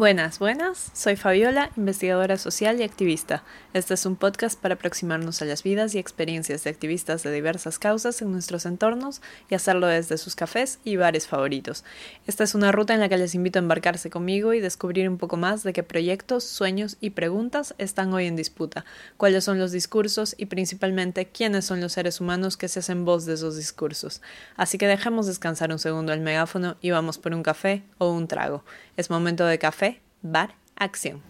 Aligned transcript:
Buenas, 0.00 0.38
buenas. 0.38 0.90
Soy 0.94 1.14
Fabiola, 1.14 1.72
investigadora 1.76 2.38
social 2.38 2.80
y 2.80 2.84
activista. 2.84 3.44
Este 3.74 3.92
es 3.92 4.06
un 4.06 4.16
podcast 4.16 4.58
para 4.58 4.76
aproximarnos 4.76 5.42
a 5.42 5.44
las 5.44 5.62
vidas 5.62 5.94
y 5.94 5.98
experiencias 5.98 6.64
de 6.64 6.70
activistas 6.70 7.22
de 7.22 7.30
diversas 7.30 7.78
causas 7.78 8.22
en 8.22 8.32
nuestros 8.32 8.64
entornos 8.64 9.20
y 9.50 9.54
hacerlo 9.56 9.88
desde 9.88 10.16
sus 10.16 10.36
cafés 10.36 10.78
y 10.84 10.96
bares 10.96 11.28
favoritos. 11.28 11.84
Esta 12.26 12.44
es 12.44 12.54
una 12.54 12.72
ruta 12.72 12.94
en 12.94 13.00
la 13.00 13.10
que 13.10 13.18
les 13.18 13.34
invito 13.34 13.58
a 13.58 13.60
embarcarse 13.60 14.08
conmigo 14.08 14.54
y 14.54 14.60
descubrir 14.60 15.06
un 15.06 15.18
poco 15.18 15.36
más 15.36 15.64
de 15.64 15.74
qué 15.74 15.82
proyectos, 15.82 16.44
sueños 16.44 16.96
y 17.02 17.10
preguntas 17.10 17.74
están 17.76 18.14
hoy 18.14 18.24
en 18.24 18.36
disputa, 18.36 18.86
cuáles 19.18 19.44
son 19.44 19.58
los 19.58 19.70
discursos 19.70 20.34
y 20.38 20.46
principalmente 20.46 21.26
quiénes 21.26 21.66
son 21.66 21.82
los 21.82 21.92
seres 21.92 22.22
humanos 22.22 22.56
que 22.56 22.68
se 22.68 22.78
hacen 22.78 23.04
voz 23.04 23.26
de 23.26 23.34
esos 23.34 23.54
discursos. 23.54 24.22
Así 24.56 24.78
que 24.78 24.86
dejemos 24.86 25.26
descansar 25.26 25.70
un 25.70 25.78
segundo 25.78 26.14
el 26.14 26.20
megáfono 26.20 26.78
y 26.80 26.90
vamos 26.90 27.18
por 27.18 27.34
un 27.34 27.42
café 27.42 27.82
o 27.98 28.10
un 28.10 28.28
trago. 28.28 28.64
Es 28.96 29.10
momento 29.10 29.44
de 29.44 29.58
café 29.58 29.89
bar, 30.22 30.54
acción. 30.76 31.22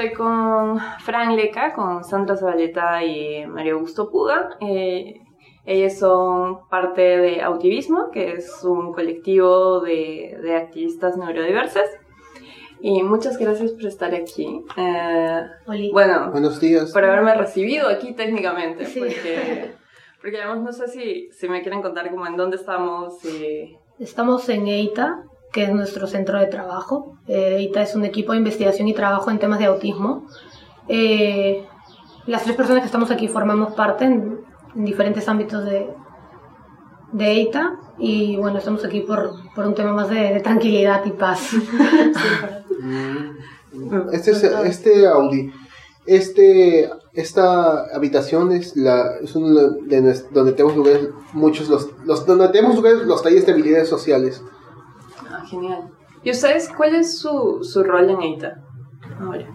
Estoy 0.00 0.16
con 0.16 0.78
Fran 1.00 1.36
Leca, 1.36 1.74
con 1.74 2.02
Sandra 2.04 2.34
Zabaleta 2.34 3.04
y 3.04 3.44
Mario 3.46 3.74
Augusto 3.74 4.10
Puga. 4.10 4.56
Eh, 4.58 5.20
ellos 5.66 5.92
son 5.92 6.66
parte 6.70 7.02
de 7.02 7.42
Autivismo, 7.42 8.10
que 8.10 8.32
es 8.32 8.64
un 8.64 8.94
colectivo 8.94 9.80
de, 9.80 10.38
de 10.42 10.56
activistas 10.56 11.18
neurodiversos. 11.18 11.84
Y 12.80 13.02
muchas 13.02 13.36
gracias 13.36 13.72
por 13.72 13.84
estar 13.84 14.14
aquí. 14.14 14.64
Eh, 14.74 15.42
bueno, 15.92 16.30
buenos 16.30 16.58
días. 16.60 16.92
Por 16.92 17.04
haberme 17.04 17.34
recibido 17.34 17.86
aquí 17.86 18.14
técnicamente. 18.14 18.86
Porque, 18.98 19.72
porque 20.22 20.40
además 20.40 20.62
no 20.62 20.72
sé 20.72 20.88
si, 20.88 21.30
si 21.30 21.46
me 21.46 21.60
quieren 21.60 21.82
contar 21.82 22.10
como 22.10 22.26
en 22.26 22.38
dónde 22.38 22.56
estamos. 22.56 23.22
Y... 23.22 23.76
Estamos 23.98 24.48
en 24.48 24.66
EITA, 24.66 25.24
que 25.52 25.64
es 25.64 25.72
nuestro 25.72 26.06
centro 26.06 26.38
de 26.38 26.46
trabajo. 26.46 27.16
Eh, 27.26 27.58
ITA 27.60 27.82
es 27.82 27.94
un 27.94 28.04
equipo 28.04 28.32
de 28.32 28.38
investigación 28.38 28.88
y 28.88 28.94
trabajo 28.94 29.30
en 29.30 29.38
temas 29.38 29.58
de 29.58 29.66
autismo. 29.66 30.26
Eh, 30.88 31.64
las 32.26 32.44
tres 32.44 32.56
personas 32.56 32.82
que 32.82 32.86
estamos 32.86 33.10
aquí 33.10 33.28
formamos 33.28 33.74
parte 33.74 34.04
en, 34.04 34.40
diferentes 34.74 35.28
ámbitos 35.28 35.64
de, 35.64 35.88
de 37.12 37.26
EITA 37.26 37.76
y 37.98 38.36
bueno, 38.36 38.58
estamos 38.58 38.84
aquí 38.84 39.00
por, 39.00 39.32
por 39.54 39.66
un 39.66 39.74
tema 39.74 39.92
más 39.92 40.08
de, 40.08 40.40
tranquilidad 40.40 41.04
y 41.04 41.10
paz. 41.10 41.50
Mm. 43.72 44.08
este, 44.12 44.32
este 44.64 45.06
Audi, 45.06 45.52
este, 46.04 46.90
esta 47.12 47.84
habitación 47.94 48.50
es, 48.52 48.74
la, 48.74 49.16
es 49.22 49.34
de, 49.34 50.22
donde 50.32 50.52
tenemos 50.52 50.76
lugares, 50.76 51.08
muchos 51.34 51.68
los, 51.68 51.88
los, 52.04 52.26
donde 52.26 52.48
tenemos 52.48 52.74
lugares 52.74 53.02
los 53.02 53.22
talleres 53.22 53.46
de 53.46 53.52
habilidades 53.52 53.88
sociales 53.88 54.42
genial. 55.50 55.90
¿Y 56.22 56.30
ustedes 56.30 56.68
cuál 56.68 56.94
es 56.94 57.18
su, 57.18 57.60
su 57.62 57.82
rol 57.82 58.10
en 58.10 58.22
EITA 58.22 58.62
ahora? 59.20 59.46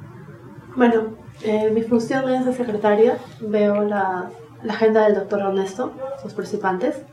Bueno, 0.75 1.15
eh, 1.43 1.71
mi 1.71 1.83
función 1.83 2.29
es 2.29 2.45
de 2.45 2.53
secretaria. 2.53 3.17
Veo 3.39 3.83
la, 3.83 4.29
la, 4.63 4.73
agenda 4.73 5.05
del 5.05 5.15
doctor 5.15 5.41
Ernesto, 5.41 5.93
sus 6.21 6.33
participantes. 6.33 7.03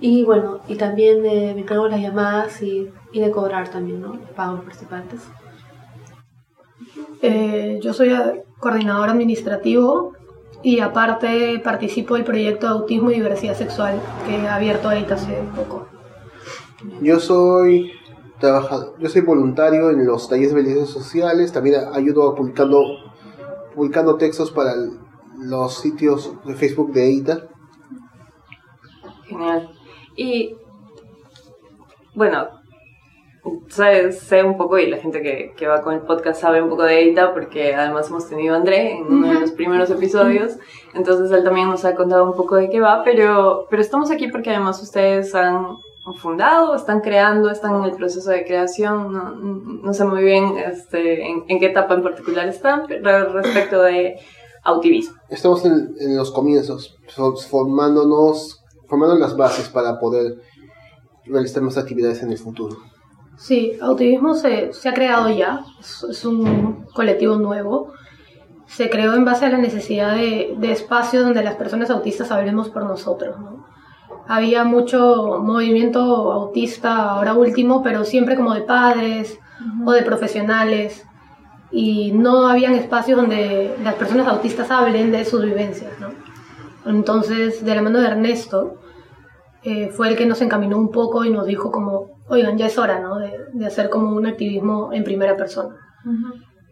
Y 0.00 0.24
bueno, 0.24 0.60
y 0.66 0.76
también 0.76 1.24
eh, 1.24 1.52
me 1.54 1.60
encargo 1.60 1.84
de 1.84 1.90
las 1.90 2.00
llamadas 2.00 2.60
y, 2.62 2.90
y, 3.12 3.20
de 3.20 3.30
cobrar 3.30 3.68
también, 3.68 4.00
¿no? 4.00 4.18
pago 4.34 4.52
a 4.52 4.54
los 4.56 4.64
participantes. 4.64 5.20
Eh, 7.20 7.78
yo 7.80 7.92
soy 7.92 8.12
coordinador 8.58 9.10
administrativo 9.10 10.14
y 10.62 10.80
aparte 10.80 11.60
participo 11.62 12.14
del 12.14 12.24
proyecto 12.24 12.66
de 12.66 12.72
autismo 12.72 13.10
y 13.10 13.14
diversidad 13.14 13.54
sexual 13.54 14.00
que 14.26 14.48
ha 14.48 14.56
abierto 14.56 14.90
EITA 14.90 15.14
hace 15.14 15.42
poco. 15.54 15.91
Yo 17.00 17.20
soy 17.20 17.92
trabajador, 18.40 18.94
yo 18.98 19.08
soy 19.08 19.22
voluntario 19.22 19.90
en 19.90 20.04
los 20.04 20.28
talleres 20.28 20.52
de 20.52 20.60
habilidades 20.60 20.90
sociales, 20.90 21.52
también 21.52 21.76
ayudo 21.92 22.34
publicando, 22.34 22.82
publicando 23.74 24.16
textos 24.16 24.50
para 24.50 24.72
los 25.38 25.78
sitios 25.78 26.32
de 26.44 26.54
Facebook 26.54 26.92
de 26.92 27.04
EITA. 27.04 27.48
Genial. 29.26 29.70
Y 30.16 30.56
bueno, 32.14 32.48
sé, 33.68 34.12
sé, 34.12 34.42
un 34.42 34.56
poco 34.56 34.78
y 34.78 34.88
la 34.88 34.98
gente 34.98 35.22
que, 35.22 35.54
que, 35.56 35.66
va 35.66 35.82
con 35.82 35.94
el 35.94 36.00
podcast 36.00 36.40
sabe 36.40 36.62
un 36.62 36.68
poco 36.68 36.82
de 36.82 36.98
EITA 36.98 37.32
porque 37.32 37.74
además 37.74 38.08
hemos 38.08 38.28
tenido 38.28 38.54
a 38.54 38.58
André 38.58 38.98
en 38.98 39.06
uno 39.06 39.28
de 39.28 39.40
los 39.40 39.52
primeros 39.52 39.90
episodios, 39.90 40.58
entonces 40.94 41.30
él 41.30 41.44
también 41.44 41.68
nos 41.68 41.84
ha 41.84 41.94
contado 41.94 42.24
un 42.24 42.36
poco 42.36 42.56
de 42.56 42.68
qué 42.68 42.80
va, 42.80 43.02
pero, 43.04 43.66
pero 43.70 43.82
estamos 43.82 44.10
aquí 44.10 44.28
porque 44.28 44.50
además 44.50 44.82
ustedes 44.82 45.34
han 45.34 45.78
fundado, 46.16 46.74
están 46.74 47.00
creando, 47.00 47.50
están 47.50 47.76
en 47.76 47.84
el 47.84 47.92
proceso 47.92 48.30
de 48.30 48.44
creación, 48.44 49.12
no, 49.12 49.34
no 49.36 49.94
sé 49.94 50.04
muy 50.04 50.22
bien 50.24 50.56
este, 50.58 51.28
en, 51.28 51.46
qué 51.46 51.66
etapa 51.66 51.94
en 51.94 52.02
particular 52.02 52.48
están 52.48 52.88
respecto 52.88 53.82
de 53.82 54.18
autivismo. 54.64 55.16
Estamos 55.28 55.64
en, 55.64 55.94
en, 56.00 56.16
los 56.16 56.32
comienzos, 56.32 56.96
formándonos, 57.48 58.64
formando 58.88 59.16
las 59.16 59.36
bases 59.36 59.68
para 59.68 60.00
poder 60.00 60.42
realizar 61.24 61.62
más 61.62 61.78
actividades 61.78 62.22
en 62.22 62.32
el 62.32 62.38
futuro. 62.38 62.76
Sí, 63.36 63.78
Autivismo 63.80 64.34
se, 64.34 64.72
se 64.72 64.88
ha 64.88 64.94
creado 64.94 65.28
ya, 65.30 65.64
es, 65.80 66.04
es, 66.08 66.24
un 66.24 66.86
colectivo 66.94 67.36
nuevo. 67.36 67.92
Se 68.66 68.90
creó 68.90 69.14
en 69.14 69.24
base 69.24 69.46
a 69.46 69.50
la 69.50 69.58
necesidad 69.58 70.14
de, 70.14 70.54
de 70.58 70.72
espacios 70.72 71.24
donde 71.24 71.42
las 71.42 71.56
personas 71.56 71.90
autistas 71.90 72.30
hablemos 72.30 72.68
por 72.70 72.84
nosotros, 72.84 73.38
¿no? 73.38 73.61
Había 74.26 74.64
mucho 74.64 75.40
movimiento 75.42 76.32
autista 76.32 77.10
ahora 77.10 77.34
último, 77.34 77.82
pero 77.82 78.04
siempre 78.04 78.36
como 78.36 78.54
de 78.54 78.62
padres 78.62 79.38
o 79.84 79.92
de 79.92 80.02
profesionales 80.02 81.04
y 81.70 82.12
no 82.12 82.48
habían 82.48 82.74
espacios 82.74 83.18
donde 83.18 83.74
las 83.82 83.94
personas 83.94 84.28
autistas 84.28 84.70
hablen 84.70 85.10
de 85.10 85.24
sus 85.24 85.44
vivencias. 85.44 85.92
¿no? 86.00 86.08
Entonces, 86.84 87.64
de 87.64 87.74
la 87.74 87.82
mano 87.82 88.00
de 88.00 88.08
Ernesto, 88.08 88.74
eh, 89.62 89.88
fue 89.88 90.08
el 90.08 90.16
que 90.16 90.26
nos 90.26 90.42
encaminó 90.42 90.76
un 90.76 90.90
poco 90.90 91.24
y 91.24 91.30
nos 91.30 91.46
dijo 91.46 91.70
como, 91.70 92.10
oigan, 92.28 92.58
ya 92.58 92.66
es 92.66 92.78
hora 92.78 93.00
¿no? 93.00 93.18
de, 93.18 93.32
de 93.52 93.66
hacer 93.66 93.88
como 93.88 94.14
un 94.14 94.26
activismo 94.26 94.92
en 94.92 95.04
primera 95.04 95.36
persona. 95.36 95.76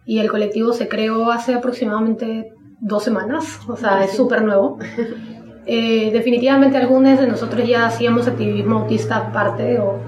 Y 0.04 0.18
el 0.18 0.28
colectivo 0.28 0.72
se 0.72 0.88
creó 0.88 1.30
hace 1.30 1.54
aproximadamente 1.54 2.52
dos 2.80 3.04
semanas, 3.04 3.60
o 3.68 3.76
sea, 3.76 4.04
es 4.04 4.12
súper 4.16 4.42
nuevo. 4.42 4.78
Eh, 5.66 6.10
definitivamente 6.12 6.78
algunos 6.78 7.18
de 7.20 7.26
nosotros 7.26 7.66
ya 7.66 7.86
hacíamos 7.86 8.26
activismo 8.26 8.80
autista 8.80 9.16
aparte 9.16 9.78
o, 9.78 9.98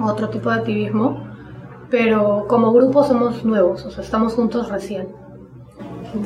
otro 0.00 0.28
tipo 0.28 0.50
de 0.50 0.56
activismo, 0.56 1.26
pero 1.90 2.46
como 2.48 2.72
grupo 2.72 3.04
somos 3.04 3.44
nuevos, 3.44 3.84
o 3.84 3.90
sea, 3.90 4.02
estamos 4.02 4.34
juntos 4.34 4.68
recién. 4.68 5.08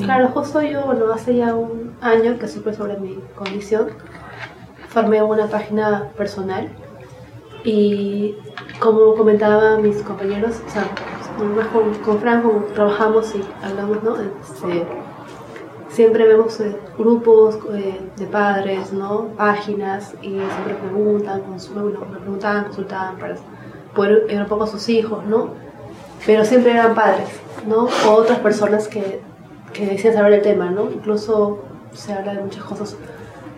Claro, 0.03 0.29
justo 0.29 0.63
yo, 0.63 0.87
bueno, 0.87 1.13
hace 1.13 1.37
ya 1.37 1.55
un 1.55 1.93
año 2.01 2.39
que 2.39 2.49
supe 2.49 2.73
sobre 2.73 2.99
mi 2.99 3.19
condición, 3.35 3.89
formé 4.89 5.23
una 5.23 5.47
página 5.47 6.09
personal 6.17 6.69
y 7.65 8.35
como 8.81 9.15
comentaban 9.15 9.83
mis 9.83 10.03
compañeros, 10.03 10.63
o 10.67 10.71
sea, 10.71 10.89
con, 11.73 11.95
con 11.95 12.19
Fran 12.19 12.43
trabajamos 12.75 13.35
y 13.35 13.45
hablamos, 13.63 14.03
¿no? 14.03 14.17
Este, 14.17 14.87
siempre 15.97 16.29
vemos 16.29 16.61
eh, 16.61 16.77
grupos 16.99 17.59
eh, 17.73 17.99
de 18.19 18.27
padres, 18.27 18.93
¿no? 18.93 19.29
Páginas 19.39 20.13
y 20.21 20.29
siempre 20.29 20.75
preguntan, 20.75 21.43
bueno, 21.73 22.01
preguntaban, 22.21 22.65
consultaban 22.65 23.17
para 23.17 23.37
poder 23.95 24.27
ver 24.27 24.43
un 24.43 24.47
poco 24.47 24.65
a 24.65 24.67
sus 24.67 24.91
hijos, 24.91 25.25
¿no? 25.25 25.55
Pero 26.27 26.45
siempre 26.45 26.73
eran 26.73 26.95
padres, 26.95 27.29
¿no? 27.67 27.89
O 28.07 28.13
otras 28.13 28.41
personas 28.41 28.89
que, 28.89 29.21
que 29.73 29.87
decían 29.87 30.13
saber 30.13 30.35
el 30.35 30.43
tema, 30.43 30.71
¿no? 30.71 30.91
Incluso 30.91 31.61
se 31.95 32.13
habla 32.13 32.35
de 32.35 32.43
muchas 32.43 32.65
cosas 32.65 32.95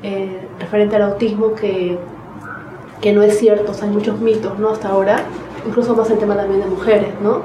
eh, 0.04 0.46
referente 0.60 0.94
al 0.94 1.02
autismo 1.02 1.56
que, 1.56 1.98
que 3.00 3.12
no 3.12 3.24
es 3.24 3.36
cierto, 3.36 3.72
o 3.72 3.74
sea, 3.74 3.88
hay 3.88 3.94
muchos 3.94 4.20
mitos, 4.20 4.56
¿no? 4.60 4.68
Hasta 4.68 4.90
ahora, 4.90 5.24
incluso 5.66 5.96
más 5.96 6.08
el 6.08 6.18
tema 6.18 6.36
también 6.36 6.60
de 6.60 6.66
mujeres, 6.68 7.10
¿no? 7.20 7.42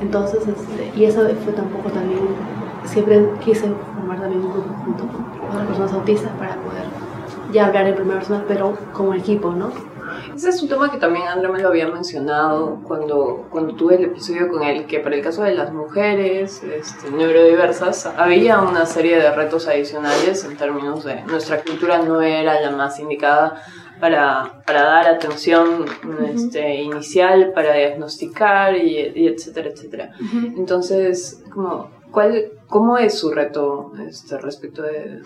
Entonces, 0.00 0.46
este, 0.46 0.92
y 0.94 1.06
eso 1.06 1.22
fue 1.42 1.52
tampoco 1.54 1.90
también, 1.90 2.20
siempre 2.86 3.28
quise 3.40 3.68
formar 3.94 4.20
también 4.20 4.44
un 4.44 4.52
grupo 4.52 4.74
junto 4.84 5.06
con 5.06 5.48
otras 5.48 5.66
personas 5.66 5.92
autistas 5.92 6.32
para 6.38 6.56
poder 6.56 6.84
ya 7.52 7.66
hablar 7.66 7.86
en 7.86 7.94
primera 7.94 8.18
persona, 8.18 8.44
pero 8.46 8.76
como 8.92 9.14
equipo, 9.14 9.52
¿no? 9.52 9.70
Ese 10.34 10.50
es 10.50 10.62
un 10.62 10.68
tema 10.68 10.90
que 10.90 10.98
también 10.98 11.26
Andrea 11.26 11.50
me 11.50 11.60
lo 11.60 11.68
había 11.68 11.88
mencionado 11.88 12.80
cuando, 12.82 13.46
cuando 13.50 13.74
tuve 13.74 13.96
el 13.96 14.04
episodio 14.04 14.48
con 14.48 14.62
él, 14.62 14.86
que 14.86 15.00
para 15.00 15.16
el 15.16 15.22
caso 15.22 15.42
de 15.42 15.54
las 15.54 15.72
mujeres 15.72 16.62
este, 16.62 17.10
neurodiversas 17.10 18.06
había 18.06 18.60
una 18.60 18.86
serie 18.86 19.16
de 19.18 19.30
retos 19.30 19.66
adicionales 19.66 20.44
en 20.44 20.56
términos 20.56 21.04
de 21.04 21.22
nuestra 21.22 21.62
cultura 21.62 21.98
no 22.02 22.20
era 22.20 22.60
la 22.60 22.70
más 22.70 22.98
indicada 23.00 23.62
para, 24.00 24.62
para 24.66 24.82
dar 24.82 25.08
atención 25.08 25.86
este, 26.34 26.82
inicial, 26.82 27.52
para 27.54 27.72
diagnosticar 27.74 28.76
y, 28.76 29.12
y 29.14 29.28
etcétera, 29.28 29.70
etcétera. 29.70 30.10
Entonces, 30.56 31.42
como, 31.50 31.95
¿cuál, 32.16 32.50
¿cómo 32.66 32.96
es 32.96 33.18
su 33.18 33.30
reto 33.30 33.92
este, 34.08 34.38
respecto 34.38 34.80
de, 34.80 35.20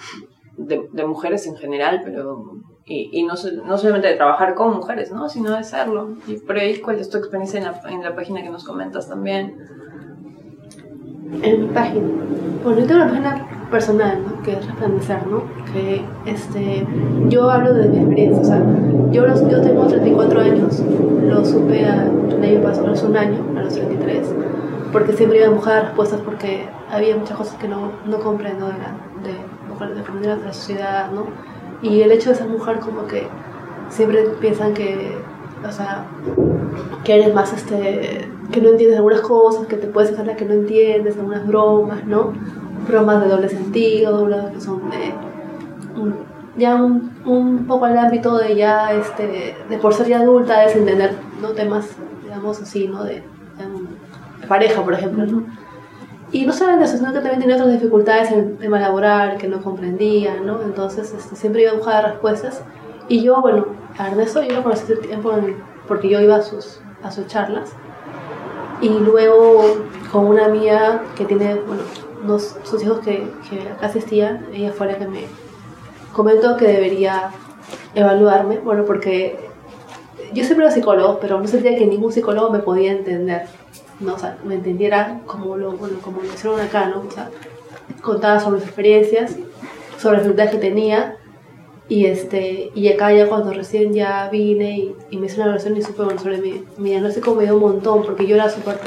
de, 0.56 0.88
de 0.92 1.06
mujeres 1.06 1.46
en 1.46 1.54
general, 1.54 2.00
pero 2.04 2.56
y, 2.84 3.10
y 3.12 3.22
no, 3.22 3.34
no, 3.64 3.78
solamente 3.78 4.08
de 4.08 4.14
trabajar 4.16 4.56
con 4.56 4.74
mujeres, 4.74 5.12
¿no? 5.12 5.28
sino 5.28 5.56
de 5.56 5.62
serlo. 5.62 6.16
Y 6.26 6.38
por 6.38 6.56
ahí, 6.56 6.80
¿cuál 6.80 6.98
es 6.98 7.08
tu 7.08 7.18
experiencia 7.18 7.58
en 7.58 7.66
la, 7.66 7.80
en 7.88 8.02
la 8.02 8.16
página 8.16 8.42
que 8.42 8.50
nos 8.50 8.64
comentas 8.64 9.08
también? 9.08 9.56
En 11.42 11.60
mi 11.60 11.68
página. 11.68 12.08
Bueno, 12.64 12.80
yo 12.80 12.86
tengo 12.88 13.02
una 13.02 13.08
página 13.08 13.68
personal, 13.70 14.24
¿no? 14.24 14.42
Que 14.42 14.54
es 14.54 14.66
resplandecer, 14.66 15.24
¿no? 15.28 15.44
Que 15.72 16.04
este, 16.26 16.84
yo 17.28 17.48
hablo 17.48 17.72
de 17.72 17.88
mi 17.88 17.98
experiencia, 17.98 18.40
o 18.40 18.44
sea, 18.44 18.64
yo, 19.12 19.26
los, 19.28 19.48
yo 19.48 19.62
tengo 19.62 19.86
34 19.86 20.40
años, 20.40 20.82
lo 21.22 21.44
supe 21.44 21.82
el 21.82 22.44
año 22.44 22.62
pasado, 22.64 22.90
hace 22.90 23.06
un 23.06 23.16
año, 23.16 23.44
a 23.56 23.62
los 23.62 23.74
33, 23.74 24.34
porque 24.92 25.12
siempre 25.12 25.38
iba 25.38 25.46
a 25.46 25.50
buscar 25.50 25.84
respuestas 25.84 26.20
porque 26.20 26.68
había 26.90 27.16
muchas 27.16 27.36
cosas 27.36 27.54
que 27.56 27.68
no, 27.68 27.92
no 28.06 28.18
comprendo 28.20 28.66
de 28.66 28.74
la, 28.74 28.96
de, 29.22 29.94
de, 29.94 30.20
de 30.20 30.36
la 30.36 30.52
sociedad, 30.52 31.10
¿no? 31.12 31.26
Y 31.82 32.02
el 32.02 32.12
hecho 32.12 32.30
de 32.30 32.36
ser 32.36 32.48
mujer 32.48 32.80
como 32.80 33.06
que 33.06 33.28
siempre 33.88 34.24
piensan 34.40 34.74
que, 34.74 35.16
o 35.66 35.72
sea, 35.72 36.06
que 37.04 37.14
eres 37.14 37.34
más, 37.34 37.52
este, 37.52 38.28
que 38.52 38.60
no 38.60 38.70
entiendes 38.70 38.96
algunas 38.96 39.20
cosas, 39.20 39.66
que 39.66 39.76
te 39.76 39.86
puedes 39.86 40.12
hacer 40.12 40.26
las 40.26 40.36
que 40.36 40.44
no 40.44 40.54
entiendes, 40.54 41.16
algunas 41.16 41.46
bromas, 41.46 42.04
¿no? 42.04 42.32
Bromas 42.88 43.22
de 43.22 43.28
doble 43.28 43.48
sentido, 43.48 44.24
bromas 44.24 44.52
que 44.52 44.60
son 44.60 44.90
de, 44.90 45.14
ya 46.56 46.74
un, 46.74 47.12
un, 47.24 47.66
poco 47.66 47.84
al 47.86 47.96
ámbito 47.98 48.36
de 48.36 48.56
ya, 48.56 48.92
este, 48.92 49.56
de 49.68 49.78
por 49.78 49.94
ser 49.94 50.08
ya 50.08 50.20
adulta, 50.20 50.64
es 50.64 50.76
entender, 50.76 51.14
¿no? 51.40 51.50
Temas, 51.50 51.96
digamos 52.22 52.60
así, 52.60 52.88
¿no? 52.88 53.04
De 53.04 53.22
pareja, 54.50 54.82
por 54.82 54.94
ejemplo, 54.94 55.24
¿no? 55.24 55.44
Y 56.32 56.44
no 56.44 56.52
solamente 56.52 56.84
eso, 56.84 56.96
sino 56.98 57.12
que 57.12 57.20
también 57.20 57.40
tenía 57.40 57.56
otras 57.56 57.72
dificultades 57.72 58.32
en 58.32 58.38
el 58.40 58.56
tema 58.58 58.80
laboral 58.80 59.38
que 59.38 59.46
no 59.46 59.62
comprendía, 59.62 60.40
¿no? 60.40 60.60
Entonces 60.62 61.14
este, 61.16 61.36
siempre 61.36 61.62
iba 61.62 61.70
a 61.70 61.74
buscar 61.74 62.04
respuestas. 62.04 62.62
Y 63.08 63.22
yo, 63.22 63.40
bueno, 63.40 63.66
a 63.96 64.08
Ernesto 64.08 64.42
yo 64.42 64.54
lo 64.54 64.62
conocí 64.64 64.84
hace 64.84 64.96
tiempo 64.96 65.32
porque 65.88 66.08
yo 66.08 66.20
iba 66.20 66.36
a 66.36 66.42
sus, 66.42 66.80
a 67.02 67.12
sus 67.12 67.26
charlas. 67.28 67.70
Y 68.80 68.88
luego 68.88 69.76
con 70.10 70.26
una 70.26 70.46
amiga 70.46 71.02
que 71.16 71.24
tiene, 71.24 71.54
bueno, 71.54 71.82
unos, 72.24 72.56
sus 72.64 72.82
hijos 72.82 72.98
que, 73.00 73.30
que 73.48 73.84
asistía, 73.84 74.44
ella 74.52 74.72
fue 74.72 74.88
la 74.88 74.98
que 74.98 75.06
me 75.06 75.24
comentó 76.12 76.56
que 76.56 76.66
debería 76.66 77.30
evaluarme, 77.94 78.58
bueno, 78.58 78.84
porque 78.84 79.38
yo 80.32 80.44
siempre 80.44 80.64
era 80.64 80.74
psicólogo, 80.74 81.18
pero 81.20 81.40
no 81.40 81.46
sentía 81.46 81.76
que 81.76 81.86
ningún 81.86 82.12
psicólogo 82.12 82.50
me 82.50 82.60
podía 82.60 82.92
entender 82.92 83.46
no, 84.00 84.14
o 84.14 84.18
sea, 84.18 84.38
me 84.44 84.54
entendiera 84.54 85.20
como 85.26 85.56
lo, 85.56 85.72
bueno, 85.72 85.98
como 86.00 86.22
lo 86.22 86.26
hicieron 86.26 86.60
acá, 86.60 86.86
¿no? 86.86 87.02
O 87.06 87.10
sea, 87.10 87.30
contaba 88.00 88.40
sobre 88.40 88.60
sus 88.60 88.68
experiencias, 88.68 89.36
sobre 89.98 90.16
las 90.16 90.24
dificultades 90.24 90.52
que 90.52 90.58
tenía, 90.58 91.16
y, 91.88 92.06
este, 92.06 92.70
y 92.74 92.88
acá 92.88 93.12
ya 93.12 93.28
cuando 93.28 93.52
recién 93.52 93.92
ya 93.92 94.28
vine 94.30 94.78
y, 94.78 94.94
y 95.10 95.16
me 95.16 95.26
hice 95.26 95.36
una 95.36 95.46
evaluación 95.46 95.76
y 95.76 95.82
supe 95.82 96.04
bueno, 96.04 96.20
sobre 96.20 96.38
mi, 96.38 96.64
mi 96.78 96.90
diagnóstico 96.90 97.34
me 97.34 97.42
dio 97.44 97.54
un 97.54 97.60
montón, 97.60 98.04
porque 98.04 98.26
yo 98.26 98.36
era 98.36 98.48
súper 98.48 98.78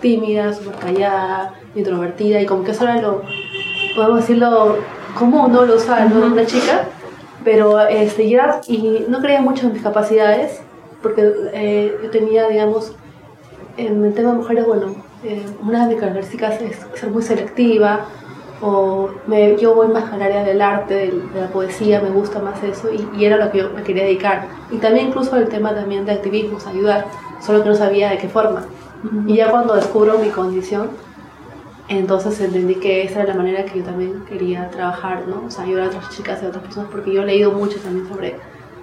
tímida, 0.00 0.52
súper 0.52 0.76
callada, 0.76 1.54
introvertida, 1.74 2.40
y 2.40 2.46
como 2.46 2.64
que 2.64 2.70
eso 2.70 2.84
era 2.84 3.02
lo, 3.02 3.22
podemos 3.94 4.20
decirlo, 4.20 4.78
común, 5.18 5.52
¿no? 5.52 5.64
Lo 5.66 5.74
usual, 5.74 6.10
¿no? 6.14 6.24
Una 6.26 6.46
chica, 6.46 6.86
pero 7.44 7.80
este, 7.80 8.24
y, 8.24 8.34
era, 8.34 8.60
y 8.66 9.04
no 9.08 9.20
creía 9.20 9.42
mucho 9.42 9.66
en 9.66 9.72
mis 9.72 9.82
capacidades, 9.82 10.62
porque 11.02 11.32
eh, 11.52 11.96
yo 12.02 12.10
tenía, 12.10 12.48
digamos, 12.48 12.94
en 13.76 14.04
el 14.04 14.14
tema 14.14 14.32
de 14.32 14.38
mujeres, 14.38 14.66
bueno, 14.66 14.94
eh, 15.24 15.44
una 15.62 15.86
de 15.86 15.94
mis 15.94 16.00
características 16.00 16.60
es 16.60 16.80
ser 16.94 17.10
muy 17.10 17.22
selectiva, 17.22 18.06
o 18.60 19.10
me, 19.26 19.56
yo 19.56 19.74
voy 19.74 19.88
más 19.88 20.12
al 20.12 20.22
área 20.22 20.44
del 20.44 20.62
arte, 20.62 20.94
de, 20.94 21.06
de, 21.10 21.40
la 21.40 21.48
poesía, 21.48 22.00
me 22.00 22.10
gusta 22.10 22.38
más 22.38 22.62
eso, 22.62 22.90
y, 22.92 23.08
y, 23.18 23.24
era 23.24 23.36
lo 23.36 23.50
que 23.50 23.58
yo 23.58 23.70
me 23.70 23.82
quería 23.82 24.04
dedicar. 24.04 24.46
Y 24.70 24.76
también 24.76 25.08
incluso 25.08 25.36
el 25.36 25.48
tema 25.48 25.74
también 25.74 26.04
de 26.06 26.12
activismo, 26.12 26.58
ayudar, 26.66 27.06
solo 27.40 27.62
que 27.62 27.70
no 27.70 27.74
sabía 27.74 28.10
de 28.10 28.18
qué 28.18 28.28
forma. 28.28 28.64
Uh 29.04 29.08
-huh. 29.08 29.30
Y 29.30 29.36
ya 29.36 29.50
cuando 29.50 29.74
descubro 29.74 30.18
mi 30.18 30.28
condición, 30.28 30.90
entonces 31.88 32.40
entendí 32.40 32.76
que 32.76 33.02
esa 33.02 33.22
era 33.22 33.34
la 33.34 33.34
manera 33.34 33.64
que 33.64 33.80
yo 33.80 33.84
también 33.84 34.24
quería 34.26 34.70
trabajar, 34.70 35.24
¿no? 35.26 35.46
O 35.46 35.50
sea, 35.50 35.64
ayudar 35.64 35.86
a 35.86 35.88
otras 35.88 36.10
chicas 36.10 36.40
y 36.42 36.46
a 36.46 36.48
otras 36.48 36.62
personas, 36.62 36.88
porque 36.90 37.12
yo 37.12 37.22
he 37.22 37.26
leído 37.26 37.50
mucho 37.52 37.78
también 37.80 38.08
sobre, 38.08 38.36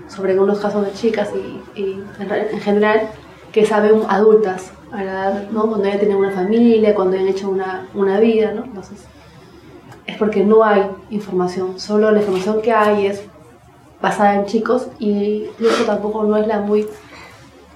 sobre 0.09 0.33
algunos 0.33 0.59
casos 0.59 0.85
de 0.85 0.91
chicas 0.91 1.29
y, 1.33 1.79
y 1.79 2.03
en, 2.19 2.31
en 2.31 2.59
general 2.59 3.09
que 3.51 3.65
saben 3.65 4.01
adultas 4.07 4.71
a 4.91 5.03
la 5.03 5.11
edad, 5.11 5.49
¿no? 5.51 5.67
Cuando 5.67 5.85
ya 5.87 5.99
tienen 5.99 6.17
una 6.17 6.31
familia, 6.31 6.95
cuando 6.95 7.17
han 7.17 7.27
hecho 7.27 7.49
una, 7.49 7.87
una 7.93 8.19
vida, 8.19 8.53
¿no? 8.53 8.63
Entonces, 8.63 9.05
es 10.05 10.17
porque 10.17 10.43
no 10.43 10.63
hay 10.63 10.83
información, 11.09 11.79
solo 11.79 12.11
la 12.11 12.19
información 12.19 12.61
que 12.61 12.71
hay 12.73 13.07
es 13.07 13.23
basada 14.01 14.35
en 14.35 14.45
chicos 14.45 14.87
y 14.97 15.45
eso 15.59 15.83
tampoco 15.85 16.23
no 16.23 16.37
es 16.37 16.47
la 16.47 16.59
muy 16.59 16.87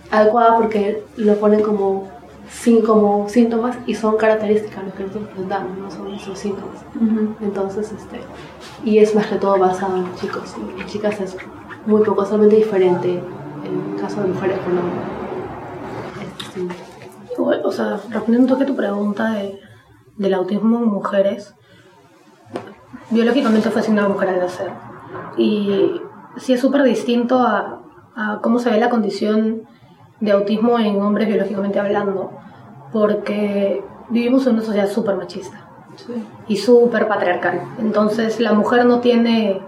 adecuada 0.09 0.57
porque 0.57 1.03
lo 1.17 1.35
ponen 1.35 1.61
como, 1.61 2.07
sin, 2.49 2.81
como 2.81 3.27
síntomas 3.29 3.77
y 3.85 3.95
son 3.95 4.17
características 4.17 4.83
los 4.83 4.93
que 4.93 5.03
nosotros 5.03 5.29
presentamos, 5.29 5.77
no 5.77 5.91
son 5.91 6.09
nuestros 6.09 6.39
síntomas. 6.39 6.77
Uh 6.95 7.03
-huh. 7.03 7.35
Entonces, 7.41 7.91
este, 7.91 8.19
y 8.83 8.99
es 8.99 9.13
más 9.15 9.27
que 9.27 9.35
todo 9.35 9.57
basado 9.57 9.97
en 9.97 10.15
chicos 10.15 10.55
y 10.57 10.81
en 10.81 10.87
chicas 10.87 11.19
es 11.19 11.35
muy 11.85 12.03
poco, 12.03 12.25
solamente 12.25 12.55
diferente 12.57 13.21
en 13.65 13.93
el 13.95 14.01
caso 14.01 14.21
de 14.21 14.27
mujeres 14.27 14.57
con 14.59 14.77
hombres. 14.77 15.22
O 17.37 17.71
sea, 17.71 17.99
respondiendo 18.09 18.41
un 18.41 18.47
toque 18.47 18.63
a 18.63 18.67
tu 18.67 18.75
pregunta 18.75 19.31
de, 19.31 19.59
del 20.17 20.33
autismo 20.33 20.77
en 20.77 20.85
mujeres, 20.85 21.55
biológicamente 23.09 23.69
fue 23.69 23.81
asignada 23.81 24.09
mujer 24.09 24.29
al 24.29 24.39
nacer. 24.39 24.71
Y 25.37 26.01
sí 26.37 26.53
es 26.53 26.61
súper 26.61 26.83
distinto 26.83 27.39
a, 27.39 27.81
a, 28.15 28.39
cómo 28.41 28.59
se 28.59 28.69
ve 28.69 28.79
la 28.79 28.89
condición 28.89 29.63
de 30.19 30.31
autismo 30.31 30.79
en 30.79 31.01
hombres 31.01 31.27
biológicamente 31.27 31.79
hablando, 31.79 32.31
porque 32.91 33.83
vivimos 34.09 34.45
en 34.45 34.53
una 34.53 34.61
sociedad 34.63 34.89
súper 34.89 35.15
machista 35.15 35.67
sí. 35.95 36.13
y 36.47 36.57
súper 36.57 37.07
patriarcal. 37.07 37.61
Entonces 37.79 38.39
la 38.39 38.53
mujer 38.53 38.85
no 38.85 38.99
tiene 38.99 39.61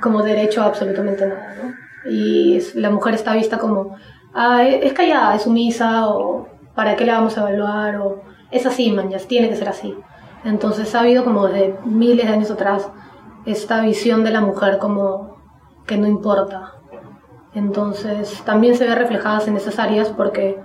como 0.00 0.22
derecho 0.22 0.62
a 0.62 0.66
absolutamente 0.66 1.26
nada, 1.26 1.54
¿no? 1.62 1.74
Y 2.10 2.60
la 2.74 2.90
mujer 2.90 3.14
está 3.14 3.34
vista 3.34 3.58
como, 3.58 3.96
ah, 4.36 4.64
es 4.64 4.92
callada, 4.92 5.34
es 5.34 5.42
sumisa, 5.42 6.08
o 6.08 6.46
para 6.74 6.94
qué 6.94 7.04
la 7.06 7.14
vamos 7.14 7.36
a 7.36 7.40
evaluar, 7.40 7.96
o 7.96 8.22
es 8.50 8.66
así, 8.66 8.92
man, 8.92 9.10
ya 9.10 9.18
tiene 9.18 9.48
que 9.48 9.56
ser 9.56 9.68
así. 9.68 9.94
Entonces 10.44 10.94
ha 10.94 11.00
habido 11.00 11.24
como 11.24 11.48
desde 11.48 11.74
miles 11.84 12.26
de 12.26 12.32
años 12.32 12.50
atrás 12.50 12.88
esta 13.46 13.80
visión 13.80 14.22
de 14.22 14.30
la 14.30 14.40
mujer 14.40 14.78
como 14.78 15.36
que 15.86 15.96
no 15.96 16.06
importa. 16.06 16.74
Entonces 17.54 18.42
también 18.44 18.76
se 18.76 18.86
ve 18.86 18.94
reflejadas 18.94 19.48
en 19.48 19.56
esas 19.56 19.78
áreas 19.78 20.10
porque 20.10 20.60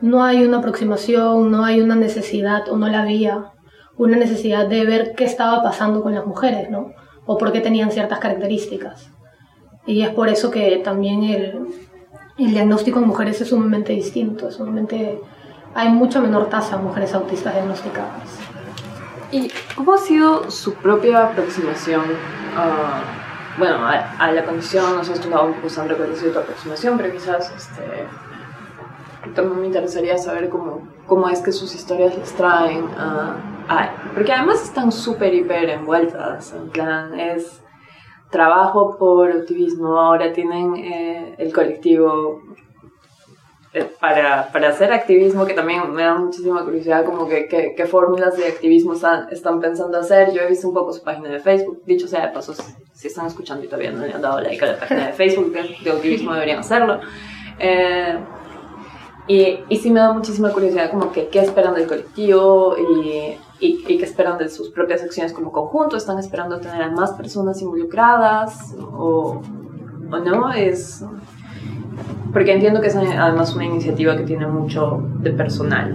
no 0.00 0.24
hay 0.24 0.44
una 0.44 0.58
aproximación, 0.58 1.50
no 1.50 1.64
hay 1.64 1.80
una 1.80 1.94
necesidad, 1.94 2.68
o 2.68 2.76
no 2.76 2.88
la 2.88 3.02
había, 3.02 3.52
una 3.96 4.16
necesidad 4.16 4.66
de 4.66 4.84
ver 4.84 5.14
qué 5.14 5.24
estaba 5.24 5.62
pasando 5.62 6.02
con 6.02 6.14
las 6.14 6.26
mujeres, 6.26 6.70
¿no? 6.70 6.92
O 7.26 7.38
por 7.38 7.52
qué 7.52 7.60
tenían 7.60 7.92
ciertas 7.92 8.18
características. 8.18 9.12
Y 9.86 10.02
es 10.02 10.10
por 10.10 10.28
eso 10.28 10.50
que 10.50 10.78
también 10.78 11.22
el, 11.22 11.66
el 12.38 12.50
diagnóstico 12.50 12.98
en 12.98 13.08
mujeres 13.08 13.40
es 13.40 13.48
sumamente 13.48 13.92
distinto, 13.92 14.48
es 14.48 14.54
sumamente, 14.54 15.20
hay 15.74 15.88
mucha 15.90 16.20
menor 16.20 16.48
tasa 16.48 16.76
de 16.76 16.82
mujeres 16.82 17.14
autistas 17.14 17.54
diagnosticadas. 17.54 18.38
¿Y 19.30 19.50
cómo 19.74 19.94
ha 19.94 19.98
sido 19.98 20.50
su 20.50 20.74
propia 20.74 21.28
aproximación 21.28 22.04
a, 22.56 23.02
bueno, 23.58 23.76
a, 23.76 24.16
a 24.18 24.32
la 24.32 24.44
condición? 24.44 24.96
No 24.96 25.04
sé, 25.04 25.14
esto 25.14 25.28
un 25.28 25.54
poco 25.54 25.68
Sandra 25.68 25.96
cuál 25.96 26.12
ha 26.12 26.16
sido 26.16 26.32
tu 26.32 26.38
aproximación, 26.40 26.98
pero 26.98 27.12
quizás 27.12 27.50
este, 27.56 28.06
también 29.34 29.60
me 29.60 29.66
interesaría 29.66 30.18
saber 30.18 30.50
cómo, 30.50 30.86
cómo 31.06 31.28
es 31.28 31.40
que 31.40 31.52
sus 31.52 31.74
historias 31.74 32.16
les 32.16 32.32
traen 32.32 32.84
a... 32.98 33.36
a 33.68 33.90
porque 34.14 34.32
además 34.32 34.62
están 34.62 34.92
súper, 34.92 35.32
hiper 35.32 35.70
envueltas, 35.70 36.52
en 36.52 36.68
plan, 36.68 37.18
es 37.18 37.61
trabajo 38.32 38.96
por 38.98 39.30
autismo, 39.30 40.00
ahora 40.00 40.32
tienen 40.32 40.74
eh, 40.74 41.36
el 41.38 41.52
colectivo 41.52 42.40
eh, 43.74 43.88
para, 44.00 44.50
para, 44.50 44.70
hacer 44.70 44.92
activismo, 44.92 45.46
que 45.46 45.54
también 45.54 45.92
me 45.92 46.02
da 46.02 46.16
muchísima 46.16 46.64
curiosidad, 46.64 47.04
como 47.04 47.28
que 47.28 47.46
qué 47.46 47.86
fórmulas 47.86 48.36
de 48.36 48.48
activismo 48.48 48.94
están, 48.94 49.28
están 49.30 49.60
pensando 49.60 49.98
hacer. 49.98 50.32
Yo 50.32 50.42
he 50.42 50.48
visto 50.48 50.66
un 50.66 50.74
poco 50.74 50.92
su 50.92 51.04
página 51.04 51.28
de 51.28 51.38
Facebook, 51.38 51.82
dicho 51.86 52.08
sea 52.08 52.26
de 52.26 52.32
paso, 52.32 52.54
si 52.92 53.06
están 53.06 53.26
escuchando 53.26 53.64
y 53.64 53.68
todavía 53.68 53.92
no 53.92 54.04
le 54.04 54.12
han 54.12 54.22
dado 54.22 54.40
like 54.40 54.64
a 54.64 54.72
la 54.72 54.78
página 54.78 55.06
de 55.06 55.12
Facebook 55.12 55.52
de, 55.52 55.90
activismo, 55.90 56.32
deberían 56.32 56.58
hacerlo. 56.58 57.00
Eh, 57.58 58.18
y, 59.28 59.60
y 59.68 59.76
sí 59.76 59.90
me 59.90 60.00
da 60.00 60.12
muchísima 60.12 60.50
curiosidad 60.50 60.90
como 60.90 61.12
que 61.12 61.28
qué 61.28 61.40
esperan 61.40 61.74
del 61.74 61.86
colectivo 61.86 62.76
y, 62.76 63.38
y, 63.62 63.84
y, 63.88 63.96
qué 63.96 64.04
esperan 64.04 64.38
de 64.38 64.48
sus 64.48 64.70
propias 64.70 65.02
acciones 65.02 65.32
como 65.32 65.52
conjunto. 65.52 65.96
¿Están 65.96 66.18
esperando 66.18 66.58
tener 66.60 66.82
a 66.82 66.90
más 66.90 67.12
personas 67.12 67.62
involucradas 67.62 68.74
o, 68.80 69.40
o 70.10 70.18
no? 70.18 70.52
Es, 70.52 71.04
porque 72.32 72.52
entiendo 72.52 72.80
que 72.80 72.88
es 72.88 72.96
además 72.96 73.54
una 73.54 73.64
iniciativa 73.64 74.16
que 74.16 74.24
tiene 74.24 74.46
mucho 74.46 75.02
de 75.20 75.30
personal. 75.30 75.94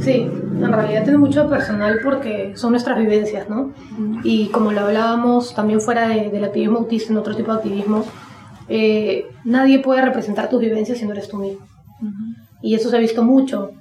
Sí, 0.00 0.22
en 0.22 0.72
realidad 0.72 1.02
tiene 1.04 1.18
mucho 1.18 1.44
de 1.44 1.48
personal 1.48 2.00
porque 2.02 2.52
son 2.56 2.70
nuestras 2.70 2.98
vivencias, 2.98 3.48
¿no? 3.48 3.72
Y 4.24 4.48
como 4.48 4.72
lo 4.72 4.80
hablábamos 4.80 5.54
también 5.54 5.80
fuera 5.80 6.08
del 6.08 6.44
activismo 6.44 6.78
autista, 6.78 7.12
en 7.12 7.18
otro 7.18 7.34
tipo 7.36 7.52
de 7.52 7.58
activismo, 7.58 8.04
eh, 8.68 9.26
nadie 9.44 9.80
puede 9.80 10.02
representar 10.02 10.48
tus 10.48 10.60
vivencias 10.60 10.98
si 10.98 11.04
no 11.04 11.12
eres 11.12 11.28
tú 11.28 11.38
mismo. 11.38 11.66
Y 12.62 12.74
eso 12.74 12.90
se 12.90 12.96
ha 12.96 13.00
visto 13.00 13.22
mucho, 13.22 13.72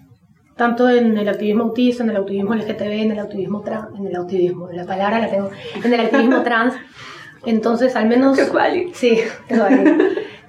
tanto 0.57 0.89
en 0.89 1.17
el 1.17 1.29
activismo 1.29 1.63
autista, 1.63 2.03
en 2.03 2.09
el 2.09 2.17
activismo 2.17 2.55
LGTB, 2.55 2.81
en 2.81 3.11
el 3.11 3.19
activismo 3.19 3.61
trans, 3.61 3.97
en 3.97 4.07
el 4.07 4.15
activismo, 4.15 4.69
la 4.71 4.85
palabra 4.85 5.19
la 5.19 5.29
tengo, 5.29 5.49
en 5.83 5.93
el 5.93 5.99
activismo 5.99 6.41
trans. 6.43 6.73
Entonces, 7.45 7.95
al 7.95 8.07
menos... 8.07 8.37
Sí, 8.93 9.19
es 9.47 9.61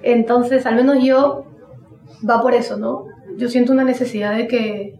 entonces, 0.01 0.65
al 0.65 0.75
menos 0.75 1.03
yo 1.03 1.45
va 2.27 2.41
por 2.41 2.53
eso, 2.53 2.77
¿no? 2.77 3.05
Yo 3.37 3.49
siento 3.49 3.71
una 3.71 3.83
necesidad 3.83 4.35
de 4.35 4.47
que 4.47 4.99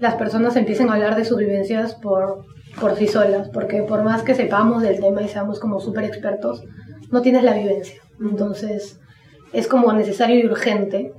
las 0.00 0.14
personas 0.16 0.56
empiecen 0.56 0.90
a 0.90 0.94
hablar 0.94 1.16
de 1.16 1.24
sus 1.24 1.38
vivencias 1.38 1.94
por, 1.94 2.44
por 2.80 2.96
sí 2.96 3.06
solas, 3.06 3.48
porque 3.50 3.82
por 3.82 4.02
más 4.02 4.22
que 4.22 4.34
sepamos 4.34 4.82
del 4.82 5.00
tema 5.00 5.22
y 5.22 5.28
seamos 5.28 5.60
como 5.60 5.80
súper 5.80 6.04
expertos, 6.04 6.64
no 7.10 7.22
tienes 7.22 7.44
la 7.44 7.54
vivencia. 7.54 8.02
Entonces, 8.20 9.00
es 9.52 9.68
como 9.68 9.92
necesario 9.92 10.40
y 10.40 10.46
urgente. 10.46 11.12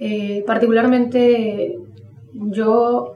Eh, 0.00 0.44
particularmente, 0.46 1.76
yo 2.50 3.14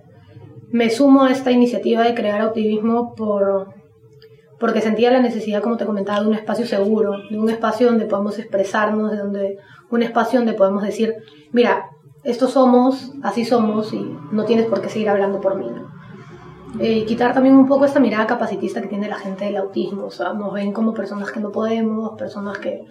me 0.71 0.91
sumo 0.91 1.25
a 1.25 1.33
esta 1.33 1.51
iniciativa 1.51 2.03
de 2.03 2.15
crear 2.15 2.41
activismo 2.41 3.15
por, 3.15 3.75
porque 4.59 4.81
sentía 4.81 5.11
la 5.11 5.21
necesidad, 5.21 5.63
como 5.63 5.77
te 5.77 5.87
comentaba, 5.87 6.21
de 6.21 6.29
un 6.29 6.35
espacio 6.35 6.67
seguro, 6.67 7.15
de 7.31 7.39
un 7.39 7.51
espacio 7.51 7.89
donde 7.89 8.07
podamos 8.07 8.39
expresarnos, 8.39 9.13
de 9.13 9.19
donde, 9.19 9.59
un 9.91 10.03
espacio 10.03 10.39
donde 10.39 10.55
podemos 10.55 10.83
decir, 10.83 11.15
mira, 11.53 11.91
estos 12.25 12.53
somos, 12.53 13.13
así 13.23 13.45
somos 13.45 13.93
y 13.93 14.17
no 14.31 14.45
tienes 14.45 14.67
por 14.67 14.81
qué 14.81 14.89
seguir 14.89 15.11
hablando 15.11 15.41
por 15.41 15.57
mí. 15.57 15.67
¿no? 15.69 15.93
Eh, 16.81 17.05
quitar 17.05 17.35
también 17.35 17.55
un 17.55 17.67
poco 17.67 17.85
esta 17.85 18.01
mirada 18.01 18.27
capacitista 18.27 18.81
que 18.81 18.89
tiene 18.89 19.09
la 19.09 19.19
gente 19.19 19.45
del 19.45 19.59
autismo, 19.59 20.07
o 20.07 20.11
sea, 20.11 20.33
nos 20.33 20.55
ven 20.55 20.73
como 20.73 20.95
personas 20.95 21.31
que 21.31 21.41
no 21.41 21.53
podemos, 21.53 22.17
personas 22.17 22.59
que, 22.59 22.87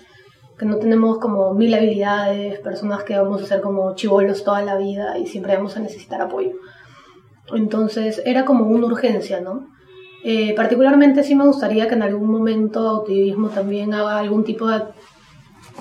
que 0.62 0.68
no 0.68 0.77
tenemos 0.77 1.18
como 1.18 1.56
mil 1.56 1.74
habilidades, 1.74 2.60
personas 2.60 3.03
que 3.03 3.18
vamos 3.18 3.41
a 3.41 3.48
ser 3.48 3.62
como 3.62 3.96
chivolos 3.96 4.44
toda 4.44 4.62
la 4.62 4.77
vida 4.77 5.18
y 5.18 5.25
siempre 5.25 5.58
vamos 5.58 5.75
a 5.75 5.80
necesitar 5.80 6.22
apoyo. 6.22 6.51
Entonces 7.51 8.22
era 8.25 8.46
como 8.46 8.68
una 8.68 8.86
urgencia, 8.86 9.41
¿no? 9.41 9.65
Eh, 10.24 10.53
particularmente 10.56 11.24
sí 11.24 11.34
me 11.34 11.48
gustaría 11.48 11.88
que 11.88 11.96
en 11.96 12.03
algún 12.03 12.30
momento 12.30 12.98
activismo 12.98 13.50
también 13.50 13.91
haga 13.96 14.20
algún 14.20 14.44
tipo 14.44 14.68
de, 14.68 14.84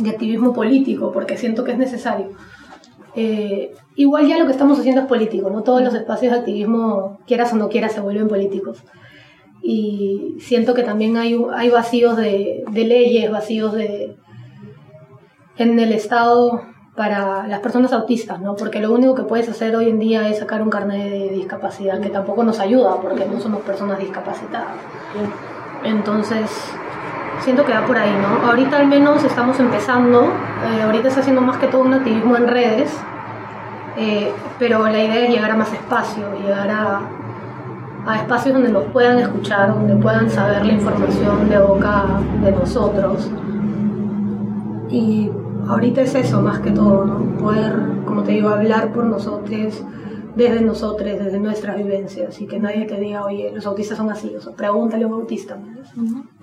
activismo 0.09 0.55
político, 0.55 1.13
porque 1.13 1.37
siento 1.37 1.63
que 1.63 1.73
es 1.73 1.79
necesario. 1.79 2.31
Eh, 3.15 3.75
igual 3.97 4.27
ya 4.29 4.39
lo 4.39 4.47
que 4.47 4.53
estamos 4.53 4.79
haciendo 4.79 5.03
es 5.03 5.09
político, 5.09 5.51
no 5.51 5.63
todos 5.63 5.83
los 5.83 5.93
espacios 5.93 6.33
de 6.33 6.39
activismo, 6.39 7.19
quieras 7.27 7.53
o 7.53 7.57
no 7.57 7.69
quieras, 7.69 7.93
se 7.93 8.01
vuelven 8.01 8.29
políticos. 8.29 8.79
Y 9.63 10.37
siento 10.39 10.73
que 10.73 10.85
también 10.85 11.19
hay, 11.19 11.39
hay 11.53 11.69
vacíos 11.69 12.17
de, 12.17 12.65
de 12.73 12.85
leyes, 12.87 13.31
vacíos 13.31 13.75
de, 13.75 14.17
en 15.65 15.79
el 15.79 15.93
Estado 15.93 16.63
para 16.97 17.47
las 17.47 17.61
personas 17.61 17.93
autistas, 17.93 18.41
¿no? 18.41 18.57
Porque 18.57 18.81
lo 18.81 18.93
único 18.93 19.15
que 19.15 19.23
puedes 19.23 19.49
hacer 19.49 19.75
hoy 19.75 19.89
en 19.89 19.99
día 19.99 20.29
es 20.29 20.39
sacar 20.39 20.61
un 20.61 20.71
carnet 20.71 21.11
de 21.11 21.31
discapacidad, 21.31 22.01
que 22.01 22.11
tampoco 22.11 22.43
nos 22.43 22.59
ayuda 22.61 22.97
porque 23.01 23.25
no 23.27 23.41
somos 23.41 23.61
personas 23.63 23.99
discapacitadas. 23.99 24.75
Entonces, 25.83 26.51
siento 27.41 27.65
que 27.65 27.73
va 27.73 27.87
por 27.87 27.97
ahí, 27.97 28.13
¿no? 28.13 28.49
Ahorita 28.49 28.77
al 28.77 28.87
menos 28.87 29.25
estamos 29.25 29.59
empezando, 29.61 30.25
eh, 30.25 30.83
ahorita 30.83 31.09
está 31.09 31.21
haciendo 31.21 31.41
más 31.41 31.57
que 31.57 31.69
todo 31.69 31.83
un 31.83 31.95
activismo 31.95 32.37
en 32.37 32.49
redes, 32.49 32.95
eh, 33.97 34.33
pero 34.59 34.85
la 34.85 34.99
idea 34.99 35.25
es 35.25 35.31
llegar 35.31 35.53
a 35.53 35.57
más 35.57 35.73
espacio, 35.73 36.25
llegar 36.39 36.69
a, 36.71 37.01
a 38.07 38.17
espacios 38.17 38.55
donde 38.55 38.71
nos 38.71 38.85
puedan 38.93 39.19
escuchar, 39.19 39.73
donde 39.73 39.97
puedan 39.97 40.29
saber 40.29 40.67
la 40.67 40.73
información 40.73 41.49
de 41.49 41.59
boca 41.59 42.05
de 42.43 42.53
nosotros. 42.53 43.31
Y 44.91 45.31
ahorita 45.71 46.03
es 46.03 46.15
eso 46.15 46.43
más 46.43 46.61
que 46.61 46.71
todo, 46.73 47.05
¿no? 47.05 47.39
Poder, 47.39 47.73
como 48.05 48.23
te 48.23 48.33
digo, 48.33 48.49
hablar 48.49 48.93
por 48.93 49.05
nosotros, 49.05 49.85
desde 50.35 50.61
nosotros, 50.61 51.09
desde 51.19 51.39
nuestras 51.39 51.77
vivencias 51.77 52.41
y 52.41 52.47
que 52.47 52.59
nadie 52.59 52.87
te 52.87 52.99
diga, 52.99 53.25
oye, 53.25 53.53
los 53.55 53.67
autistas 53.67 53.97
son 53.99 54.11
así, 54.11 54.35
o 54.37 54.41
sea, 54.41 54.53
pregúntale 54.53 55.05
a 55.05 55.07
un 55.07 55.15
autista. 55.15 55.59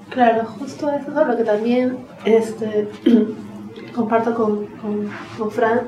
Claro, 0.09 0.45
justo 0.45 0.89
eso 0.89 1.21
es 1.21 1.27
lo 1.27 1.37
que 1.37 1.43
también 1.43 1.97
este, 2.25 2.89
comparto 3.95 4.33
con, 4.33 4.65
con, 4.81 5.09
con 5.37 5.51
Fran. 5.51 5.81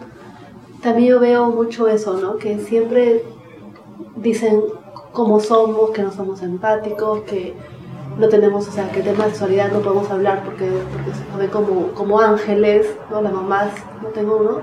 También 0.81 1.09
yo 1.09 1.19
veo 1.19 1.49
mucho 1.49 1.87
eso, 1.87 2.17
¿no? 2.17 2.37
Que 2.37 2.59
siempre 2.59 3.23
dicen 4.15 4.61
cómo 5.11 5.39
somos, 5.39 5.91
que 5.91 6.03
no 6.03 6.11
somos 6.11 6.41
empáticos, 6.41 7.21
que 7.21 7.53
no 8.19 8.27
tenemos, 8.27 8.67
o 8.67 8.71
sea, 8.71 8.91
que 8.91 8.99
el 8.99 9.05
tema 9.05 9.23
de 9.23 9.31
sexualidad 9.31 9.71
no 9.71 9.79
podemos 9.79 10.11
hablar 10.11 10.43
porque, 10.43 10.69
porque 10.91 11.11
se 11.13 11.37
ven 11.37 11.49
como, 11.49 11.87
como 11.93 12.19
ángeles, 12.19 12.85
¿no? 13.09 13.21
Las 13.21 13.31
mamás, 13.31 13.71
no 14.03 14.09
tengo 14.09 14.37
uno, 14.37 14.61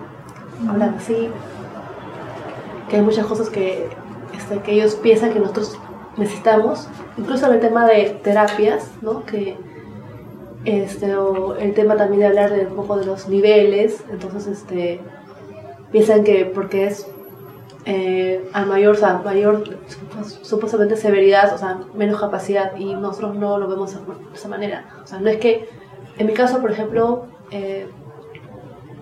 hablan 0.68 0.94
así, 0.94 1.30
que 2.88 2.96
hay 2.96 3.02
muchas 3.02 3.24
cosas 3.24 3.48
que, 3.48 3.88
este, 4.36 4.58
que 4.60 4.72
ellos 4.72 4.94
piensan 4.96 5.32
que 5.32 5.40
nosotros 5.40 5.78
necesitamos, 6.18 6.88
incluso 7.16 7.50
el 7.50 7.60
tema 7.60 7.86
de 7.86 8.20
terapias, 8.22 8.90
¿no? 9.00 9.24
Que, 9.24 9.56
este, 10.66 11.16
o 11.16 11.56
el 11.56 11.72
tema 11.72 11.96
también 11.96 12.20
de 12.20 12.26
hablar 12.26 12.52
de 12.52 12.66
un 12.66 12.76
poco 12.76 12.98
de 12.98 13.06
los 13.06 13.26
niveles, 13.26 14.04
entonces 14.10 14.46
este, 14.46 15.00
piensan 15.92 16.24
que 16.24 16.44
porque 16.44 16.86
es 16.86 17.06
eh, 17.88 18.44
a 18.52 18.64
mayor, 18.64 18.96
o 18.96 18.98
sea, 18.98 19.22
mayor 19.24 19.62
supuestamente 20.42 20.96
severidad, 20.96 21.54
o 21.54 21.58
sea, 21.58 21.78
menos 21.94 22.20
capacidad, 22.20 22.76
y 22.76 22.92
nosotros 22.94 23.36
no 23.36 23.58
lo 23.58 23.68
vemos 23.68 23.94
de 23.94 24.00
esa 24.34 24.48
manera. 24.48 24.86
O 25.04 25.06
sea, 25.06 25.20
no 25.20 25.30
es 25.30 25.36
que, 25.36 25.68
en 26.18 26.26
mi 26.26 26.32
caso, 26.32 26.60
por 26.60 26.72
ejemplo, 26.72 27.26
eh, 27.52 27.86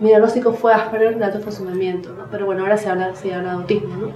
mi 0.01 0.09
diagnóstico 0.09 0.53
fue 0.53 0.75
Asperger 0.75 1.19
de 1.19 1.25
alto 1.25 1.41
funcionamiento, 1.41 2.13
¿no? 2.13 2.27
pero 2.31 2.45
bueno, 2.45 2.63
ahora 2.63 2.77
se 2.77 2.91
habla, 2.91 3.17
se 3.17 3.33
habla 3.33 3.53
de 3.53 3.57
autismo, 3.57 3.97
¿no? 3.97 4.09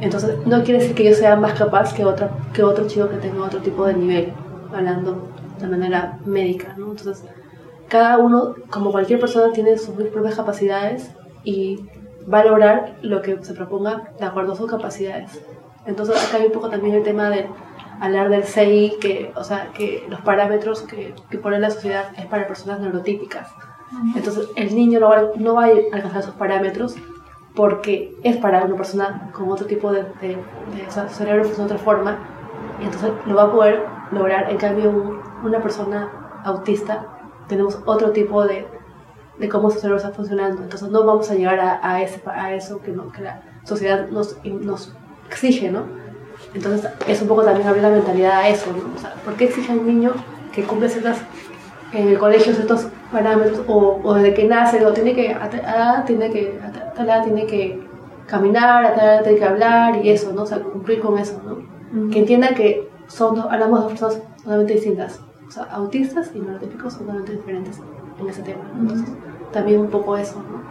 Entonces, 0.00 0.46
no 0.46 0.62
quiere 0.62 0.78
decir 0.80 0.94
que 0.94 1.02
yo 1.02 1.14
sea 1.14 1.34
más 1.34 1.58
capaz 1.58 1.92
que, 1.92 2.04
otra, 2.04 2.30
que 2.52 2.62
otro 2.62 2.86
chico 2.86 3.08
que 3.08 3.16
tenga 3.16 3.42
otro 3.44 3.60
tipo 3.60 3.84
de 3.86 3.94
nivel, 3.94 4.32
hablando 4.72 5.26
de 5.58 5.66
manera 5.66 6.20
médica, 6.24 6.74
¿no? 6.76 6.90
Entonces, 6.90 7.24
cada 7.88 8.18
uno, 8.18 8.54
como 8.70 8.92
cualquier 8.92 9.18
persona, 9.18 9.52
tiene 9.52 9.76
sus 9.76 9.94
propias 9.94 10.36
capacidades 10.36 11.10
y 11.42 11.80
valorar 12.26 12.96
lo 13.02 13.22
que 13.22 13.42
se 13.42 13.54
proponga 13.54 14.10
de 14.18 14.26
acuerdo 14.26 14.52
a 14.52 14.56
sus 14.56 14.70
capacidades. 14.70 15.42
Entonces 15.86 16.16
acá 16.16 16.38
hay 16.38 16.46
un 16.46 16.52
poco 16.52 16.68
también 16.68 16.96
el 16.96 17.02
tema 17.02 17.30
de 17.30 17.48
hablar 18.00 18.28
del 18.28 18.44
CI, 18.44 18.96
que, 19.00 19.32
o 19.36 19.44
sea, 19.44 19.70
que 19.72 20.04
los 20.08 20.20
parámetros 20.20 20.82
que, 20.82 21.14
que 21.30 21.38
pone 21.38 21.58
la 21.58 21.70
sociedad 21.70 22.06
es 22.18 22.26
para 22.26 22.46
personas 22.46 22.80
neurotípicas. 22.80 23.48
Entonces 24.16 24.48
el 24.56 24.74
niño 24.74 24.98
no 24.98 25.08
va, 25.08 25.30
no 25.36 25.54
va 25.54 25.64
a 25.66 25.70
alcanzar 25.92 26.20
esos 26.20 26.34
parámetros 26.34 26.96
porque 27.54 28.14
es 28.22 28.36
para 28.36 28.64
una 28.64 28.76
persona 28.76 29.30
con 29.32 29.50
otro 29.50 29.66
tipo 29.66 29.92
de, 29.92 30.02
de, 30.20 30.36
o 30.86 30.90
sea, 30.90 31.08
cerebro 31.08 31.44
funciona 31.44 31.68
de 31.68 31.74
otra 31.74 31.84
forma 31.84 32.18
y 32.80 32.84
entonces 32.84 33.12
lo 33.26 33.36
va 33.36 33.44
a 33.44 33.52
poder 33.52 33.86
lograr. 34.10 34.50
En 34.50 34.58
cambio, 34.58 35.20
una 35.42 35.62
persona 35.62 36.40
autista 36.44 37.06
tenemos 37.48 37.78
otro 37.86 38.10
tipo 38.10 38.44
de, 38.44 38.66
de 39.38 39.48
cómo 39.48 39.70
su 39.70 39.78
cerebro 39.78 39.98
está 39.98 40.10
funcionando. 40.10 40.62
Entonces 40.62 40.88
no 40.90 41.04
vamos 41.04 41.30
a 41.30 41.34
llegar 41.34 41.60
a, 41.60 41.80
a, 41.82 42.02
ese, 42.02 42.22
a 42.26 42.54
eso 42.54 42.80
que, 42.80 42.92
no, 42.92 43.12
que 43.12 43.22
la 43.22 43.42
sociedad 43.64 44.08
nos, 44.08 44.36
nos 44.44 44.92
exige, 45.28 45.70
¿no? 45.70 45.84
Entonces 46.54 46.90
es 47.06 47.22
un 47.22 47.28
poco 47.28 47.42
también 47.42 47.66
abrir 47.66 47.82
la 47.82 47.90
mentalidad 47.90 48.38
a 48.38 48.48
eso, 48.48 48.70
¿no? 48.72 48.94
O 48.94 48.98
sea, 48.98 49.14
¿por 49.24 49.34
qué 49.34 49.44
exige 49.44 49.72
a 49.72 49.74
un 49.74 49.86
niño 49.86 50.12
que 50.52 50.62
cumple 50.62 50.88
ciertas, 50.88 51.18
en 51.92 52.08
el 52.08 52.18
colegio 52.18 52.54
ciertos 52.54 52.88
parámetros 53.12 53.60
o, 53.68 54.00
o 54.02 54.14
desde 54.14 54.34
que 54.34 54.44
nace, 54.44 54.84
o 54.84 54.92
tiene 54.92 55.14
que, 55.14 55.32
a, 55.32 56.04
tiene 56.06 56.30
que, 56.30 56.58
a 56.62 56.92
tal 56.92 57.06
edad 57.06 57.24
tiene 57.24 57.46
que 57.46 57.86
caminar, 58.26 58.86
a 58.86 58.94
tal 58.94 59.04
edad 59.04 59.22
tiene 59.22 59.38
que 59.38 59.44
hablar 59.44 60.04
y 60.04 60.10
eso, 60.10 60.32
¿no? 60.32 60.42
O 60.42 60.46
sea, 60.46 60.60
cumplir 60.60 61.00
con 61.00 61.18
eso, 61.18 61.40
¿no? 61.44 62.10
Que 62.10 62.18
entienda 62.18 62.48
que 62.54 62.88
son 63.06 63.38
hablamos 63.38 63.78
de 63.78 63.84
dos 63.84 63.92
personas 63.92 64.22
totalmente 64.38 64.74
distintas. 64.74 65.20
O 65.46 65.50
sea, 65.50 65.64
autistas 65.64 66.30
y 66.34 66.40
neurotípicos 66.40 66.94
son 66.94 67.06
totalmente 67.06 67.32
diferentes 67.32 67.80
en 68.18 68.28
ese 68.28 68.42
tema. 68.42 68.64
Entonces, 68.78 69.08
también 69.52 69.80
un 69.80 69.90
poco 69.90 70.16
eso, 70.16 70.42
¿no? 70.42 70.64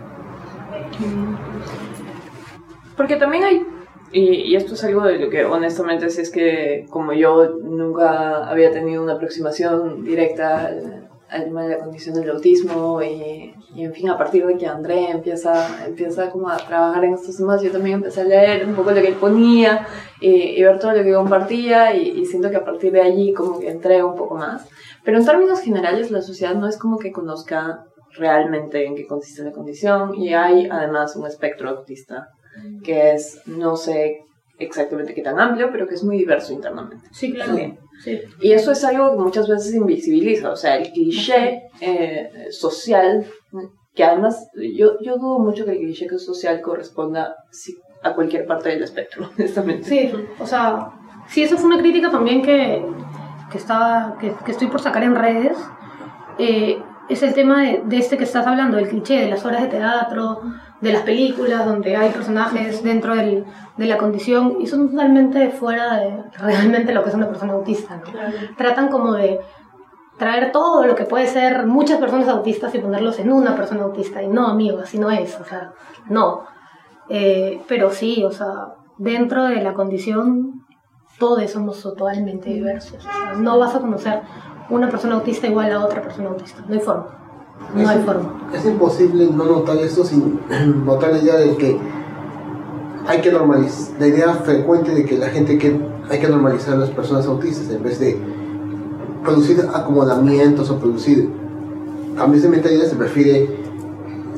Porque 2.96 3.18
también 3.18 3.44
hay, 3.44 3.66
y, 4.12 4.22
y, 4.22 4.56
esto 4.56 4.76
es 4.76 4.84
algo 4.84 5.04
de 5.04 5.18
lo 5.18 5.30
que 5.30 5.44
honestamente 5.44 6.10
si 6.10 6.22
es 6.22 6.32
que 6.32 6.86
como 6.90 7.12
yo 7.14 7.58
nunca 7.62 8.48
había 8.48 8.72
tenido 8.72 9.04
una 9.04 9.14
aproximación 9.14 10.04
directa 10.06 10.68
al, 10.68 11.10
al 11.30 11.46
tema 11.46 11.64
de 11.64 11.70
la 11.70 11.80
condición 11.80 12.16
del 12.16 12.30
autismo 12.30 13.02
y, 13.02 13.54
y, 13.76 13.84
en 13.84 13.94
fin, 13.94 14.10
a 14.10 14.18
partir 14.18 14.46
de 14.46 14.58
que 14.58 14.68
André 14.68 15.10
empieza, 15.10 15.86
empieza 15.86 16.30
como 16.30 16.50
a 16.50 16.58
trabajar 16.58 17.04
en 17.04 17.14
estos 17.14 17.36
temas, 17.36 17.62
yo 17.62 17.72
también 17.72 17.98
empecé 17.98 18.22
a 18.22 18.26
leer 18.26 18.66
un 18.66 18.76
poco 18.76 18.92
lo 18.92 19.02
que 19.02 19.08
él 19.08 19.16
ponía 19.16 19.88
y, 20.22 20.30
y 20.30 20.64
ver 20.64 20.80
todo 20.80 20.94
lo 20.94 21.04
que 21.04 21.14
compartía 21.14 21.94
y, 21.96 22.26
siento 22.26 22.50
que 22.50 22.58
a 22.58 22.66
partir 22.66 22.92
de 22.92 23.02
allí 23.02 23.34
como 23.34 23.60
que 23.60 23.70
entré 23.70 24.04
un 24.04 24.16
poco 24.16 24.36
más. 24.36 24.68
Pero 25.04 25.18
en 25.18 25.26
términos 25.26 25.60
generales 25.60 26.12
la 26.12 26.22
sociedad 26.22 26.56
no 26.56 26.68
es 26.68 26.78
como 26.78 26.98
que 27.00 27.12
conozca 27.12 27.86
realmente 28.18 28.86
en 28.86 28.96
qué 28.96 29.06
consiste 29.06 29.44
la 29.44 29.52
condición 29.52 30.16
y 30.16 30.34
hay 30.34 30.68
además 30.70 31.16
un 31.16 31.28
espectro 31.28 31.70
autista 31.70 32.30
que 32.84 33.14
es, 33.14 33.42
no 33.48 33.76
sé 33.76 34.22
exactamente 34.58 35.14
qué 35.14 35.22
tan 35.22 35.40
amplio, 35.40 35.70
pero 35.72 35.88
que 35.88 35.96
es 35.96 36.04
muy 36.04 36.18
diverso 36.18 36.54
internamente. 36.54 37.08
Sí, 37.12 37.34
claro. 37.34 37.56
Sí. 37.56 37.74
Sí. 38.04 38.22
Y 38.42 38.52
eso 38.52 38.72
es 38.72 38.84
algo 38.84 39.12
que 39.12 39.24
muchas 39.24 39.48
veces 39.48 39.74
invisibiliza, 39.74 40.52
o 40.52 40.56
sea, 40.56 40.76
el 40.76 40.92
cliché 40.92 41.64
eh, 41.80 42.30
social, 42.52 43.26
que 43.94 44.04
además 44.04 44.50
yo, 44.54 45.00
yo 45.02 45.18
dudo 45.18 45.40
mucho 45.40 45.66
que 45.66 45.72
el 45.72 45.80
cliché 45.80 46.08
social 46.20 46.62
corresponda 46.62 47.36
a 48.04 48.14
cualquier 48.14 48.46
parte 48.46 48.70
del 48.70 48.84
espectro, 48.84 49.30
honestamente. 49.38 49.88
Sí, 49.88 50.12
o 50.40 50.46
sea, 50.46 50.92
sí, 51.30 51.44
eso 51.44 51.58
fue 51.58 51.68
una 51.68 51.80
crítica 51.80 52.12
también 52.12 52.42
que, 52.42 52.86
que, 53.52 53.58
estaba, 53.58 54.18
que, 54.20 54.34
que 54.46 54.52
estoy 54.52 54.68
por 54.68 54.82
sacar 54.82 55.04
en 55.04 55.16
redes. 55.16 55.58
Eh, 56.38 56.78
es 57.10 57.24
el 57.24 57.34
tema 57.34 57.62
de, 57.62 57.84
de, 57.86 57.98
este 57.98 58.18
que 58.18 58.24
estás 58.24 58.48
hablando, 58.48 58.78
el 58.78 58.88
cliché 58.88 59.20
de 59.20 59.30
las 59.30 59.46
obras 59.46 59.62
de 59.62 59.68
teatro, 59.68 60.42
de 60.82 60.94
las 60.94 61.04
películas, 61.04 61.66
donde 61.66 61.96
hay 61.96 62.12
personajes 62.12 62.84
dentro 62.84 63.16
del, 63.16 63.46
de 63.78 63.86
la 63.86 63.98
condición 63.98 64.58
y 64.60 64.68
son 64.68 64.90
totalmente 64.90 65.50
fuera 65.50 65.98
de 65.98 66.24
realmente 66.38 66.94
lo 66.94 67.04
que 67.04 67.10
es 67.10 67.16
una 67.16 67.28
persona 67.28 67.54
autista. 67.54 67.98
¿no? 67.98 68.04
Claro. 68.04 68.38
Tratan 68.58 68.90
como 68.90 69.14
de 69.14 69.40
traer 70.18 70.52
todo 70.52 70.86
lo 70.86 70.96
que 70.96 71.06
puede 71.06 71.28
ser 71.28 71.66
muchas 71.68 72.00
personas 72.00 72.28
autistas 72.28 72.74
y 72.76 72.80
ponerlos 72.80 73.20
en 73.20 73.32
una 73.32 73.56
persona 73.56 73.84
autista. 73.84 74.22
Y 74.22 74.28
no, 74.28 74.48
amigo, 74.48 74.80
así 74.80 74.98
no 74.98 75.12
es, 75.12 75.40
o 75.40 75.44
sea, 75.44 75.74
no. 76.10 76.46
Eh, 77.10 77.62
pero 77.68 77.92
sí, 77.92 78.24
o 78.24 78.32
sea, 78.32 78.76
dentro 78.98 79.46
de 79.46 79.62
la 79.62 79.74
condición 79.74 80.66
todos 81.20 81.50
somos 81.50 81.82
totalmente 81.82 82.50
diversos. 82.50 82.98
O 82.98 83.02
sea, 83.02 83.34
no 83.38 83.58
vas 83.60 83.76
a 83.76 83.80
conocer 83.80 84.22
una 84.70 84.90
persona 84.90 85.16
autista 85.16 85.48
igual 85.48 85.72
a 85.72 85.84
otra 85.84 86.02
persona 86.02 86.30
autista. 86.30 86.64
No 86.68 86.74
hay 86.74 86.80
forma. 86.80 87.08
No 87.74 87.82
es, 87.82 87.88
hay 87.88 88.04
forma. 88.04 88.50
Es 88.54 88.66
imposible 88.66 89.30
no 89.32 89.46
notar 89.46 89.78
esto 89.78 90.04
sin 90.04 90.40
notar 90.86 91.12
la 91.12 91.20
idea 91.20 91.36
de 91.36 91.56
que 91.58 91.78
hay 93.08 93.22
que 93.22 93.32
normalizar, 93.32 94.00
la 94.00 94.08
idea 94.08 94.34
frecuente 94.34 94.94
de 94.94 95.06
que 95.06 95.18
la 95.18 95.30
gente 95.30 95.58
que 95.58 95.80
hay 96.10 96.20
que 96.20 96.28
normalizar 96.28 96.74
a 96.74 96.78
las 96.78 96.90
personas 96.90 97.26
autistas 97.28 97.70
en 97.70 97.84
vez 97.84 98.00
de 98.00 98.18
producir 99.24 99.60
acomodamientos 99.74 100.70
o 100.70 100.80
producir 100.80 101.30
cambios 102.16 102.44
de 102.44 102.50
mentalidad, 102.50 102.86
se 102.86 102.96
prefiere 102.96 103.50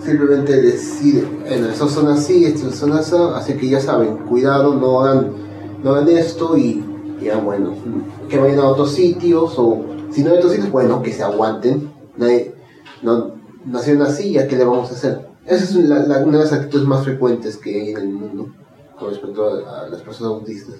simplemente 0.03 0.61
decir, 0.61 1.27
en 1.45 1.65
estas 1.65 1.91
son 1.91 2.07
así, 2.07 2.45
estas 2.45 2.75
son 2.75 2.93
así, 2.93 3.15
así 3.35 3.53
que 3.53 3.69
ya 3.69 3.79
saben, 3.79 4.17
cuidado, 4.29 4.73
no 4.75 5.01
hagan, 5.01 5.31
no 5.83 5.91
hagan 5.91 6.09
esto 6.09 6.57
y 6.57 6.83
ya 7.21 7.37
bueno, 7.37 7.73
que 8.29 8.37
vayan 8.37 8.59
a 8.59 8.67
otros 8.67 8.91
sitios 8.91 9.55
o 9.57 9.96
si 10.17 10.23
no 10.23 10.31
hay 10.31 10.41
sitios, 10.41 10.71
bueno, 10.71 11.03
que 11.03 11.13
se 11.13 11.21
aguanten. 11.21 11.93
Nadie, 12.15 12.55
no, 13.03 13.35
nacieron 13.65 14.01
así, 14.01 14.33
¿ya 14.33 14.47
qué 14.47 14.55
le 14.55 14.65
vamos 14.65 14.89
a 14.89 14.95
hacer? 14.95 15.27
Esa 15.45 15.63
es 15.63 15.75
la, 15.75 15.99
la, 15.99 16.17
una 16.25 16.39
de 16.39 16.43
las 16.43 16.53
actitudes 16.53 16.87
más 16.87 17.03
frecuentes 17.03 17.55
que 17.57 17.69
hay 17.69 17.89
en 17.91 17.97
el 17.97 18.09
mundo 18.09 18.47
con 18.97 19.11
respecto 19.11 19.45
a, 19.45 19.81
a, 19.81 19.89
las 19.89 20.01
personas 20.01 20.33
autistas. 20.33 20.77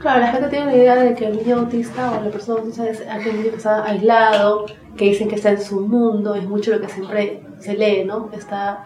Claro, 0.00 0.20
la 0.22 0.32
gente 0.32 0.48
tiene 0.48 0.66
la 0.66 0.76
idea 0.76 0.96
de 0.96 1.14
que 1.14 1.26
el 1.26 1.36
niño 1.36 1.58
autista 1.58 2.18
o 2.18 2.24
la 2.24 2.30
persona 2.32 2.58
autista 2.58 2.88
es 2.88 3.00
aquel 3.08 3.36
niño 3.36 3.50
que 3.50 3.58
está 3.58 3.84
aislado, 3.84 4.66
que 4.96 5.04
dicen 5.04 5.28
que 5.28 5.36
está 5.36 5.50
en 5.50 5.62
su 5.62 5.80
mundo, 5.82 6.34
es 6.34 6.48
mucho 6.48 6.72
lo 6.72 6.80
que 6.80 6.88
siempre 6.88 7.46
se 7.60 7.74
lee, 7.74 8.04
¿no? 8.04 8.28
Está 8.32 8.84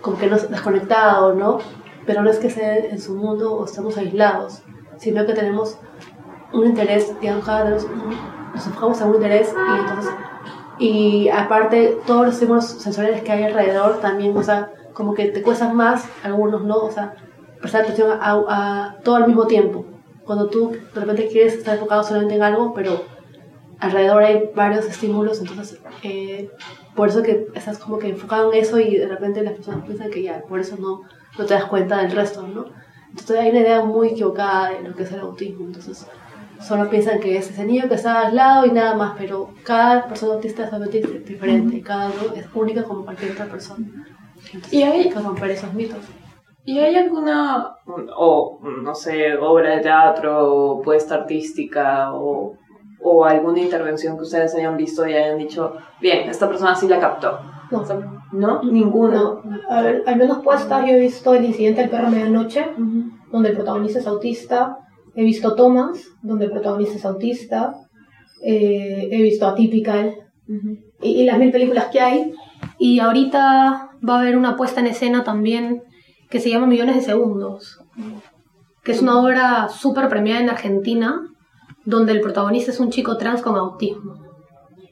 como 0.00 0.16
que 0.16 0.28
no 0.28 0.38
desconectado, 0.38 1.34
¿no? 1.34 1.58
Pero 2.06 2.22
no 2.22 2.30
es 2.30 2.38
que 2.38 2.46
esté 2.46 2.88
en 2.88 3.00
su 3.00 3.16
mundo 3.16 3.52
o 3.52 3.64
estamos 3.64 3.98
aislados, 3.98 4.62
sino 4.96 5.26
que 5.26 5.32
tenemos 5.32 5.76
un 6.52 6.66
interés, 6.66 7.18
digamos, 7.20 7.44
cada 7.44 7.70
nos, 7.70 7.86
enfocamos 8.54 9.00
en 9.00 9.08
un 9.08 9.14
interés 9.16 9.52
y 9.54 9.80
entonces 9.80 10.14
y 10.78 11.28
aparte 11.30 11.98
todos 12.06 12.26
los 12.26 12.34
estímulos 12.34 12.66
sensoriales 12.66 13.22
que 13.22 13.32
hay 13.32 13.44
alrededor 13.44 14.00
también, 14.00 14.36
o 14.36 14.42
sea, 14.42 14.72
como 14.92 15.14
que 15.14 15.26
te 15.26 15.42
cuestan 15.42 15.74
más, 15.74 16.08
algunos 16.22 16.64
no, 16.64 16.76
o 16.76 16.90
sea, 16.90 17.14
prestar 17.60 17.82
atención 17.82 18.10
a, 18.20 18.44
a, 18.48 18.96
todo 19.02 19.16
al 19.16 19.26
mismo 19.26 19.46
tiempo. 19.46 19.86
Cuando 20.24 20.48
tú 20.48 20.72
de 20.72 21.00
repente 21.00 21.28
quieres 21.28 21.54
estar 21.54 21.74
enfocado 21.74 22.02
solamente 22.02 22.34
en 22.34 22.42
algo, 22.42 22.74
pero 22.74 23.04
alrededor 23.78 24.22
hay 24.22 24.50
varios 24.54 24.84
estímulos, 24.86 25.40
entonces 25.40 25.80
eh, 26.02 26.50
por 26.94 27.08
eso 27.08 27.22
que 27.22 27.46
estás 27.54 27.78
como 27.78 27.98
que 27.98 28.08
enfocado 28.08 28.52
en 28.52 28.58
eso 28.58 28.78
y 28.78 28.96
de 28.96 29.06
repente 29.06 29.42
las 29.42 29.54
personas 29.54 29.84
piensan 29.84 30.10
que 30.10 30.22
ya, 30.22 30.42
por 30.42 30.60
eso 30.60 30.76
no, 30.78 31.02
no 31.38 31.46
te 31.46 31.54
das 31.54 31.66
cuenta 31.66 31.98
del 31.98 32.10
resto, 32.10 32.46
¿no? 32.46 32.66
Entonces 33.10 33.38
hay 33.38 33.50
una 33.50 33.60
idea 33.60 33.82
muy 33.82 34.08
equivocada 34.08 34.70
de 34.70 34.88
lo 34.88 34.94
que 34.94 35.04
es 35.04 35.12
el 35.12 35.20
autismo, 35.20 35.66
entonces 35.66 36.06
solo 36.60 36.88
piensan 36.90 37.20
que 37.20 37.36
es 37.36 37.50
ese 37.50 37.64
niño 37.64 37.88
que 37.88 37.94
está 37.94 38.26
aislado 38.26 38.66
y 38.66 38.72
nada 38.72 38.94
más, 38.94 39.14
pero 39.18 39.50
cada 39.64 40.06
persona 40.08 40.34
autista 40.34 40.64
es 40.64 40.70
totalmente 40.70 41.00
diferente, 41.18 41.80
cada 41.82 42.06
uno 42.06 42.34
es 42.34 42.46
única 42.54 42.84
como 42.84 43.04
cualquier 43.04 43.32
otra 43.32 43.46
persona. 43.46 43.86
Entonces, 44.52 44.72
y 44.72 44.82
hay 44.82 45.08
que 45.08 45.18
romper 45.18 45.50
esos 45.50 45.72
mitos. 45.74 45.98
¿Y 46.64 46.78
hay 46.78 46.96
alguna, 46.96 47.76
o 48.16 48.58
no 48.82 48.94
sé, 48.94 49.36
obra 49.36 49.76
de 49.76 49.82
teatro, 49.82 50.52
o 50.52 50.82
puesta 50.82 51.14
artística, 51.14 52.12
o, 52.12 52.56
o 53.02 53.24
alguna 53.24 53.60
intervención 53.60 54.16
que 54.16 54.22
ustedes 54.24 54.54
hayan 54.56 54.76
visto 54.76 55.06
y 55.06 55.14
hayan 55.14 55.38
dicho, 55.38 55.74
bien, 56.00 56.28
esta 56.28 56.48
persona 56.48 56.74
sí 56.74 56.88
la 56.88 56.98
captó? 56.98 57.38
No, 57.70 57.84
¿No? 58.32 58.62
Ninguno. 58.62 59.42
No. 59.44 59.58
Al, 59.68 60.02
al 60.06 60.16
menos 60.16 60.38
puesta, 60.38 60.84
yo 60.84 60.94
he 60.94 61.00
visto 61.00 61.34
El 61.34 61.44
incidente 61.44 61.82
del 61.82 61.90
perro 61.90 62.08
a 62.08 62.10
medianoche, 62.10 62.66
uh 62.76 62.80
-huh. 62.80 63.30
donde 63.30 63.50
el 63.50 63.54
protagonista 63.56 63.98
es 63.98 64.06
autista. 64.06 64.78
He 65.16 65.24
visto 65.24 65.54
Thomas, 65.54 65.98
donde 66.22 66.44
el 66.44 66.52
protagonista 66.52 66.96
es 66.96 67.04
autista. 67.04 67.74
Eh, 68.42 69.08
he 69.10 69.22
visto 69.22 69.46
Atypical. 69.46 70.14
Uh 70.48 70.52
-huh. 70.52 70.84
y, 71.02 71.22
y, 71.22 71.24
las 71.24 71.38
mil 71.38 71.50
películas 71.50 71.86
que 71.86 72.00
hay. 72.00 72.32
Y 72.78 73.00
ahorita 73.00 73.90
va 74.08 74.16
a 74.16 74.20
haber 74.20 74.36
una 74.36 74.56
puesta 74.56 74.80
en 74.80 74.86
escena 74.86 75.24
también 75.24 75.82
que 76.30 76.40
se 76.40 76.50
llama 76.50 76.66
Millones 76.66 76.96
de 76.96 77.02
Segundos, 77.02 77.80
que 78.82 78.92
es 78.92 79.02
una 79.02 79.18
obra 79.20 79.68
súper 79.68 80.08
premiada 80.08 80.40
en 80.40 80.50
Argentina, 80.50 81.22
donde 81.84 82.12
el 82.12 82.20
protagonista 82.20 82.72
es 82.72 82.80
un 82.80 82.90
chico 82.90 83.16
trans 83.16 83.42
con 83.42 83.56
autismo. 83.56 84.24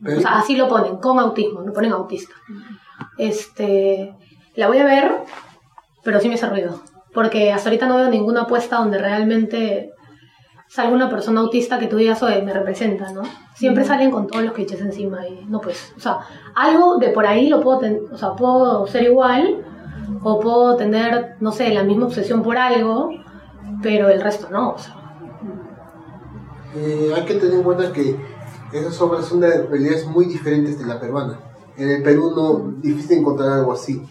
O 0.07 0.21
sea, 0.21 0.39
así 0.39 0.57
lo 0.57 0.69
ponen, 0.69 0.97
con 0.99 1.19
autismo, 1.19 1.63
lo 1.63 1.73
ponen 1.73 1.93
autista. 1.93 2.35
Este, 3.19 4.15
la 4.55 4.69
voy 4.69 4.79
a 4.79 4.85
ver, 4.85 5.13
pero 6.03 6.21
sí 6.21 6.29
me 6.29 6.35
hace 6.35 6.49
ruido. 6.49 6.81
Porque 7.13 7.53
hasta 7.53 7.69
ahorita 7.69 7.87
no 7.87 7.97
veo 7.97 8.11
ninguna 8.11 8.43
apuesta 8.43 8.77
donde 8.77 8.99
realmente 8.99 9.93
salga 10.75 10.93
una 10.93 11.09
persona 11.09 11.41
autista 11.41 11.79
que 11.79 11.87
tú 11.87 11.97
digas, 11.99 12.21
oye, 12.25 12.43
me 12.43 12.53
representa, 12.53 13.13
¿no? 13.13 13.23
Siempre 13.55 13.85
salen 13.85 14.11
con 14.11 14.27
todos 14.27 14.45
los 14.45 14.55
clichés 14.55 14.81
encima 14.81 15.25
y 15.29 15.45
no 15.45 15.61
pues, 15.61 15.93
o 15.97 16.01
sea, 16.01 16.19
algo 16.57 16.97
de 16.97 17.11
por 17.11 17.25
ahí 17.27 17.49
lo 17.49 17.61
puedo, 17.61 17.79
ten 17.79 18.01
o 18.11 18.19
sea, 18.19 18.33
puedo 18.33 18.85
ser 18.89 19.05
igual 19.05 19.65
o 20.25 20.41
puedo 20.41 20.75
tener, 20.75 21.37
no 21.39 21.53
sé, 21.53 21.73
la 21.73 21.85
misma 21.85 22.07
obsesión 22.07 22.43
por 22.43 22.57
algo, 22.57 23.11
pero 23.85 24.09
el 24.09 24.21
resto 24.21 24.49
no, 24.51 24.71
o 24.71 24.79
sea. 24.79 24.97
Eh, 26.75 27.13
hay 27.15 27.25
que 27.25 27.35
tener 27.35 27.55
en 27.55 27.63
cuenta 27.63 27.93
que 27.93 28.17
esas 28.73 29.01
obras 29.01 29.27
son 29.27 29.39
de 29.39 29.63
realidades 29.69 30.05
muy 30.09 30.25
diferentes 30.25 30.77
de 30.77 30.87
la 30.87 30.99
peruana. 30.99 31.39
En 31.77 31.89
el 31.89 32.03
Perú 32.03 32.33
no 32.35 32.81
difícil 32.81 33.19
encontrar 33.19 33.51
algo 33.51 33.73
así. 33.73 34.03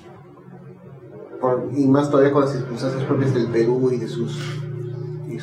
Por, 1.41 1.69
y 1.75 1.87
más 1.87 2.09
todavía 2.09 2.31
con 2.31 2.43
las 2.43 2.53
circunstancias 2.53 3.03
propias 3.03 3.33
del 3.33 3.47
Perú 3.47 3.89
y 3.91 3.97
de 3.97 4.07
sus, 4.07 4.62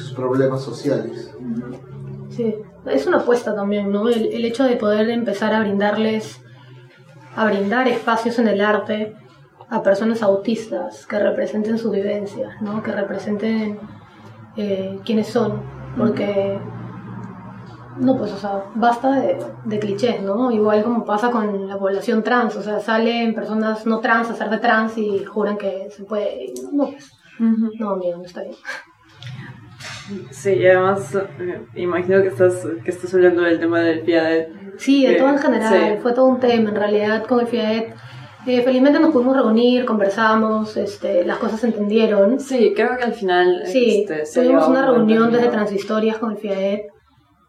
sus 0.01 0.13
problemas 0.13 0.63
sociales. 0.63 1.35
Sí, 2.31 2.55
es 2.87 3.07
una 3.07 3.19
apuesta 3.19 3.55
también, 3.55 3.91
¿no? 3.93 4.09
El, 4.09 4.27
el 4.33 4.45
hecho 4.45 4.65
de 4.65 4.77
poder 4.77 5.11
empezar 5.11 5.53
a 5.55 5.61
brindarles, 5.61 6.41
a 7.37 7.45
brindar 7.47 7.89
espacios 7.89 8.39
en 8.39 8.49
el 8.49 8.61
arte 8.61 9.15
a 9.71 9.83
personas 9.83 10.23
autistas 10.23 11.07
que 11.07 11.19
representen 11.19 11.79
sus 11.79 11.93
vivencias, 11.93 12.61
¿no? 12.61 12.83
Que 12.83 12.93
representen 12.93 13.79
eh, 14.57 14.99
quiénes 15.05 15.29
son, 15.29 15.63
porque 15.97 16.59
no, 17.99 18.17
pues, 18.17 18.33
o 18.33 18.37
sea, 18.37 18.65
basta 18.75 19.13
de, 19.13 19.39
de, 19.65 19.79
clichés, 19.79 20.23
¿no? 20.23 20.51
Igual 20.51 20.83
como 20.83 21.05
pasa 21.05 21.31
con 21.31 21.69
la 21.69 21.79
población 21.79 22.25
trans, 22.25 22.57
o 22.57 22.63
sea, 22.63 22.81
salen 22.81 23.35
personas 23.35 23.87
no 23.87 24.01
trans 24.01 24.29
a 24.31 24.35
ser 24.35 24.51
de 24.51 24.59
trans 24.59 24.99
y 24.99 25.25
juran 25.25 25.57
que 25.57 25.89
se 25.91 26.05
puede. 26.05 26.53
No, 26.73 26.87
pues. 26.89 27.13
Uh 27.39 27.45
-huh. 27.45 27.71
No, 27.79 27.91
amigo, 27.91 28.19
no 28.19 28.25
está 28.25 28.43
bien. 28.43 28.57
Sí, 30.31 30.53
y 30.55 30.67
además, 30.67 31.15
eh, 31.15 31.63
imagino 31.75 32.21
que 32.23 32.29
estás, 32.29 32.67
que 32.85 32.91
estás 32.91 33.15
hablando 33.15 33.43
del 33.43 33.59
tema 33.59 33.81
del 33.81 34.03
FIADET. 34.03 34.49
Sí, 34.79 35.07
de 35.07 35.15
todo 35.15 35.29
en 35.31 35.39
general, 35.39 35.95
sí. 35.97 35.99
fue 36.03 36.13
todo 36.13 36.27
un 36.27 36.41
tema. 36.41 36.71
En 36.71 36.77
realidad, 36.77 37.25
con 37.27 37.41
el 37.41 37.47
FIADET 37.47 37.95
Eh, 38.47 38.63
felizmente 38.63 38.99
nos 38.99 39.11
pudimos 39.11 39.37
reunir, 39.37 39.85
conversamos, 39.85 40.77
este, 40.79 41.25
las 41.27 41.37
cosas 41.39 41.61
se 41.61 41.67
entendieron. 41.67 42.41
Sí, 42.41 42.73
creo 42.75 42.97
que 42.97 43.05
al 43.05 43.13
final. 43.13 43.63
Sí, 43.67 44.01
este, 44.01 44.25
se 44.25 44.43
tuvimos 44.43 44.67
una 44.67 44.81
un 44.91 44.97
reunión 44.97 45.31
desde. 45.31 45.49
Transhistorias 45.49 46.17
con 46.19 46.33
el 46.33 46.39
FIAED. 46.39 46.81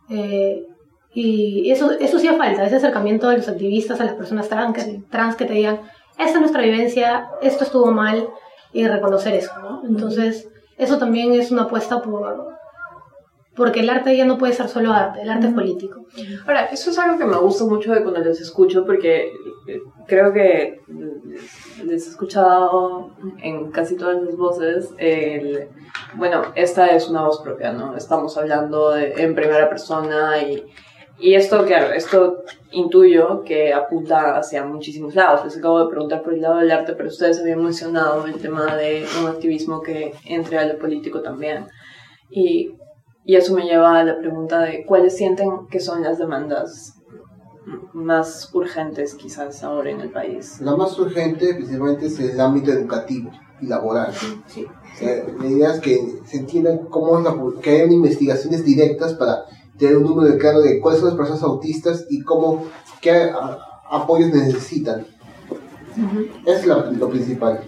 eh, 0.10 0.65
y 1.13 1.70
eso, 1.72 1.91
eso 1.91 2.17
hacía 2.17 2.34
falta, 2.36 2.65
ese 2.65 2.78
acercamiento 2.78 3.28
de 3.30 3.38
los 3.38 3.48
activistas 3.50 4.00
a 4.00 4.06
las 4.06 4.13
personas 4.13 4.48
trans 4.48 4.74
que, 4.74 5.02
trans 5.10 5.36
que 5.36 5.44
te 5.46 5.54
digan, 5.54 5.82
esta 6.17 6.36
es 6.36 6.39
nuestra 6.39 6.62
vivencia, 6.62 7.28
esto 7.41 7.65
estuvo 7.65 7.91
mal, 7.91 8.30
y 8.72 8.88
reconocer 8.88 9.34
eso, 9.34 9.52
¿no? 9.62 9.82
Entonces, 9.86 10.48
eso 10.84 10.98
también 10.98 11.34
es 11.34 11.52
una 11.52 11.63
apuesta 11.63 12.02
por... 12.02 12.52
Porque 13.54 13.82
el 13.82 13.89
arte 13.89 14.15
ya 14.15 14.24
no 14.26 14.38
puede 14.38 14.54
ser 14.54 14.70
solo 14.70 14.94
arte, 14.94 15.22
el 15.22 15.30
arte 15.30 15.48
es 15.48 15.54
político. 15.54 16.06
Ahora, 16.48 16.65
eso 16.65 16.89
es 16.89 16.98
algo 16.98 17.17
que 17.17 17.26
me 17.26 17.36
gusta 17.38 17.65
mucho 17.65 17.91
de 17.94 18.02
cuando 18.02 18.22
los 18.22 18.39
escucho 18.39 18.86
porque 18.86 19.26
eh, 19.67 19.82
creo 20.08 20.32
que 20.32 20.80
les 21.84 22.08
he 22.08 22.10
escuchado 22.12 23.12
en 23.44 23.70
casi 23.72 23.98
todas 23.98 24.22
las 24.24 24.38
voces. 24.38 24.89
El, 24.98 25.67
bueno, 26.15 26.44
esta 26.56 26.88
es 26.96 27.10
una 27.10 27.24
voz 27.26 27.41
propia, 27.41 27.74
¿no? 27.74 27.96
Estamos 27.98 28.38
hablando 28.38 28.91
de- 28.91 29.22
en 29.22 29.36
primera 29.36 29.67
persona 29.70 30.41
y, 30.41 30.63
y 31.19 31.36
esto, 31.36 31.65
claro, 31.65 31.93
esto 31.93 32.43
intuyo 32.71 33.43
que 33.43 33.74
apunta 33.74 34.38
hacia 34.38 34.65
muchísimos 34.65 35.13
lados. 35.15 35.45
Les 35.45 35.58
acabo 35.58 35.84
de 35.84 35.89
preguntar 35.89 36.24
por 36.24 36.34
el 36.34 36.41
lado 36.41 36.58
del 36.58 36.71
arte, 36.71 36.93
pero 36.93 37.10
ustedes 37.10 37.39
habían 37.39 37.63
mencionado 37.63 38.26
el 38.26 38.36
tema 38.36 38.76
de 38.76 39.06
un 39.21 39.28
activismo 39.28 39.82
que 39.82 40.13
entre 40.26 40.58
a 40.58 40.65
lo 40.65 40.80
político 40.80 41.21
también. 41.21 41.67
Y 42.30 42.76
y 43.24 43.36
eso 43.36 43.54
me 43.54 43.63
lleva 43.63 44.00
a 44.00 44.04
la 44.04 44.17
pregunta 44.17 44.62
de 44.62 44.86
cuáles 44.86 45.15
sienten 45.15 45.67
que 45.69 45.80
son 45.80 46.02
las 46.02 46.17
demandas 46.17 46.95
más 47.93 48.50
urgentes 48.54 49.13
quizás 49.13 49.63
ahora 49.63 49.91
en 49.91 50.02
el 50.02 50.10
país. 50.10 50.60
La 50.60 50.76
más 50.76 50.97
urgente 50.97 51.54
principalmente 51.54 52.08
es 52.08 52.19
el 52.19 52.39
ámbito 52.39 52.71
educativo 52.71 53.32
y 53.62 53.67
laboral. 53.67 54.12
Sí. 54.47 54.65
O 54.65 54.97
sea, 54.97 55.24
la 55.39 55.47
idea 55.47 55.74
es 55.74 55.80
que 55.80 56.00
se 56.26 56.38
entienda 56.38 56.80
cómo 56.89 57.19
es 57.19 57.24
la, 57.24 57.62
que 57.62 57.69
hayan 57.69 57.91
investigaciones 57.91 58.65
directas 58.65 59.13
para 59.13 59.43
tener 59.82 59.98
un 59.98 60.04
número 60.06 60.38
claro 60.38 60.62
de 60.62 60.80
cuáles 60.80 61.00
son 61.02 61.10
las 61.10 61.17
personas 61.17 61.41
autistas 61.44 62.06
y 62.10 62.22
cómo, 62.24 62.65
qué 63.02 63.12
a- 63.32 63.58
apoyos 63.89 64.30
necesitan. 64.32 65.06
Es 66.46 66.65
la- 66.65 66.86
lo 66.91 67.10
principal. 67.10 67.62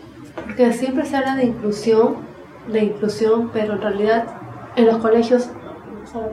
Porque 0.46 0.72
siempre 0.74 1.06
se 1.06 1.18
habla 1.18 1.36
de 1.36 1.46
inclusión, 1.46 2.16
de 2.72 2.84
inclusión, 2.86 3.50
pero 3.52 3.74
en 3.74 3.82
realidad 3.82 4.26
en 4.76 4.86
los 4.86 4.98
colegios 4.98 5.50
o 6.04 6.08
sea, 6.08 6.30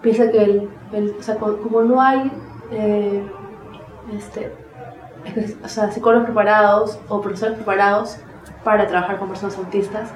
piensa 0.00 0.30
que 0.30 0.42
el, 0.42 0.68
el- 0.92 1.14
o 1.18 1.22
sea, 1.22 1.36
co- 1.36 1.58
como 1.62 1.82
no 1.82 2.00
hay 2.00 2.30
eh, 2.70 3.22
este, 4.16 4.50
o 5.64 5.68
sea, 5.68 5.90
psicólogos 5.92 6.24
preparados 6.26 6.98
o 7.08 7.20
profesores 7.20 7.56
preparados 7.56 8.16
para 8.64 8.86
trabajar 8.86 9.18
con 9.18 9.28
personas 9.28 9.56
autistas, 9.58 10.08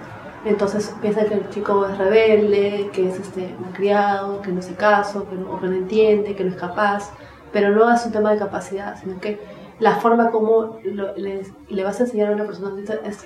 entonces 0.46 0.94
piensa 1.00 1.24
que 1.24 1.34
el 1.34 1.48
chico 1.50 1.86
es 1.86 1.98
rebelde, 1.98 2.90
que 2.92 3.08
es 3.08 3.18
este, 3.18 3.54
malcriado, 3.60 4.40
que 4.42 4.52
no 4.52 4.60
hace 4.60 4.74
caso, 4.74 5.28
que 5.28 5.34
no, 5.36 5.52
o 5.52 5.60
que 5.60 5.66
no 5.66 5.74
entiende, 5.74 6.34
que 6.36 6.44
no 6.44 6.50
es 6.50 6.56
capaz, 6.56 7.10
pero 7.52 7.70
no 7.70 7.90
es 7.92 8.04
un 8.06 8.12
tema 8.12 8.32
de 8.32 8.38
capacidad, 8.38 8.96
sino 9.00 9.18
que 9.20 9.40
la 9.78 9.96
forma 9.96 10.30
como 10.30 10.78
lo- 10.84 11.14
les- 11.16 11.52
le 11.68 11.84
vas 11.84 12.00
a 12.00 12.04
enseñar 12.04 12.30
a 12.30 12.34
una 12.34 12.44
persona 12.44 12.72
es 13.04 13.24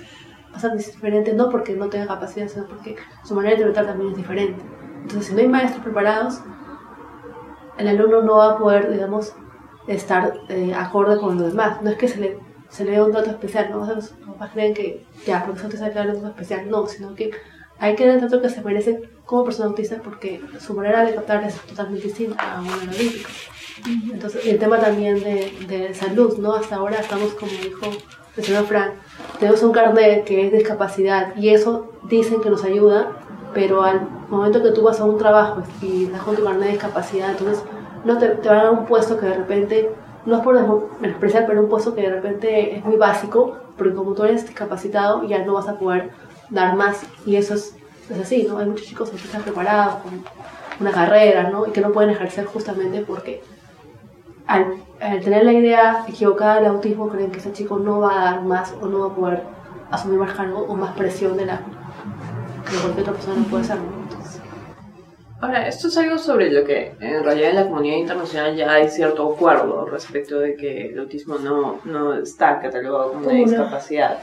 ser 0.59 0.71
diferente, 0.77 1.33
no 1.33 1.49
porque 1.49 1.73
no 1.75 1.87
tenga 1.89 2.07
capacidad, 2.07 2.47
sino 2.47 2.65
porque 2.65 2.95
su 3.23 3.35
manera 3.35 3.55
de 3.55 3.61
interpretar 3.61 3.85
también 3.87 4.11
es 4.11 4.17
diferente. 4.17 4.61
Entonces, 5.01 5.27
si 5.27 5.33
no 5.33 5.39
hay 5.39 5.47
maestros 5.47 5.83
preparados, 5.83 6.41
el 7.77 7.87
alumno 7.87 8.21
no 8.21 8.37
va 8.37 8.51
a 8.51 8.57
poder, 8.57 8.91
digamos, 8.91 9.33
estar 9.87 10.33
eh, 10.49 10.73
acorde 10.75 11.19
con 11.19 11.37
los 11.39 11.51
demás. 11.51 11.81
No 11.81 11.89
es 11.89 11.97
que 11.97 12.07
se 12.07 12.19
le, 12.19 12.39
se 12.71 12.85
le 12.85 12.91
dé 12.91 13.01
un 13.01 13.11
trato 13.11 13.29
especial, 13.29 13.69
¿no? 13.69 13.81
O 13.81 13.85
sea, 13.85 13.97
papás 14.25 14.51
creen 14.53 14.73
que 14.73 15.05
ya, 15.25 15.43
porque 15.45 15.61
autistas 15.61 15.89
hay 15.89 15.93
que 15.93 15.99
un 15.99 16.13
trato 16.13 16.27
especial. 16.27 16.69
No, 16.69 16.87
sino 16.87 17.13
que 17.13 17.31
hay 17.77 17.95
que 17.95 18.05
darle 18.05 18.21
el 18.21 18.27
trato 18.27 18.41
que 18.41 18.49
se 18.49 18.61
merece 18.61 19.01
como 19.25 19.43
persona 19.43 19.69
autista 19.69 19.97
porque 20.03 20.41
su 20.59 20.73
manera 20.73 21.05
de 21.05 21.13
captar 21.13 21.43
es 21.43 21.55
totalmente 21.61 22.07
distinta 22.07 22.55
a 22.55 22.61
un 22.61 22.67
neurotípico. 22.67 23.29
Entonces, 24.13 24.45
el 24.45 24.57
tema 24.57 24.79
también 24.79 25.21
de, 25.21 25.51
de 25.67 25.93
salud, 25.93 26.37
¿no? 26.37 26.55
Hasta 26.55 26.75
ahora 26.75 26.97
estamos, 26.97 27.33
como 27.33 27.51
dijo 27.51 27.87
el 28.37 28.43
señor 28.43 28.65
Frank, 28.65 28.91
tenemos 29.39 29.61
un 29.63 29.71
carnet 29.71 30.23
que 30.23 30.47
es 30.47 30.53
discapacidad 30.53 31.35
y 31.35 31.49
eso 31.49 31.91
dicen 32.07 32.41
que 32.41 32.49
nos 32.49 32.63
ayuda, 32.63 33.11
pero 33.53 33.83
al 33.83 34.07
momento 34.29 34.63
que 34.63 34.71
tú 34.71 34.83
vas 34.83 34.99
a 35.01 35.03
un 35.03 35.17
trabajo 35.17 35.63
y 35.81 36.05
das 36.05 36.21
con 36.21 36.35
tu 36.35 36.43
carnet 36.43 36.63
de 36.63 36.71
discapacidad, 36.71 37.31
entonces 37.31 37.63
no 38.05 38.17
te, 38.17 38.29
te 38.29 38.47
van 38.47 38.59
a 38.59 38.63
dar 38.63 38.71
un 38.71 38.85
puesto 38.85 39.19
que 39.19 39.25
de 39.25 39.33
repente, 39.33 39.89
no 40.25 40.37
es 40.37 40.43
por 40.43 40.89
menospreciar, 40.99 41.45
pero 41.47 41.61
un 41.61 41.69
puesto 41.69 41.95
que 41.95 42.01
de 42.01 42.09
repente 42.09 42.75
es 42.75 42.85
muy 42.85 42.97
básico, 42.97 43.57
porque 43.77 43.93
como 43.93 44.13
tú 44.13 44.23
eres 44.23 44.45
discapacitado 44.45 45.23
ya 45.23 45.43
no 45.43 45.53
vas 45.53 45.67
a 45.67 45.77
poder 45.77 46.11
dar 46.49 46.75
más 46.75 47.01
y 47.25 47.35
eso 47.35 47.55
es, 47.55 47.75
así, 48.21 48.45
¿no? 48.47 48.57
Hay 48.57 48.65
muchos 48.65 48.85
chicos 48.85 49.09
que 49.09 49.15
están 49.15 49.41
preparados 49.41 49.95
con 50.03 50.23
una 50.79 50.91
carrera, 50.91 51.49
¿no? 51.49 51.65
Y 51.65 51.71
que 51.71 51.81
no 51.81 51.91
pueden 51.91 52.09
ejercer 52.09 52.45
justamente 52.45 53.01
porque 53.01 53.41
al, 54.47 54.75
al 54.99 55.21
tener 55.21 55.45
la 55.45 55.53
idea 55.53 56.05
equivocada 56.07 56.55
del 56.55 56.65
autismo, 56.65 57.07
creen 57.07 57.31
que 57.31 57.39
ese 57.39 57.53
chico 57.53 57.79
no 57.79 58.01
va 58.01 58.21
a 58.21 58.23
dar 58.25 58.43
más 58.43 58.75
o 58.81 58.87
no 58.87 58.99
va 58.99 59.07
a 59.07 59.15
poder 59.15 59.43
asumir 59.91 60.19
más 60.19 60.33
cargo 60.33 60.65
o 60.67 60.75
más 60.75 60.93
presión 60.95 61.37
de 61.37 61.45
la 61.45 61.61
que 62.69 62.77
cualquier 62.77 63.01
otra 63.01 63.13
persona 63.13 63.45
puede 63.49 63.63
hacer. 63.63 63.77
¿no? 63.77 64.00
Ahora, 65.41 65.67
esto 65.67 65.87
es 65.87 65.97
algo 65.97 66.19
sobre 66.19 66.51
lo 66.51 66.63
que 66.63 66.93
en 66.99 67.23
realidad 67.23 67.49
en 67.49 67.55
la 67.55 67.67
comunidad 67.67 67.97
internacional 67.97 68.55
ya 68.55 68.73
hay 68.73 68.87
cierto 68.89 69.33
acuerdo 69.33 69.85
respecto 69.87 70.39
de 70.39 70.55
que 70.55 70.89
el 70.89 70.99
autismo 70.99 71.39
no, 71.39 71.79
no 71.83 72.13
está 72.13 72.59
catalogado 72.59 73.13
como 73.13 73.25
una 73.25 73.33
discapacidad. 73.33 74.19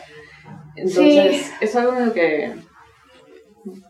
Entonces, 0.76 1.52
es 1.60 1.76
algo 1.76 1.96
en 1.98 2.06
lo 2.06 2.12
que, 2.12 2.54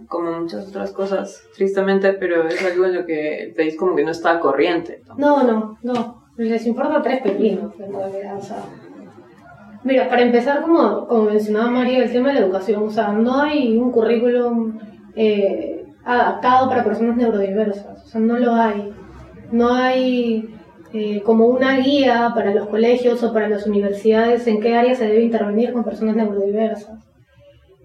como 0.08 0.40
muchas 0.40 0.68
otras 0.68 0.90
cosas, 0.92 1.44
tristemente, 1.54 2.14
pero 2.14 2.48
es 2.48 2.64
algo 2.64 2.86
en 2.86 2.94
lo 2.94 3.04
que 3.04 3.42
el 3.42 3.54
país 3.54 3.76
como 3.76 3.94
que 3.94 4.04
no 4.04 4.10
está 4.10 4.40
corriente. 4.40 5.02
No, 5.18 5.42
no, 5.42 5.76
no. 5.82 6.28
Les 6.38 6.66
importa 6.66 7.02
tres 7.02 7.20
pepinos, 7.20 7.74
en 7.78 7.92
realidad. 7.92 8.38
O 8.38 8.42
sea, 8.42 8.64
mira, 9.84 10.08
para 10.08 10.22
empezar, 10.22 10.62
como, 10.62 11.06
como 11.06 11.24
mencionaba 11.24 11.68
María, 11.68 12.04
el 12.04 12.10
tema 12.10 12.28
de 12.28 12.34
la 12.34 12.40
educación, 12.40 12.84
o 12.84 12.90
sea, 12.90 13.08
no 13.08 13.42
hay 13.42 13.76
un 13.76 13.92
currículum 13.92 14.78
eh, 15.14 15.77
adaptado 16.09 16.71
para 16.71 16.85
personas 16.85 17.16
neurodiversas, 17.16 18.03
o 18.03 18.09
sea, 18.09 18.21
no 18.21 18.38
lo 18.38 18.55
hay. 18.55 18.94
No 19.53 19.75
hay 19.75 20.55
eh, 20.94 21.23
como 21.23 21.47
una 21.47 21.77
guía 21.79 22.33
para 22.35 22.55
los 22.55 22.66
colegios 22.68 23.23
o 23.23 23.33
para 23.35 23.49
las 23.49 23.66
universidades 23.66 24.47
en 24.47 24.61
qué 24.61 24.75
área 24.75 24.94
se 24.94 25.07
debe 25.07 25.23
intervenir 25.23 25.75
con 25.75 25.85
personas 25.85 26.16
neurodiversas. 26.16 27.05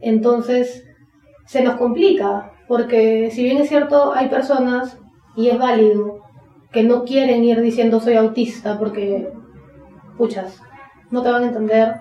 Entonces, 0.01 0.85
se 1.45 1.63
nos 1.63 1.75
complica, 1.75 2.53
porque 2.69 3.29
si 3.29 3.43
bien 3.43 3.57
es 3.57 3.67
cierto, 3.67 4.13
hay 4.13 4.29
personas, 4.29 4.97
y 5.35 5.49
es 5.49 5.59
válido, 5.59 6.21
que 6.71 6.83
no 6.83 7.03
quieren 7.03 7.43
ir 7.43 7.59
diciendo 7.59 7.99
soy 7.99 8.15
autista 8.15 8.79
porque, 8.79 9.31
puchas, 10.17 10.61
no 11.11 11.21
te 11.21 11.29
van 11.29 11.43
a 11.43 11.47
entender. 11.47 11.95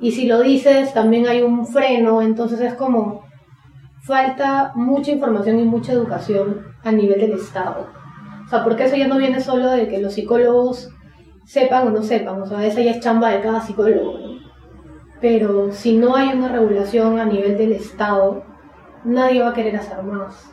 Y 0.00 0.12
si 0.12 0.26
lo 0.26 0.40
dices, 0.40 0.94
también 0.94 1.26
hay 1.26 1.42
un 1.42 1.66
freno, 1.66 2.22
entonces 2.22 2.60
es 2.62 2.74
como 2.74 3.25
falta 4.06 4.72
mucha 4.76 5.10
información 5.10 5.58
y 5.58 5.64
mucha 5.64 5.92
educación 5.92 6.64
a 6.84 6.92
nivel 6.92 7.20
del 7.20 7.32
Estado. 7.32 7.88
O 8.46 8.48
sea, 8.48 8.62
porque 8.62 8.84
eso 8.84 8.94
ya 8.96 9.08
no 9.08 9.18
viene 9.18 9.40
solo 9.40 9.68
de 9.70 9.88
que 9.88 9.98
los 9.98 10.14
psicólogos 10.14 10.90
sepan 11.44 11.88
o 11.88 11.90
no 11.90 12.02
sepan, 12.02 12.40
o 12.40 12.46
sea, 12.46 12.64
esa 12.64 12.80
ya 12.80 12.92
es 12.92 13.00
chamba 13.00 13.30
de 13.30 13.40
cada 13.40 13.60
psicólogo. 13.60 14.18
¿no? 14.18 14.36
Pero 15.20 15.72
si 15.72 15.96
no 15.96 16.14
hay 16.14 16.28
una 16.28 16.48
regulación 16.48 17.18
a 17.18 17.24
nivel 17.24 17.58
del 17.58 17.72
Estado, 17.72 18.44
nadie 19.04 19.42
va 19.42 19.48
a 19.50 19.54
querer 19.54 19.76
hacer 19.76 20.02
más, 20.04 20.50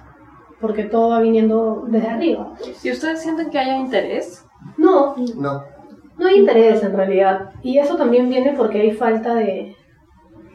porque 0.59 0.85
todo 0.85 1.09
va 1.09 1.19
viniendo 1.19 1.85
desde 1.87 2.07
arriba. 2.07 2.53
¿Y 2.83 2.91
ustedes 2.91 3.21
sienten 3.21 3.49
que 3.51 3.59
haya 3.59 3.77
interés? 3.77 4.45
No, 4.77 5.15
No. 5.37 5.63
no 6.17 6.25
hay 6.27 6.39
interés 6.39 6.81
en 6.83 6.95
realidad. 6.95 7.51
Y 7.61 7.77
eso 7.77 7.95
también 7.97 8.29
viene 8.29 8.53
porque 8.57 8.81
hay 8.81 8.91
falta 8.91 9.35
de, 9.35 9.75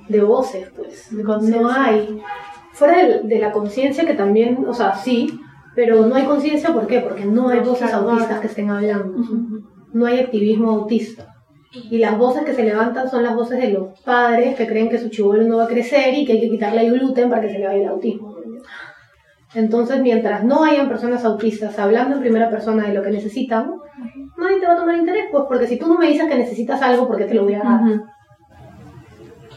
de 0.09 0.21
voces, 0.23 0.71
pues. 0.75 1.15
De. 1.15 1.23
No 1.23 1.69
hay. 1.71 2.23
Fuera 2.79 3.05
de, 3.05 3.23
de 3.25 3.39
la 3.41 3.51
conciencia 3.51 4.07
que 4.07 4.15
también, 4.15 4.65
o 4.67 4.73
sea, 4.73 4.95
sí, 4.95 5.41
pero 5.75 6.07
no 6.07 6.15
hay 6.15 6.25
conciencia, 6.25 6.73
¿por 6.73 6.87
qué? 6.87 7.01
Porque 7.01 7.25
no 7.25 7.49
hay 7.49 7.61
voces 7.61 7.93
autistas 7.93 8.41
que 8.41 8.47
estén 8.49 8.71
hablando. 8.71 9.15
No 9.93 10.07
hay 10.07 10.21
activismo 10.21 10.71
autista. 10.71 11.35
Y 11.73 11.99
las 11.99 12.17
voces 12.17 12.45
que 12.45 12.55
se 12.55 12.65
levantan 12.65 13.09
son 13.09 13.23
las 13.23 13.35
voces 13.35 13.61
de 13.61 13.71
los 13.71 14.01
padres 14.01 14.57
que 14.57 14.67
creen 14.67 14.89
que 14.89 14.99
su 14.99 15.09
chivolo 15.09 15.43
no 15.45 15.59
va 15.59 15.65
a 15.65 15.69
crecer 15.69 16.15
y 16.15 16.25
que 16.25 16.33
hay 16.33 16.41
que 16.41 16.51
quitarle 16.51 16.87
el 16.87 16.99
gluten 16.99 17.29
para 17.29 17.43
que 17.43 17.51
se 17.51 17.59
le 17.59 17.67
vaya 17.67 17.83
el 17.83 17.89
autismo. 17.89 18.37
Entonces, 19.55 20.01
mientras 20.01 20.45
no 20.45 20.65
hayan 20.65 20.89
personas 20.89 21.25
autistas 21.25 21.79
hablando 21.79 22.17
en 22.17 22.23
primera 22.23 22.51
persona 22.51 22.87
de 22.87 22.95
lo 22.95 23.03
que 23.03 23.11
necesitan, 23.11 23.73
nadie 24.37 24.61
te 24.61 24.67
va 24.67 24.75
a 24.75 24.79
tomar 24.79 24.97
interés, 24.97 25.27
pues 25.31 25.45
porque 25.49 25.67
si 25.67 25.79
tú 25.79 25.87
no 25.87 25.99
me 25.99 26.09
dices 26.09 26.29
que 26.29 26.39
necesitas 26.39 26.83
algo, 26.83 27.07
¿por 27.07 27.17
qué 27.17 27.25
te 27.25 27.35
lo 27.35 27.45
voy 27.45 27.55
a 27.55 27.61
dar? 27.63 27.81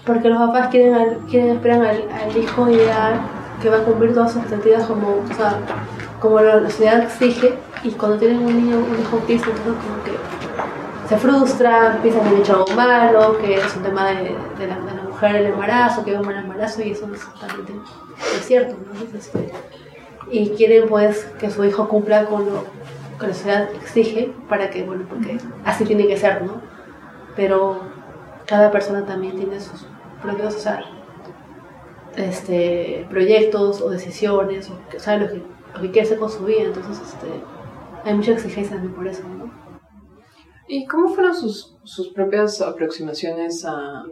Porque 0.05 0.29
los 0.29 0.37
papás 0.39 0.69
quieren, 0.69 0.93
al- 0.95 1.17
quieren 1.29 1.55
esperan 1.55 1.81
al, 1.81 2.03
al 2.09 2.37
hijo 2.37 2.69
ideal 2.69 3.21
que 3.61 3.69
va 3.69 3.77
a 3.77 3.83
cumplir 3.83 4.13
todas 4.13 4.31
sus 4.31 4.41
expectativas 4.41 4.85
como, 4.85 5.09
o 5.09 5.33
sea, 5.35 5.59
como 6.19 6.39
la, 6.39 6.59
sociedad 6.69 7.03
exige 7.03 7.53
y 7.83 7.91
cuando 7.91 8.17
tienen 8.17 8.39
un 8.39 8.55
niño, 8.55 8.77
un 8.77 8.99
hijo 8.99 9.17
autista, 9.17 9.49
entonces 9.49 9.83
como 9.83 10.03
que 10.03 10.11
se 11.07 11.17
frustra, 11.17 11.99
piensa 12.01 12.21
que 12.21 12.29
han 12.29 12.37
hecho 12.37 12.53
algo 12.55 12.71
malo, 12.75 13.37
que 13.39 13.55
es 13.55 13.75
un 13.75 13.83
tema 13.83 14.07
de, 14.07 14.15
de, 14.15 14.67
la, 14.67 14.79
de 14.79 14.95
la 14.95 15.03
mujer 15.07 15.35
el 15.35 15.45
embarazo, 15.47 16.03
que 16.03 16.15
un 16.15 16.25
mal 16.25 16.37
embarazo 16.37 16.81
y 16.81 16.91
eso 16.91 17.07
es 17.13 17.21
totalmente 17.33 17.73
cierto, 18.41 18.75
¿no? 18.77 19.17
Este, 19.17 19.51
y 20.31 20.49
quieren 20.51 20.87
pues 20.87 21.25
que 21.39 21.51
su 21.51 21.63
hijo 21.65 21.87
cumpla 21.87 22.25
con 22.25 22.45
lo 22.45 22.65
que 23.19 23.27
la 23.27 23.33
sociedad 23.33 23.69
exige 23.75 24.33
para 24.49 24.69
que, 24.69 24.83
bueno, 24.83 25.03
porque 25.07 25.37
así 25.65 25.83
tiene 25.83 26.07
que 26.07 26.17
ser, 26.17 26.43
¿no? 26.43 26.61
Pero 27.35 27.79
cada 28.45 28.71
persona 28.71 29.05
también 29.05 29.35
tiene 29.35 29.59
sus 29.59 29.85
propios, 30.21 30.55
o 30.55 30.59
sea, 30.59 30.83
este, 32.15 33.05
proyectos 33.09 33.81
o 33.81 33.89
decisiones, 33.89 34.69
o 34.69 34.79
que 34.89 34.99
sabe 34.99 35.19
lo 35.25 35.27
que, 35.31 35.37
lo 35.75 35.81
que 35.81 35.91
quiere 35.91 36.01
hacer 36.07 36.19
con 36.19 36.29
su 36.29 36.43
vida, 36.45 36.63
entonces 36.63 36.99
este, 37.01 37.27
hay 38.03 38.13
mucha 38.15 38.31
exigencia 38.33 38.75
también 38.75 38.93
por 38.95 39.07
eso, 39.07 39.23
¿no? 39.27 39.51
¿Y 40.67 40.85
cómo 40.85 41.09
fueron 41.09 41.35
sus, 41.35 41.75
sus 41.83 42.09
propias 42.13 42.61
aproximaciones 42.61 43.65
a, 43.65 44.03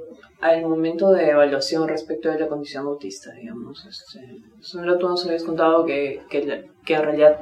al 0.42 0.62
momento 0.66 1.10
de 1.12 1.30
evaluación 1.30 1.88
respecto 1.88 2.30
de 2.30 2.40
la 2.40 2.48
condición 2.48 2.86
autista, 2.86 3.32
digamos? 3.32 3.86
Este, 3.86 4.42
Sandra, 4.60 4.98
tú 4.98 5.08
nos 5.08 5.26
habías 5.26 5.44
contado 5.44 5.86
que, 5.86 6.22
que, 6.30 6.46
la- 6.46 6.62
que 6.84 6.96
en 6.96 7.04
realidad 7.04 7.40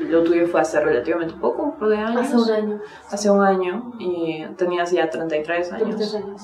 lo 0.00 0.22
tuyo 0.22 0.46
fue 0.48 0.60
hace 0.60 0.80
relativamente 0.80 1.34
poco, 1.40 1.62
un 1.62 1.78
par 1.78 1.88
de 1.88 1.96
años. 1.96 2.20
Hace 2.20 2.36
un 2.36 2.50
año. 2.50 2.80
Hace 3.10 3.30
un 3.30 3.42
año 3.42 3.92
y 3.98 4.44
tenías 4.56 4.90
ya 4.90 5.08
33 5.08 5.72
años. 5.72 5.96
33 5.96 6.14
años. 6.16 6.42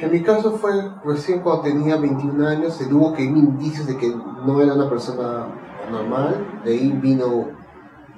En 0.00 0.10
mi 0.12 0.22
caso 0.22 0.52
fue 0.52 0.72
recién 1.04 1.40
cuando 1.40 1.62
tenía 1.62 1.96
21 1.96 2.46
años, 2.46 2.74
se 2.74 2.86
tuvo 2.86 3.12
que 3.12 3.22
indicios 3.22 3.86
de 3.86 3.96
que 3.96 4.08
no 4.08 4.60
era 4.60 4.74
una 4.74 4.88
persona 4.88 5.46
normal. 5.90 6.60
De 6.64 6.72
ahí 6.72 6.90
vino, 7.00 7.48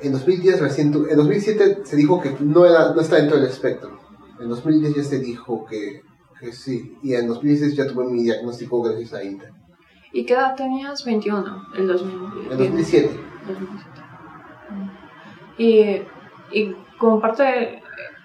en 0.01 0.13
2010 0.13 0.61
recién, 0.61 0.93
tu- 0.93 1.07
en 1.07 1.17
2007 1.17 1.81
se 1.85 1.97
dijo 1.97 2.21
que 2.21 2.37
no, 2.41 2.65
era, 2.67 2.93
no 2.95 3.01
está 3.01 3.17
dentro 3.17 3.37
del 3.39 3.47
espectro. 3.47 3.99
En 4.41 4.49
2010 4.49 4.95
ya 4.97 5.05
se 5.05 5.19
dijo 5.21 5.65
que, 5.67 6.03
que 6.41 6.53
sí. 6.53 6.97
Y 7.03 7.15
en 7.15 7.29
2016 7.29 7.77
ya 7.77 7.87
tuve 7.87 8.05
mi 8.07 8.23
diagnóstico 8.23 8.83
gracias 8.83 9.15
a 9.15 9.23
INTA. 9.25 9.47
¿Y 10.13 10.25
qué 10.27 10.35
edad 10.35 10.55
tenías? 10.55 11.05
21, 11.05 11.45
el 11.77 11.87
2000. 11.87 12.15
En 12.53 12.59
2007. 12.59 13.21
2007. 13.49 13.79
Y, 15.59 16.03
y 16.59 16.77
como 16.99 17.21
parte 17.21 17.43
de, 17.43 17.83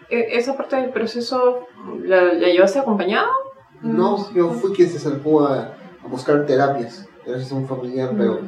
esa 0.09 0.57
parte 0.57 0.75
del 0.75 0.89
proceso, 0.91 1.67
¿la, 2.03 2.33
la 2.33 2.47
llevaste 2.47 2.79
acompañado? 2.79 3.27
No, 3.81 4.31
yo 4.33 4.49
fui 4.51 4.73
quien 4.73 4.89
se 4.89 4.97
acercó 4.97 5.45
a, 5.45 5.75
a 6.03 6.07
buscar 6.09 6.45
terapias, 6.45 7.07
gracias 7.25 7.51
a 7.51 7.55
un 7.55 7.67
familiar, 7.67 8.13
pero 8.17 8.39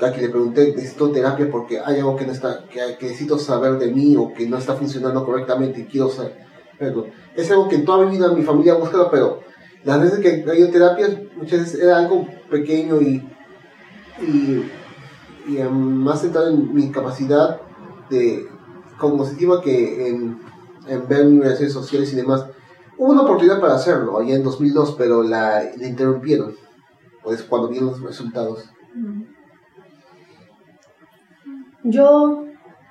a 0.00 0.10
quien 0.10 0.26
le 0.26 0.28
pregunté, 0.28 0.72
necesito 0.74 1.10
terapia 1.10 1.50
porque 1.50 1.80
hay 1.80 1.96
algo 1.96 2.16
que 2.16 2.26
no 2.26 2.32
está, 2.32 2.64
que, 2.68 2.80
que 2.98 3.06
necesito 3.06 3.38
saber 3.38 3.78
de 3.78 3.90
mí 3.90 4.16
o 4.16 4.32
que 4.32 4.48
no 4.48 4.58
está 4.58 4.74
funcionando 4.74 5.24
correctamente 5.24 5.80
y 5.80 5.84
quiero 5.84 6.08
saber. 6.08 6.36
Pero 6.78 7.06
es 7.34 7.50
algo 7.50 7.68
que 7.68 7.76
en 7.76 7.84
toda 7.84 8.04
mi 8.04 8.16
vida 8.16 8.32
mi 8.32 8.42
familia 8.42 8.74
ha 8.74 8.76
buscado, 8.76 9.10
pero 9.10 9.40
las 9.84 10.00
veces 10.00 10.20
que 10.20 10.28
he 10.28 10.58
ido 10.58 10.70
terapias, 10.70 11.10
muchas 11.36 11.60
veces 11.60 11.80
era 11.80 11.98
algo 11.98 12.26
pequeño 12.50 13.00
y, 13.00 13.26
y, 14.20 14.70
y 15.48 15.58
em, 15.58 15.72
más 15.72 16.20
centrado 16.20 16.50
en 16.50 16.74
mi 16.74 16.90
capacidad 16.90 17.60
de 18.10 18.46
cognitiva 18.98 19.60
que 19.62 20.08
en, 20.08 20.38
en 20.88 21.06
ver 21.08 21.24
mis 21.26 21.42
relaciones 21.42 21.72
sociales 21.72 22.12
y 22.12 22.16
demás. 22.16 22.46
Hubo 22.96 23.12
una 23.12 23.22
oportunidad 23.22 23.60
para 23.60 23.74
hacerlo 23.74 24.18
allá 24.18 24.34
en 24.34 24.42
2002, 24.42 24.94
pero 24.98 25.22
la, 25.22 25.62
la 25.76 25.86
interrumpieron. 25.86 26.54
Pues 27.22 27.42
cuando 27.42 27.68
vieron 27.68 27.88
los 27.90 28.00
resultados. 28.02 28.70
Yo 31.84 32.44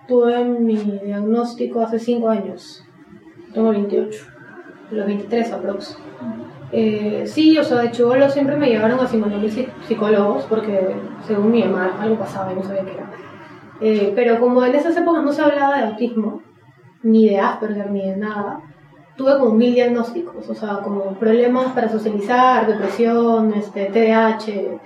tuve 0.08 0.44
mi 0.46 0.76
diagnóstico 0.78 1.82
hace 1.82 2.00
5 2.00 2.30
años. 2.30 2.84
Tengo 3.54 3.70
28. 3.70 4.26
Los 4.92 5.06
23 5.06 5.52
aprox. 5.52 5.98
Eh, 6.72 7.24
sí, 7.28 7.58
o 7.58 7.64
sea, 7.64 7.78
de 7.82 7.92
chivolo 7.92 8.30
siempre 8.30 8.58
me 8.58 8.68
llevaron 8.70 9.00
a 9.00 9.08
50.000 9.08 9.50
psi- 9.50 9.70
psicólogos 9.88 10.44
porque 10.46 10.96
según 11.26 11.52
mi 11.52 11.64
mamá 11.64 11.96
algo 12.00 12.18
pasaba 12.18 12.52
y 12.52 12.56
no 12.56 12.64
sabía 12.64 12.84
qué 12.86 12.92
era. 12.94 13.12
Eh, 13.80 14.12
pero 14.16 14.40
como 14.40 14.64
en 14.66 14.76
esas 14.76 14.96
épocas 14.98 15.24
no 15.24 15.32
se 15.32 15.42
hablaba 15.42 15.78
de 15.78 15.84
autismo, 15.86 16.42
ni 17.04 17.30
de 17.30 17.40
Asperger, 17.40 17.92
ni 17.92 18.10
de 18.10 18.18
nada, 18.18 18.62
tuve 19.18 19.38
como 19.40 19.54
mil 19.54 19.74
diagnósticos, 19.74 20.48
o 20.48 20.56
sea, 20.56 20.80
como 20.80 21.16
problemas 21.16 21.74
para 21.74 21.90
socializar, 21.90 22.68
depresión, 22.68 23.54
este, 23.54 23.86
TDAH, 23.86 24.80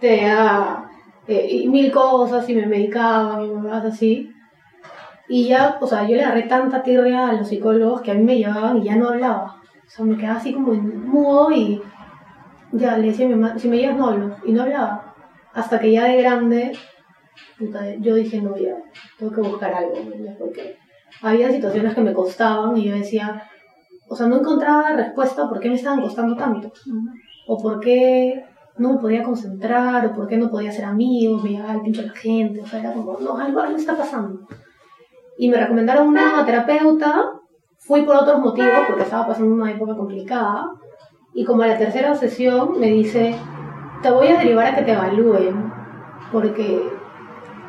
TDA, 0.00 0.90
eh, 1.26 1.46
y 1.50 1.68
mil 1.68 1.90
cosas, 1.90 2.48
y 2.48 2.54
me 2.54 2.66
medicaban, 2.66 3.44
y 3.44 3.48
cosas 3.50 3.84
así. 3.86 4.32
Y 5.28 5.48
ya, 5.48 5.78
o 5.80 5.86
sea, 5.86 6.06
yo 6.06 6.16
le 6.16 6.24
agarré 6.24 6.44
tanta 6.44 6.82
tirria 6.82 7.28
a 7.28 7.32
los 7.32 7.48
psicólogos 7.48 8.00
que 8.02 8.12
a 8.12 8.14
mí 8.14 8.22
me 8.22 8.38
llevaban 8.38 8.78
y 8.78 8.84
ya 8.84 8.96
no 8.96 9.08
hablaba. 9.08 9.56
O 9.86 9.90
sea, 9.90 10.04
me 10.04 10.16
quedaba 10.16 10.38
así 10.38 10.52
como 10.52 10.72
en 10.72 11.08
mudo 11.08 11.50
y 11.50 11.82
ya 12.72 12.96
le 12.98 13.08
decía 13.08 13.26
a 13.26 13.28
mi 13.28 13.34
mamá, 13.34 13.58
si 13.58 13.68
me 13.68 13.78
llevas 13.78 13.96
no 13.96 14.08
hablo, 14.08 14.36
y 14.44 14.52
no 14.52 14.62
hablaba. 14.62 15.14
Hasta 15.54 15.78
que 15.78 15.92
ya 15.92 16.04
de 16.04 16.22
grande, 16.22 16.72
yo 18.00 18.14
dije, 18.14 18.40
no, 18.40 18.56
ya, 18.56 18.76
tengo 19.18 19.32
que 19.32 19.40
buscar 19.40 19.74
algo, 19.74 19.94
porque 20.38 20.78
había 21.20 21.50
situaciones 21.50 21.94
que 21.94 22.00
me 22.00 22.12
costaban 22.12 22.76
y 22.76 22.84
yo 22.84 22.94
decía, 22.94 23.42
o 24.08 24.16
sea, 24.16 24.26
no 24.26 24.36
encontraba 24.36 24.92
respuesta 24.92 25.48
por 25.48 25.60
qué 25.60 25.68
me 25.68 25.74
estaban 25.74 26.00
costando 26.00 26.36
tanto, 26.36 26.72
o 27.46 27.58
por 27.58 27.80
qué 27.80 28.44
no 28.78 28.94
me 28.94 28.98
podía 28.98 29.22
concentrar, 29.22 30.06
o 30.06 30.12
por 30.12 30.26
qué 30.26 30.36
no 30.36 30.50
podía 30.50 30.70
hacer 30.70 30.84
amigos, 30.84 31.42
me 31.42 31.50
llegaba 31.50 31.74
el 31.74 31.82
pincho 31.82 32.02
la 32.02 32.12
gente, 32.12 32.60
o 32.60 32.66
sea, 32.66 32.80
era 32.80 32.92
como, 32.92 33.18
no, 33.20 33.36
algo, 33.36 33.60
algo 33.60 33.76
está 33.76 33.96
pasando. 33.96 34.40
Y 35.38 35.48
me 35.48 35.56
recomendaron 35.56 36.08
una 36.08 36.44
terapeuta, 36.44 37.32
fui 37.78 38.02
por 38.02 38.16
otros 38.16 38.38
motivos, 38.40 38.80
porque 38.86 39.02
estaba 39.02 39.26
pasando 39.26 39.54
una 39.54 39.70
época 39.70 39.96
complicada, 39.96 40.70
y 41.34 41.44
como 41.44 41.62
a 41.62 41.68
la 41.68 41.78
tercera 41.78 42.14
sesión 42.14 42.78
me 42.78 42.88
dice, 42.88 43.34
te 44.02 44.10
voy 44.10 44.28
a 44.28 44.38
derivar 44.38 44.66
a 44.66 44.74
que 44.74 44.82
te 44.82 44.92
evalúen, 44.92 45.72
porque 46.30 46.82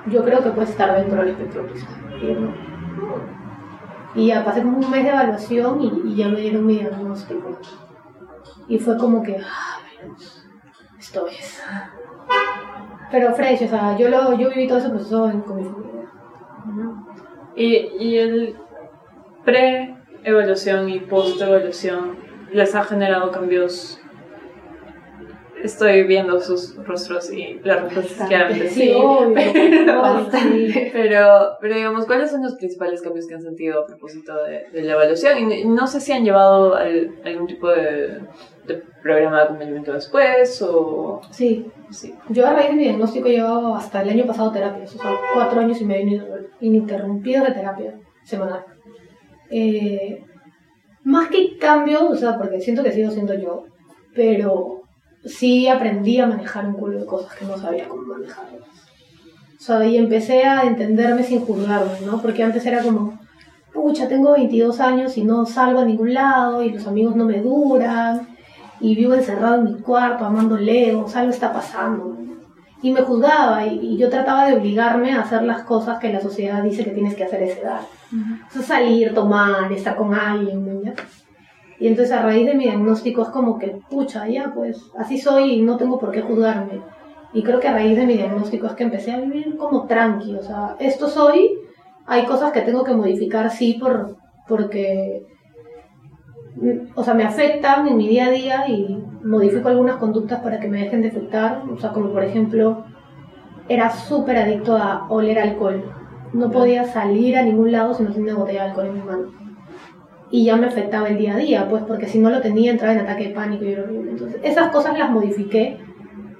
yo 0.07 0.23
creo 0.23 0.43
que 0.43 0.49
puedes 0.49 0.71
estar 0.71 0.93
dentro 0.95 1.19
del 1.19 1.29
espectro 1.29 1.61
autista. 1.61 1.91
Y 4.15 4.27
ya 4.27 4.45
pasé 4.45 4.61
como 4.61 4.77
un 4.77 4.91
mes 4.91 5.03
de 5.03 5.09
evaluación 5.09 5.81
y, 5.81 6.09
y 6.11 6.15
ya 6.15 6.27
me 6.29 6.39
dieron 6.39 6.65
mi 6.65 6.77
diagnóstico. 6.79 7.57
Y 8.67 8.77
fue 8.79 8.97
como 8.97 9.23
que, 9.23 9.37
ah, 9.37 9.79
bueno, 9.99 10.15
esto 10.99 11.27
es. 11.27 11.61
Pero 13.11 13.33
fresh, 13.33 13.63
o 13.63 13.67
sea, 13.67 13.97
yo, 13.97 14.09
lo, 14.09 14.33
yo 14.37 14.49
viví 14.49 14.67
todo 14.67 14.77
ese 14.77 14.89
proceso 14.89 15.29
en- 15.29 15.41
con 15.41 15.57
mi 15.57 15.63
familia. 15.63 16.09
Y, 17.55 17.75
y 17.99 18.17
el 18.17 18.55
pre-evaluación 19.45 20.89
y 20.89 20.99
post-evaluación 21.01 22.17
les 22.51 22.73
ha 22.75 22.83
generado 22.83 23.31
cambios. 23.31 23.99
Estoy 25.63 26.03
viendo 26.03 26.39
sus 26.41 26.75
rostros 26.85 27.31
y 27.31 27.59
la 27.63 27.77
respuesta 27.77 28.23
es 28.23 28.29
claramente 28.29 28.69
sí. 28.69 28.93
obvio. 28.95 29.33
pero, 29.33 30.01
Bastante. 30.01 30.89
pero, 30.91 31.27
pero 31.61 31.75
digamos, 31.75 32.05
¿cuáles 32.05 32.31
son 32.31 32.43
los 32.43 32.55
principales 32.55 33.01
cambios 33.01 33.25
que 33.27 33.35
han 33.35 33.41
sentido 33.41 33.81
a 33.81 33.85
propósito 33.87 34.35
de, 34.43 34.65
de 34.73 34.81
la 34.83 34.93
evaluación? 34.93 35.51
Y 35.51 35.65
no 35.65 35.87
sé 35.87 36.01
si 36.01 36.11
han 36.11 36.23
llevado 36.25 36.75
al- 36.75 37.11
algún 37.25 37.47
tipo 37.47 37.69
de, 37.69 38.19
de 38.67 38.83
programa 39.01 39.37
de 39.37 39.43
acompañamiento 39.43 39.93
después 39.93 40.61
o... 40.61 41.21
Sí, 41.31 41.65
Sí. 41.91 42.13
yo 42.29 42.47
a 42.47 42.53
raíz 42.53 42.69
de 42.69 42.75
mi 42.75 42.83
diagnóstico 42.85 43.27
llevaba 43.27 43.77
hasta 43.77 44.01
el 44.01 44.09
año 44.09 44.25
pasado 44.25 44.51
terapias, 44.51 44.95
o 44.95 44.99
sea, 44.99 45.11
cuatro 45.35 45.59
años 45.61 45.79
y 45.79 45.85
medio 45.85 46.03
ininter- 46.07 46.49
ininterrumpidos 46.59 47.47
de 47.47 47.53
terapia 47.53 47.93
semanal. 48.23 48.65
Eh, 49.51 50.23
más 51.03 51.29
que 51.29 51.57
cambios, 51.57 52.01
o 52.03 52.15
sea, 52.15 52.37
porque 52.37 52.59
siento 52.61 52.83
que 52.83 52.91
sigo 52.91 53.11
siendo 53.11 53.33
yo, 53.35 53.65
pero 54.15 54.81
sí 55.25 55.67
aprendí 55.67 56.19
a 56.19 56.27
manejar 56.27 56.65
un 56.65 56.73
culo 56.73 56.99
de 56.99 57.05
cosas 57.05 57.33
que 57.35 57.45
no 57.45 57.57
sabía 57.57 57.87
cómo 57.87 58.03
manejarlas. 58.03 58.61
O 59.59 59.65
sea, 59.65 59.85
y 59.85 59.97
empecé 59.97 60.43
a 60.43 60.63
entenderme 60.63 61.23
sin 61.23 61.41
juzgarme, 61.41 62.05
¿no? 62.05 62.21
Porque 62.21 62.43
antes 62.43 62.65
era 62.65 62.83
como, 62.83 63.17
pucha, 63.73 64.07
tengo 64.07 64.33
22 64.33 64.79
años 64.81 65.17
y 65.17 65.23
no 65.23 65.45
salgo 65.45 65.79
a 65.79 65.85
ningún 65.85 66.13
lado 66.13 66.61
y 66.61 66.71
los 66.71 66.85
amigos 66.85 67.15
no 67.15 67.25
me 67.25 67.41
duran 67.41 68.27
y 68.81 68.95
vivo 68.95 69.13
encerrado 69.13 69.55
en 69.55 69.63
mi 69.63 69.73
cuarto 69.75 70.25
amando 70.25 70.57
Legos, 70.57 71.15
algo 71.15 71.31
está 71.31 71.53
pasando. 71.53 72.17
Y 72.81 72.91
me 72.91 73.01
juzgaba 73.01 73.65
y, 73.65 73.79
y 73.79 73.97
yo 73.97 74.09
trataba 74.09 74.45
de 74.45 74.57
obligarme 74.57 75.13
a 75.13 75.21
hacer 75.21 75.43
las 75.43 75.63
cosas 75.63 75.99
que 75.99 76.11
la 76.11 76.19
sociedad 76.19 76.61
dice 76.61 76.83
que 76.83 76.91
tienes 76.91 77.15
que 77.15 77.23
hacer 77.23 77.41
a 77.41 77.45
esa 77.45 77.61
edad. 77.61 77.81
O 78.49 78.51
sea, 78.51 78.61
salir, 78.61 79.13
tomar, 79.13 79.71
estar 79.71 79.95
con 79.95 80.13
alguien, 80.13 80.83
¿no? 80.83 80.91
Y 81.79 81.87
entonces 81.87 82.13
a 82.13 82.21
raíz 82.21 82.45
de 82.45 82.55
mi 82.55 82.65
diagnóstico 82.65 83.23
es 83.23 83.29
como 83.29 83.57
que, 83.57 83.75
pucha, 83.89 84.27
ya 84.27 84.53
pues, 84.53 84.91
así 84.97 85.17
soy 85.17 85.53
y 85.53 85.61
no 85.61 85.77
tengo 85.77 85.99
por 85.99 86.11
qué 86.11 86.21
juzgarme. 86.21 86.81
Y 87.33 87.43
creo 87.43 87.59
que 87.59 87.67
a 87.67 87.73
raíz 87.73 87.97
de 87.97 88.05
mi 88.05 88.13
diagnóstico 88.13 88.67
es 88.67 88.73
que 88.73 88.83
empecé 88.83 89.11
a 89.11 89.19
vivir 89.19 89.57
como 89.57 89.87
tranqui, 89.87 90.35
o 90.35 90.43
sea, 90.43 90.75
esto 90.79 91.07
soy, 91.07 91.57
hay 92.05 92.25
cosas 92.25 92.51
que 92.51 92.61
tengo 92.61 92.83
que 92.83 92.93
modificar, 92.93 93.49
sí, 93.49 93.77
por, 93.79 94.17
porque, 94.47 95.25
o 96.95 97.03
sea, 97.03 97.15
me 97.15 97.23
afectan 97.23 97.87
en 97.87 97.97
mi 97.97 98.07
día 98.07 98.27
a 98.27 98.31
día 98.31 98.67
y 98.67 99.03
modifico 99.23 99.69
algunas 99.69 99.95
conductas 99.95 100.41
para 100.41 100.59
que 100.59 100.67
me 100.67 100.83
dejen 100.83 101.01
de 101.01 101.07
afectar, 101.07 101.63
o 101.69 101.79
sea, 101.79 101.91
como 101.91 102.11
por 102.11 102.23
ejemplo, 102.23 102.85
era 103.67 103.89
súper 103.89 104.37
adicto 104.37 104.77
a 104.77 105.07
oler 105.09 105.39
alcohol. 105.39 105.83
No 106.33 106.51
podía 106.51 106.83
salir 106.85 107.37
a 107.37 107.43
ningún 107.43 107.71
lado 107.71 107.93
si 107.93 108.03
no 108.03 108.11
tenía 108.11 108.33
una 108.33 108.41
botella 108.41 108.63
de 108.63 108.69
alcohol 108.69 108.87
en 108.87 108.93
mi 108.93 109.01
mano. 109.01 109.42
Y 110.33 110.45
ya 110.45 110.55
me 110.55 110.65
afectaba 110.65 111.09
el 111.09 111.19
día 111.19 111.35
a 111.35 111.37
día, 111.37 111.67
pues 111.69 111.83
porque 111.83 112.07
si 112.07 112.17
no 112.17 112.31
lo 112.31 112.41
tenía 112.41 112.71
entraba 112.71 112.93
en 112.93 113.01
ataque 113.01 113.27
de 113.27 113.35
pánico 113.35 113.65
y 113.65 113.73
era 113.73 113.83
horrible. 113.83 114.11
Entonces, 114.13 114.41
esas 114.41 114.71
cosas 114.71 114.97
las 114.97 115.11
modifiqué, 115.11 115.77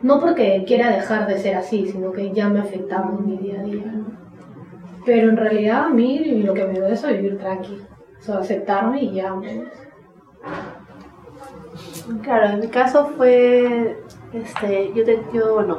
no 0.02 0.20
porque 0.20 0.64
quiera 0.66 0.90
dejar 0.90 1.28
de 1.28 1.38
ser 1.38 1.54
así, 1.54 1.86
sino 1.86 2.12
que 2.12 2.32
ya 2.32 2.50
me 2.50 2.60
afectaba 2.60 3.12
en 3.12 3.24
mi 3.24 3.38
día 3.38 3.60
a 3.60 3.64
día. 3.64 3.86
¿no? 3.86 4.06
Pero 5.06 5.30
en 5.30 5.38
realidad 5.38 5.86
a 5.86 5.90
mí 5.90 6.42
lo 6.44 6.56
que 6.56 6.66
me 6.66 6.74
dio 6.74 6.88
eso 6.88 7.08
es 7.08 7.22
vivir 7.22 7.38
tranquilo, 7.38 7.84
o 8.18 8.22
sea, 8.24 8.40
aceptarme 8.40 9.04
y 9.04 9.14
ya. 9.14 9.32
Claro, 12.24 12.46
en 12.48 12.60
mi 12.62 12.68
caso 12.70 13.12
fue, 13.16 14.00
este, 14.34 14.92
yo, 14.96 15.04
te, 15.04 15.22
yo, 15.32 15.54
bueno, 15.54 15.78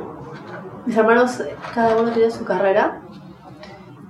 mis 0.86 0.96
hermanos, 0.96 1.42
cada 1.74 1.96
uno 1.96 2.12
tenía 2.12 2.30
su 2.30 2.44
carrera 2.44 3.02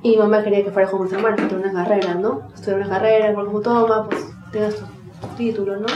y 0.04 0.10
mi 0.10 0.16
mamá 0.18 0.44
quería 0.44 0.62
que 0.62 0.70
fuera 0.70 0.88
como 0.88 1.04
mis 1.04 1.14
hermanos, 1.14 1.40
que 1.40 1.46
tuviera 1.46 1.70
una 1.70 1.82
carrera, 1.82 2.14
¿no? 2.14 2.42
Estudiar 2.54 2.76
una 2.76 2.90
carrera, 2.90 3.30
igual 3.30 3.46
como 3.46 3.60
toma, 3.62 4.04
pues 4.06 4.22
tengas 4.52 4.76
tu, 4.76 4.84
tu 4.84 5.34
título, 5.34 5.78
¿no? 5.78 5.86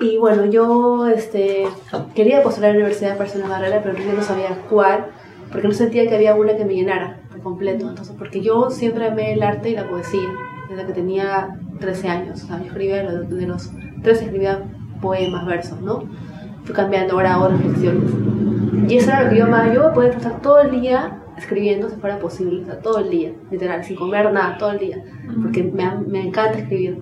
Y 0.00 0.18
bueno, 0.18 0.44
yo 0.46 1.06
este, 1.06 1.68
quería 2.16 2.42
postular 2.42 2.70
a 2.70 2.72
la 2.72 2.80
universidad 2.80 3.16
para 3.16 3.30
hacer 3.30 3.44
una 3.44 3.54
carrera, 3.54 3.80
pero 3.80 3.96
yo 3.96 4.12
no 4.12 4.22
sabía 4.22 4.58
cuál, 4.68 5.06
porque 5.52 5.68
no 5.68 5.72
sentía 5.72 6.08
que 6.08 6.16
había 6.16 6.34
una 6.34 6.56
que 6.56 6.64
me 6.64 6.74
llenara 6.74 7.20
por 7.30 7.42
completo. 7.42 7.88
Entonces, 7.88 8.12
porque 8.18 8.40
yo 8.40 8.70
siempre 8.70 9.06
amé 9.06 9.34
el 9.34 9.42
arte 9.44 9.70
y 9.70 9.76
la 9.76 9.88
poesía, 9.88 10.28
desde 10.68 10.84
que 10.84 10.92
tenía 10.92 11.60
13 11.78 12.08
años. 12.08 12.42
O 12.42 12.46
sea, 12.48 12.58
yo 12.58 12.64
escribía, 12.64 13.04
de 13.04 13.46
los 13.46 13.70
13 14.02 14.24
escribía 14.24 14.64
poemas, 15.00 15.46
versos, 15.46 15.80
¿no? 15.80 16.02
Fui 16.64 16.74
cambiando, 16.74 17.14
ahora 17.14 17.34
hago 17.34 17.48
reflexiones. 17.50 18.10
Y 18.88 18.96
eso 18.96 19.10
era 19.10 19.22
lo 19.22 19.30
que 19.30 19.38
yo 19.38 19.44
amaba. 19.44 19.72
Yo 19.72 19.92
podía 19.92 20.10
estar 20.10 20.40
todo 20.42 20.60
el 20.62 20.72
día 20.72 21.21
escribiendo 21.42 21.88
si 21.88 21.96
fuera 21.96 22.18
posible, 22.18 22.62
o 22.62 22.64
sea, 22.64 22.78
todo 22.80 22.98
el 22.98 23.10
día, 23.10 23.32
literal, 23.50 23.84
sin 23.84 23.96
comer 23.96 24.32
nada, 24.32 24.56
todo 24.58 24.70
el 24.70 24.78
día, 24.78 25.04
porque 25.42 25.62
me, 25.62 25.90
me 26.06 26.26
encanta 26.26 26.58
escribir. 26.58 26.98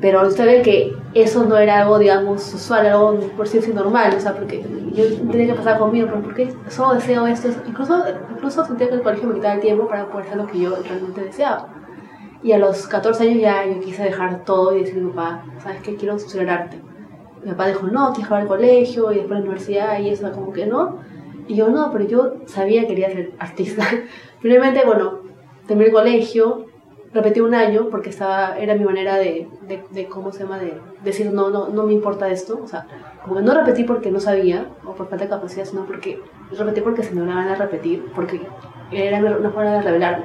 Pero 0.00 0.26
usted 0.26 0.44
ve 0.44 0.62
que 0.62 0.92
eso 1.14 1.44
no 1.44 1.56
era 1.56 1.80
algo, 1.80 1.98
digamos, 1.98 2.52
usual, 2.52 2.86
algo 2.86 3.18
por 3.36 3.48
cierto 3.48 3.72
normal, 3.72 4.12
o 4.16 4.20
sea, 4.20 4.34
porque 4.34 4.62
yo 4.92 5.04
tenía 5.30 5.46
que 5.46 5.54
pasar 5.54 5.78
conmigo, 5.78 6.08
pero 6.08 6.22
¿por 6.22 6.34
qué 6.34 6.52
solo 6.68 6.94
deseo 6.94 7.26
esto? 7.26 7.48
Incluso, 7.66 8.04
incluso 8.30 8.64
sentía 8.64 8.88
que 8.88 8.96
el 8.96 9.02
colegio 9.02 9.28
me 9.28 9.34
quitaba 9.34 9.54
el 9.54 9.60
tiempo 9.60 9.88
para 9.88 10.06
poder 10.06 10.26
hacer 10.26 10.36
lo 10.36 10.46
que 10.46 10.60
yo 10.60 10.76
realmente 10.86 11.22
deseaba. 11.22 11.68
Y 12.42 12.52
a 12.52 12.58
los 12.58 12.86
14 12.86 13.22
años 13.22 13.40
ya 13.40 13.66
yo 13.66 13.80
quise 13.80 14.02
dejar 14.02 14.44
todo 14.44 14.76
y 14.76 14.80
decirle 14.80 15.00
a 15.00 15.04
mi 15.04 15.10
papá, 15.12 15.44
¿sabes 15.62 15.80
qué? 15.80 15.96
Quiero 15.96 16.16
estudiar 16.16 16.50
arte. 16.50 16.78
Mi 17.42 17.52
papá 17.52 17.68
dijo, 17.68 17.86
no, 17.86 18.12
tienes 18.12 18.18
que 18.18 18.24
acabar 18.24 18.42
el 18.42 18.48
colegio 18.48 19.12
y 19.12 19.16
después 19.16 19.38
la 19.38 19.44
universidad 19.44 19.98
y 20.00 20.10
eso, 20.10 20.30
como 20.32 20.52
que 20.52 20.66
no. 20.66 20.98
Y 21.46 21.56
yo, 21.56 21.68
no, 21.68 21.90
pero 21.92 22.06
yo 22.06 22.34
sabía 22.46 22.82
que 22.82 22.88
quería 22.88 23.10
ser 23.10 23.32
artista. 23.38 23.84
Finalmente, 24.40 24.82
bueno, 24.84 25.20
terminé 25.66 25.88
el 25.88 25.92
colegio, 25.92 26.66
repetí 27.12 27.40
un 27.40 27.54
año 27.54 27.88
porque 27.90 28.10
estaba, 28.10 28.58
era 28.58 28.74
mi 28.74 28.84
manera 28.84 29.16
de, 29.16 29.48
de, 29.68 29.84
de, 29.90 30.06
¿cómo 30.06 30.32
se 30.32 30.44
llama?, 30.44 30.58
de 30.58 30.78
decir, 31.02 31.32
no, 31.32 31.50
no, 31.50 31.68
no 31.68 31.84
me 31.84 31.92
importa 31.92 32.28
esto. 32.30 32.60
O 32.62 32.66
sea, 32.66 32.86
como 33.22 33.36
que 33.36 33.42
no 33.42 33.54
repetí 33.54 33.84
porque 33.84 34.10
no 34.10 34.20
sabía 34.20 34.68
o 34.84 34.94
por 34.94 35.08
falta 35.08 35.24
de 35.24 35.30
capacidad, 35.30 35.64
sino 35.64 35.84
porque 35.84 36.20
repetí 36.56 36.80
porque 36.80 37.02
se 37.02 37.14
me 37.14 37.20
daba 37.20 37.42
ganas 37.42 37.58
de 37.58 37.64
repetir, 37.64 38.10
porque 38.14 38.40
era 38.90 39.18
una 39.18 39.50
forma 39.50 39.72
de 39.72 39.82
revelarme 39.82 40.24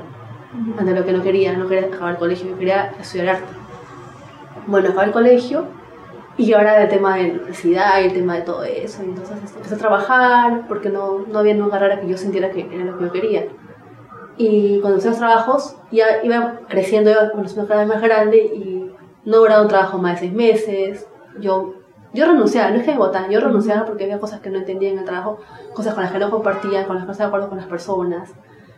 ante 0.78 0.94
lo 0.94 1.06
que 1.06 1.14
no 1.14 1.22
quería, 1.22 1.54
no 1.54 1.68
quería 1.68 1.88
acabar 1.88 2.14
el 2.14 2.18
colegio, 2.18 2.50
yo 2.50 2.58
quería 2.58 2.92
estudiar 3.00 3.36
arte. 3.36 3.54
Bueno, 4.68 4.90
acabé 4.90 5.08
el 5.08 5.12
colegio 5.12 5.66
y 6.40 6.54
ahora 6.54 6.82
el 6.82 6.88
tema 6.88 7.18
de 7.18 7.24
la 7.24 7.34
universidad 7.34 8.02
y 8.02 8.06
el 8.06 8.14
tema 8.14 8.36
de 8.36 8.44
todo 8.44 8.64
eso. 8.64 9.04
Entonces 9.04 9.36
este, 9.44 9.58
empecé 9.58 9.76
a 9.76 9.78
trabajar 9.78 10.68
porque 10.70 10.90
no, 10.90 11.26
no 11.28 11.40
había 11.40 11.54
una 11.54 11.70
carrera 11.70 12.00
que 12.00 12.08
yo 12.08 12.18
sintiera 12.18 12.50
que 12.50 12.62
era 12.62 12.86
lo 12.86 12.98
que 12.98 13.04
yo 13.04 13.12
quería. 13.12 13.48
Y 14.38 14.80
cuando 14.80 14.96
empecé 14.96 15.10
los 15.10 15.18
trabajos, 15.18 15.76
ya 15.92 16.24
iba 16.24 16.62
creciendo, 16.70 17.12
iba 17.12 17.30
conociendo 17.32 17.68
cada 17.68 17.82
vez 17.82 17.90
más 17.90 18.02
grande 18.02 18.38
y 18.38 18.90
no 19.26 19.38
duraba 19.40 19.64
un 19.64 19.68
trabajo 19.68 19.98
más 19.98 20.14
de 20.14 20.20
seis 20.20 20.34
meses. 20.34 21.08
Yo, 21.42 21.74
yo 22.14 22.26
renunciaba, 22.26 22.72
no 22.72 22.78
es 22.78 22.86
que 22.86 22.92
me 22.94 23.00
votaban, 23.00 23.30
yo 23.30 23.42
renunciaba 23.42 23.84
porque 23.84 24.06
había 24.06 24.20
cosas 24.20 24.40
que 24.40 24.50
no 24.50 24.60
entendía 24.60 24.92
en 24.92 25.00
el 25.00 25.04
trabajo, 25.04 25.40
cosas 25.74 25.94
con 25.94 26.04
las 26.04 26.14
que 26.14 26.20
no 26.20 26.32
compartía, 26.32 26.88
con 26.88 26.96
las 26.96 27.04
que 27.04 27.08
no 27.08 27.12
estaba 27.12 27.28
de 27.28 27.32
acuerdo 27.32 27.50
con 27.50 27.58
las 27.58 27.68
personas, 27.68 28.30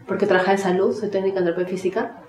porque 0.08 0.26
trabajaba 0.26 0.54
en 0.54 0.58
salud, 0.58 0.96
soy 0.96 1.10
técnica 1.10 1.38
en 1.38 1.46
terapia 1.46 1.68
física. 1.68 2.24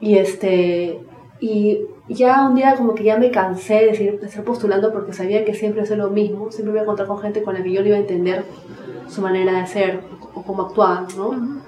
Y 0.00 0.16
este, 0.16 1.04
y 1.40 1.86
ya 2.08 2.48
un 2.48 2.54
día 2.54 2.74
como 2.74 2.94
que 2.94 3.04
ya 3.04 3.16
me 3.16 3.30
cansé 3.30 3.86
de, 3.86 3.94
seguir, 3.94 4.20
de 4.20 4.26
estar 4.26 4.44
postulando 4.44 4.92
porque 4.92 5.12
sabía 5.12 5.44
que 5.44 5.54
siempre 5.54 5.82
hacía 5.82 5.96
lo 5.96 6.10
mismo, 6.10 6.50
siempre 6.50 6.72
me 6.72 6.78
iba 6.78 6.80
a 6.80 6.84
encontrar 6.84 7.06
con 7.06 7.18
gente 7.18 7.42
con 7.42 7.54
la 7.54 7.62
que 7.62 7.72
yo 7.72 7.80
no 7.80 7.88
iba 7.88 7.96
a 7.96 8.00
entender 8.00 8.44
su 9.08 9.20
manera 9.22 9.60
de 9.60 9.66
ser 9.66 10.00
o 10.34 10.42
cómo 10.42 10.62
actuaban, 10.62 11.06
¿no? 11.16 11.60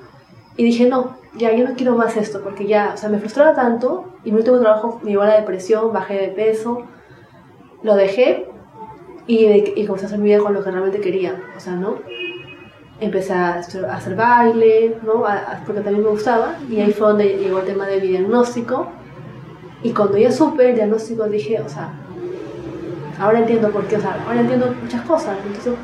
Y 0.57 0.65
dije, 0.65 0.89
no, 0.89 1.17
ya, 1.37 1.55
yo 1.55 1.69
no 1.69 1.75
quiero 1.75 1.95
más 1.95 2.17
esto 2.17 2.43
porque 2.43 2.67
ya, 2.67 2.93
o 2.95 2.97
sea, 2.97 3.09
me 3.09 3.19
frustraba 3.19 3.55
tanto 3.55 4.13
y 4.25 4.33
mi 4.33 4.39
último 4.39 4.59
trabajo 4.59 5.01
me 5.03 5.11
llevó 5.11 5.23
a 5.23 5.29
la 5.29 5.41
depresión, 5.41 5.93
bajé 5.93 6.15
de 6.15 6.29
peso, 6.29 6.83
lo 7.83 7.95
dejé 7.95 8.47
y, 9.27 9.47
y 9.47 9.87
comencé 9.87 10.07
a 10.07 10.09
hacer 10.09 10.19
mi 10.19 10.31
vida 10.31 10.39
con 10.39 10.53
lo 10.53 10.65
que 10.65 10.71
realmente 10.71 11.01
quería, 11.01 11.41
o 11.57 11.61
sea, 11.61 11.75
¿no? 11.75 11.97
Empecé 12.99 13.33
a 13.33 13.61
hacer 13.61 14.17
baile, 14.17 14.97
¿no? 15.05 15.25
A, 15.25 15.35
a, 15.35 15.65
porque 15.65 15.81
también 15.81 16.05
me 16.05 16.11
gustaba 16.11 16.57
y 16.69 16.81
ahí 16.81 16.93
fue 16.93 17.09
donde 17.09 17.39
llegó 17.39 17.61
el 17.61 17.67
tema 17.67 17.87
de 17.87 18.01
mi 18.01 18.09
diagnóstico 18.09 18.89
y 19.83 19.93
cuando 19.93 20.19
ya 20.19 20.31
supe 20.31 20.71
el 20.71 20.75
diagnóstico 20.75 21.25
dije, 21.25 21.61
o 21.61 21.69
sea, 21.69 21.93
ahora 23.19 23.39
entiendo 23.41 23.71
por 23.71 23.85
qué, 23.87 23.97
o 23.97 24.01
sea, 24.01 24.23
ahora 24.27 24.41
entiendo 24.41 24.75
muchas 24.83 25.03
cosas. 25.03 25.39
Entonces, 25.47 25.75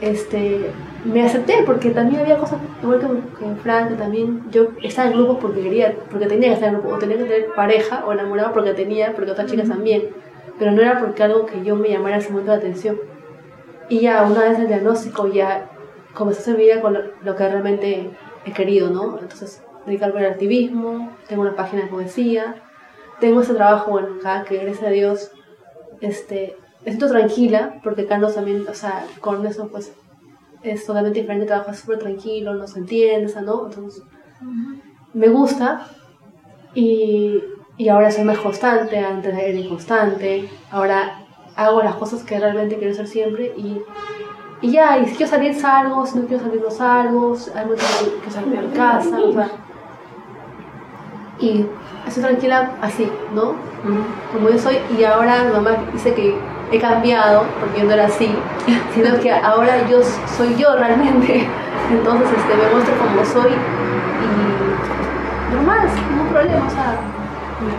este, 0.00 0.72
me 1.04 1.22
acepté 1.24 1.62
porque 1.64 1.90
también 1.90 2.20
había 2.20 2.36
cosas, 2.38 2.58
igual 2.82 2.98
que, 2.98 3.06
que 3.38 3.54
Frank, 3.62 3.90
que 3.90 3.94
también 3.94 4.42
yo 4.50 4.68
estaba 4.82 5.08
en 5.08 5.14
grupos 5.14 5.38
porque 5.40 5.62
quería, 5.62 5.96
porque 6.10 6.26
tenía 6.26 6.48
que 6.48 6.54
estar 6.54 6.68
en 6.68 6.74
grupos, 6.74 6.94
o 6.94 6.98
tenía 6.98 7.16
que 7.18 7.24
tener 7.24 7.54
pareja 7.54 8.04
o 8.06 8.12
enamorado 8.12 8.52
porque 8.52 8.74
tenía, 8.74 9.14
porque 9.14 9.30
otras 9.30 9.48
chicas 9.48 9.68
también, 9.68 10.08
pero 10.58 10.72
no 10.72 10.82
era 10.82 10.98
porque 10.98 11.22
algo 11.22 11.46
que 11.46 11.62
yo 11.62 11.76
me 11.76 11.90
llamara 11.90 12.16
ese 12.16 12.30
momento 12.30 12.50
de 12.50 12.58
atención. 12.58 12.98
Y 13.88 14.00
ya 14.00 14.24
una 14.24 14.44
vez 14.44 14.58
el 14.58 14.66
diagnóstico 14.66 15.28
ya 15.28 15.70
comencé 16.14 16.50
a 16.50 16.54
mi 16.54 16.64
vida 16.64 16.80
con 16.80 16.94
lo, 16.94 17.00
lo 17.22 17.36
que 17.36 17.48
realmente 17.48 18.10
he 18.44 18.52
querido, 18.52 18.90
¿no? 18.90 19.18
Entonces, 19.20 19.62
dedicarme 19.86 20.20
al 20.20 20.32
activismo, 20.32 21.12
tengo 21.28 21.42
una 21.42 21.54
página 21.54 21.82
de 21.82 21.88
poesía, 21.88 22.56
tengo 23.22 23.40
ese 23.40 23.54
trabajo, 23.54 23.92
bueno, 23.92 24.16
acá 24.18 24.42
que 24.42 24.58
gracias 24.58 24.82
a 24.82 24.90
Dios, 24.90 25.30
este, 26.00 26.56
me 26.84 26.90
siento 26.90 27.08
tranquila, 27.08 27.80
porque 27.84 28.04
Carlos 28.04 28.34
también, 28.34 28.66
o 28.68 28.74
sea, 28.74 29.06
con 29.20 29.46
eso, 29.46 29.68
pues, 29.68 29.92
es 30.64 30.84
totalmente 30.84 31.20
diferente, 31.20 31.46
trabaja 31.46 31.72
súper 31.72 32.00
tranquilo, 32.00 32.54
no 32.54 32.66
se 32.66 32.80
entiende, 32.80 33.26
o 33.26 33.28
sea, 33.28 33.42
¿no? 33.42 33.66
Entonces, 33.66 34.02
uh 34.40 34.44
-huh. 34.44 34.80
me 35.14 35.28
gusta, 35.28 35.86
y, 36.74 37.40
y 37.76 37.88
ahora 37.88 38.10
soy 38.10 38.24
más 38.24 38.38
constante, 38.38 38.98
antes 38.98 39.32
era 39.32 39.56
inconstante, 39.56 40.50
ahora 40.72 41.24
hago 41.54 41.80
las 41.80 41.94
cosas 41.94 42.24
que 42.24 42.40
realmente 42.40 42.76
quiero 42.76 42.92
hacer 42.92 43.06
siempre, 43.06 43.52
y, 43.56 43.80
y 44.62 44.72
ya, 44.72 44.98
y 44.98 45.06
si 45.06 45.14
quiero 45.14 45.30
salir, 45.30 45.54
salgo, 45.54 46.04
si 46.06 46.18
no 46.18 46.26
quiero 46.26 46.42
salir, 46.42 46.60
no 46.60 46.70
salgo, 46.72 47.36
hay 47.54 47.66
mucho 47.66 47.84
que 48.24 48.30
salir 48.32 48.60
de 48.60 48.76
casa, 48.76 49.16
o 49.20 49.32
sea, 49.32 49.50
y 51.38 51.66
estoy 52.12 52.24
tranquila 52.24 52.72
así, 52.82 53.10
¿no? 53.34 53.54
Como 54.32 54.50
yo 54.50 54.58
soy, 54.58 54.78
y 54.96 55.04
ahora 55.04 55.44
mi 55.44 55.52
mamá 55.52 55.76
dice 55.92 56.14
que 56.14 56.36
he 56.70 56.78
cambiado, 56.78 57.44
porque 57.58 57.80
yo 57.80 57.86
no 57.86 57.92
era 57.92 58.04
así, 58.06 58.32
sino 58.94 59.18
que 59.18 59.32
ahora 59.32 59.88
yo 59.88 60.00
soy 60.36 60.54
yo 60.56 60.76
realmente. 60.76 61.48
Entonces 61.90 62.28
este, 62.28 62.54
me 62.54 62.68
muestro 62.70 62.94
como 62.98 63.24
soy 63.24 63.52
y 63.52 63.54
normal, 65.54 65.88
ningún 66.10 66.28
problema, 66.28 66.66
o 66.66 66.70
sea, 66.70 67.00
me 67.60 67.72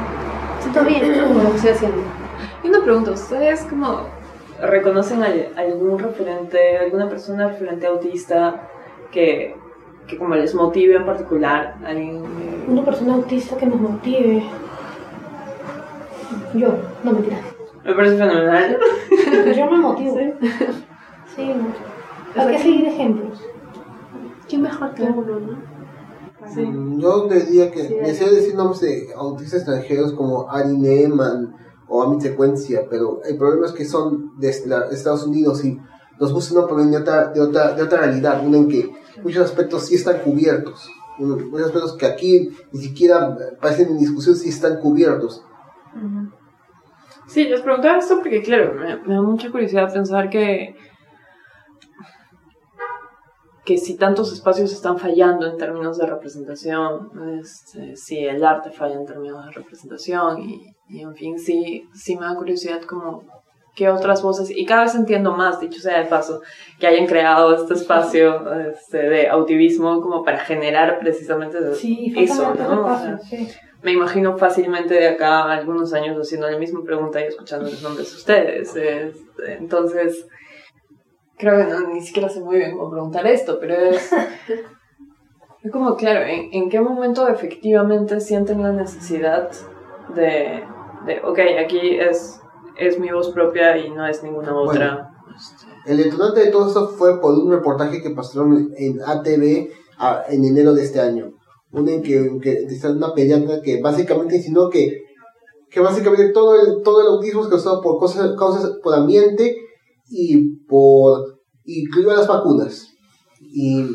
siento 0.61 0.83
bien 0.83 1.13
con 1.27 1.43
lo 1.43 1.49
que 1.51 1.55
estoy 1.55 1.71
haciendo. 1.71 2.03
Y 2.63 2.69
una 2.69 2.81
pregunta, 2.81 3.11
¿ustedes 3.11 3.61
como 3.61 4.07
reconocen 4.61 5.23
a 5.23 5.27
algún 5.61 5.99
referente, 5.99 6.77
alguna 6.77 7.09
persona 7.09 7.47
referente 7.47 7.87
autista 7.87 8.67
que 9.11 9.55
que 10.07 10.17
como 10.17 10.35
les 10.35 10.53
motive 10.53 10.95
en 10.95 11.05
particular 11.05 11.75
alguien 11.85 12.23
una 12.67 12.83
persona 12.83 13.13
autista 13.15 13.57
que 13.57 13.65
nos 13.65 13.79
motive. 13.79 14.43
Yo 16.53 16.69
no 17.03 17.11
me 17.11 17.21
tiras 17.21 17.53
me 17.83 17.93
parece 17.95 18.17
fenomenal. 18.17 18.77
Yo 19.57 19.71
me 19.71 19.77
motivo. 19.77 20.17
Sí, 21.35 21.35
sí 21.35 21.53
hay 22.35 22.51
que 22.55 22.59
seguir 22.63 22.85
ejemplos. 22.85 23.39
Quién 24.47 24.61
mejor 24.61 24.93
que 24.93 25.03
uno 25.03 25.23
no 25.23 25.73
Sí. 26.53 26.69
Yo 26.97 27.29
diría 27.29 27.71
que 27.71 27.87
sí, 27.87 27.93
deseo 27.93 28.29
decir 28.29 28.53
nombres 28.55 28.81
de 28.81 29.13
autistas 29.15 29.61
extranjeros 29.61 30.11
como 30.11 30.51
Ari 30.51 30.75
Neyman 30.75 31.55
o 31.87 32.03
Amit 32.03 32.19
Secuencia, 32.19 32.85
pero 32.89 33.21
el 33.23 33.37
problema 33.37 33.65
es 33.65 33.71
que 33.71 33.85
son 33.85 34.37
de 34.37 34.49
Estados 34.49 35.25
Unidos 35.25 35.63
y 35.63 35.79
nos 36.23 36.31
buscan 36.31 36.57
una 36.59 36.67
problema 36.67 36.91
de 36.91 36.97
otra, 36.97 37.27
de 37.33 37.41
otra, 37.41 37.73
de 37.73 37.83
otra 37.83 37.99
realidad, 37.99 38.45
una 38.45 38.57
en 38.57 38.69
que 38.69 38.89
muchos 39.21 39.43
aspectos 39.43 39.87
sí 39.87 39.95
están 39.95 40.19
cubiertos, 40.19 40.89
muchos 41.17 41.67
aspectos 41.67 41.97
que 41.97 42.05
aquí 42.05 42.49
ni 42.71 42.81
siquiera 42.81 43.37
parecen 43.59 43.89
en 43.89 43.99
discusión 43.99 44.35
sí 44.35 44.47
están 44.47 44.79
cubiertos. 44.79 45.43
Sí, 47.27 47.43
les 47.43 47.61
preguntaba 47.61 47.97
esto 47.97 48.19
porque, 48.19 48.41
claro, 48.41 48.73
me, 48.73 48.95
me 49.05 49.15
da 49.15 49.21
mucha 49.21 49.51
curiosidad 49.51 49.93
pensar 49.93 50.29
que 50.29 50.75
que 53.65 53.77
si 53.77 53.95
tantos 53.97 54.33
espacios 54.33 54.73
están 54.73 54.97
fallando 54.97 55.47
en 55.47 55.57
términos 55.57 55.97
de 55.97 56.05
representación, 56.05 57.09
este, 57.39 57.95
si 57.95 58.19
el 58.19 58.43
arte 58.43 58.71
falla 58.71 58.95
en 58.95 59.05
términos 59.05 59.45
de 59.45 59.51
representación 59.51 60.41
y, 60.41 60.75
y, 60.89 61.01
en 61.01 61.15
fin, 61.15 61.39
sí, 61.39 61.87
sí 61.93 62.17
me 62.17 62.25
da 62.25 62.35
curiosidad 62.35 62.81
como 62.81 63.23
qué 63.75 63.89
otras 63.89 64.21
voces, 64.21 64.51
y 64.51 64.65
cada 64.65 64.83
vez 64.83 64.95
entiendo 64.95 65.31
más, 65.35 65.59
dicho 65.59 65.79
sea 65.79 65.99
de 65.99 66.05
paso, 66.05 66.41
que 66.79 66.87
hayan 66.87 67.07
creado 67.07 67.55
este 67.55 67.73
espacio 67.73 68.53
este, 68.71 69.09
de 69.09 69.29
autivismo 69.29 69.99
como 70.01 70.23
para 70.23 70.39
generar 70.39 70.99
precisamente 70.99 71.57
eso, 72.15 72.53
¿no? 72.53 73.19
Me 73.81 73.91
imagino 73.91 74.37
fácilmente 74.37 74.93
de 74.93 75.09
acá 75.09 75.43
algunos 75.51 75.93
años 75.93 76.17
haciendo 76.17 76.49
la 76.49 76.57
misma 76.57 76.83
pregunta 76.85 77.19
y 77.19 77.25
escuchando 77.25 77.69
los 77.69 77.81
nombres 77.81 78.11
de 78.11 78.15
ustedes. 78.15 78.75
Este, 78.75 79.57
entonces, 79.57 80.25
creo 81.37 81.57
que 81.57 81.65
no, 81.65 81.87
ni 81.89 81.99
siquiera 81.99 82.29
sé 82.29 82.39
muy 82.39 82.57
bien 82.57 82.77
cómo 82.77 82.91
preguntar 82.91 83.27
esto, 83.27 83.57
pero 83.59 83.75
es, 83.75 84.13
es 85.63 85.71
como, 85.71 85.97
claro, 85.97 86.21
¿en, 86.21 86.49
¿en, 86.53 86.69
qué 86.69 86.79
momento 86.79 87.27
efectivamente 87.27 88.21
sienten 88.21 88.63
la 88.63 88.71
necesidad 88.71 89.51
de, 90.15 90.63
de 91.05 91.21
ok, 91.21 91.39
aquí 91.59 91.97
es, 91.99 92.39
es 92.77 92.99
mi 92.99 93.11
voz 93.11 93.29
propia 93.31 93.77
y 93.77 93.89
no 93.89 94.05
es 94.05 94.23
ninguna 94.23 94.55
otra? 94.55 95.09
el 95.85 95.97
detonante 95.97 96.41
de 96.41 96.51
todo 96.51 96.67
esto 96.67 96.87
fue 96.89 97.19
por 97.19 97.33
un 97.33 97.51
reportaje 97.51 98.01
que 98.01 98.11
pasaron 98.11 98.71
en 98.77 99.01
ATV 99.01 99.69
en 100.29 100.45
enero 100.45 100.73
de 100.73 100.83
este 100.83 100.99
año. 100.99 101.33
Una 101.71 101.91
en 101.91 102.03
que, 102.03 102.39
que 102.41 102.87
una 102.87 103.13
pediatra 103.13 103.61
que 103.61 103.81
básicamente 103.81 104.37
insinuó 104.37 104.69
que, 104.69 105.01
que 105.69 105.79
básicamente 105.79 106.29
todo 106.29 106.55
el, 106.55 106.83
todo 106.83 107.01
el 107.01 107.07
autismo 107.07 107.43
es 107.43 107.47
causado 107.47 107.81
por 107.81 107.97
cosas, 107.97 108.35
causas 108.37 108.71
por 108.83 108.93
ambiente 108.93 109.57
y 110.09 110.55
por 110.67 111.39
incluido 111.65 112.15
las 112.15 112.27
vacunas. 112.27 112.87
Y 113.41 113.85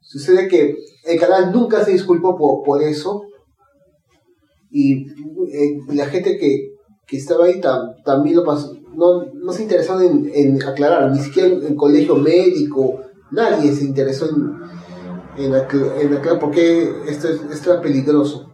sucede 0.00 0.46
que 0.48 0.76
el 1.04 1.18
canal 1.18 1.52
nunca 1.52 1.84
se 1.84 1.92
disculpó 1.92 2.36
por, 2.36 2.62
por 2.62 2.82
eso. 2.82 3.22
Y 4.70 5.06
eh, 5.50 5.78
la 5.88 6.06
gente 6.06 6.36
que, 6.36 6.77
que 7.08 7.16
estaba 7.16 7.46
ahí 7.46 7.60
también 8.04 8.36
lo 8.36 8.44
pasó, 8.44 8.76
no, 8.94 9.24
no 9.32 9.52
se 9.52 9.62
interesó 9.62 10.00
en, 10.00 10.30
en 10.34 10.62
aclarar, 10.62 11.10
ni 11.10 11.18
siquiera 11.18 11.48
en, 11.48 11.74
colegio 11.74 12.16
médico, 12.16 13.00
nadie 13.30 13.72
se 13.72 13.84
interesó 13.84 14.26
en, 14.28 15.44
en, 15.44 15.54
aclarar 15.54 16.38
por 16.38 16.50
qué 16.50 16.92
esto, 17.08 17.28
esto 17.28 17.72
era 17.72 17.80
peligroso. 17.80 18.52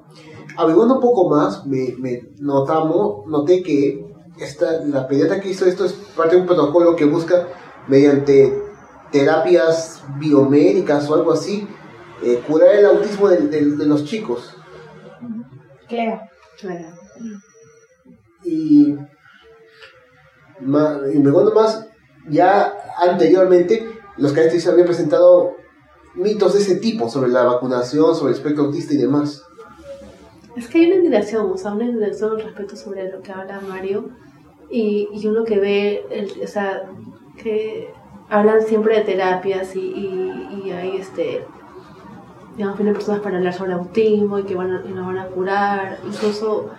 Averiguando 0.57 0.94
un 0.94 1.00
poco 1.00 1.28
más, 1.28 1.66
me, 1.66 1.96
me 1.98 2.30
notamos, 2.38 3.26
noté 3.26 3.62
que 3.64 4.07
esta, 4.38 4.84
la 4.84 5.09
pediatra 5.09 5.40
que 5.40 5.50
hizo 5.50 5.66
esto 5.66 5.84
es 5.84 5.92
parte 6.16 6.36
de 6.36 6.42
un 6.42 6.46
protocolo 6.46 6.94
que 6.94 7.07
busca 7.07 7.48
mediante 7.88 8.62
terapias 9.11 10.05
biomédicas 10.18 11.11
o 11.11 11.14
algo 11.14 11.32
así, 11.32 11.66
eh, 12.22 12.40
curar 12.46 12.76
el 12.76 12.86
autismo 12.86 13.28
de, 13.28 13.62
los 13.86 14.05
chicos. 14.05 14.55
Claro. 16.61 16.86
Y, 18.45 18.95
y 20.61 21.18
me 21.18 21.32
cuento 21.32 21.55
más, 21.55 21.86
ya 22.28 22.74
anteriormente 22.99 23.88
los 24.16 24.32
se 24.32 24.70
habían 24.70 24.86
presentado 24.86 25.57
mitos 26.14 26.55
de 26.55 26.61
ese 26.61 26.76
tipo 26.76 27.09
sobre 27.09 27.30
la 27.30 27.45
vacunación, 27.45 28.14
sobre 28.14 28.32
el 28.32 28.38
espectro 28.38 28.64
autista 28.64 28.95
y 28.95 28.99
demás. 28.99 29.42
Es 30.57 30.68
que 30.68 30.78
hay 30.78 30.86
una 30.86 30.97
indignación, 30.97 31.51
o 31.51 31.57
sea, 31.57 31.72
una 31.72 31.84
indignación 31.84 32.38
respecto 32.38 32.76
sobre 32.76 33.11
lo 33.11 33.20
que 33.22 33.32
habla 33.32 33.61
Mario 33.61 34.11
y, 34.70 35.09
y 35.12 35.26
uno 35.26 35.45
que 35.45 35.59
ve, 35.59 36.07
el, 36.11 36.30
o 36.42 36.47
sea, 36.47 36.84
que 37.42 37.92
hablan 38.28 38.62
siempre 38.62 38.99
de 38.99 39.05
terapias 39.05 39.74
y, 39.74 39.80
y, 39.80 40.70
hay 40.70 40.97
este 40.97 41.45
digamos 42.57 42.78
vienen 42.78 42.95
personas 42.95 43.20
para 43.20 43.36
hablar 43.36 43.53
sobre 43.53 43.72
autismo 43.72 44.38
y 44.38 44.45
que 44.45 44.55
van 44.55 44.82
y 44.88 44.92
van 44.92 45.18
a 45.18 45.26
curar 45.26 45.99
incluso 46.07 46.70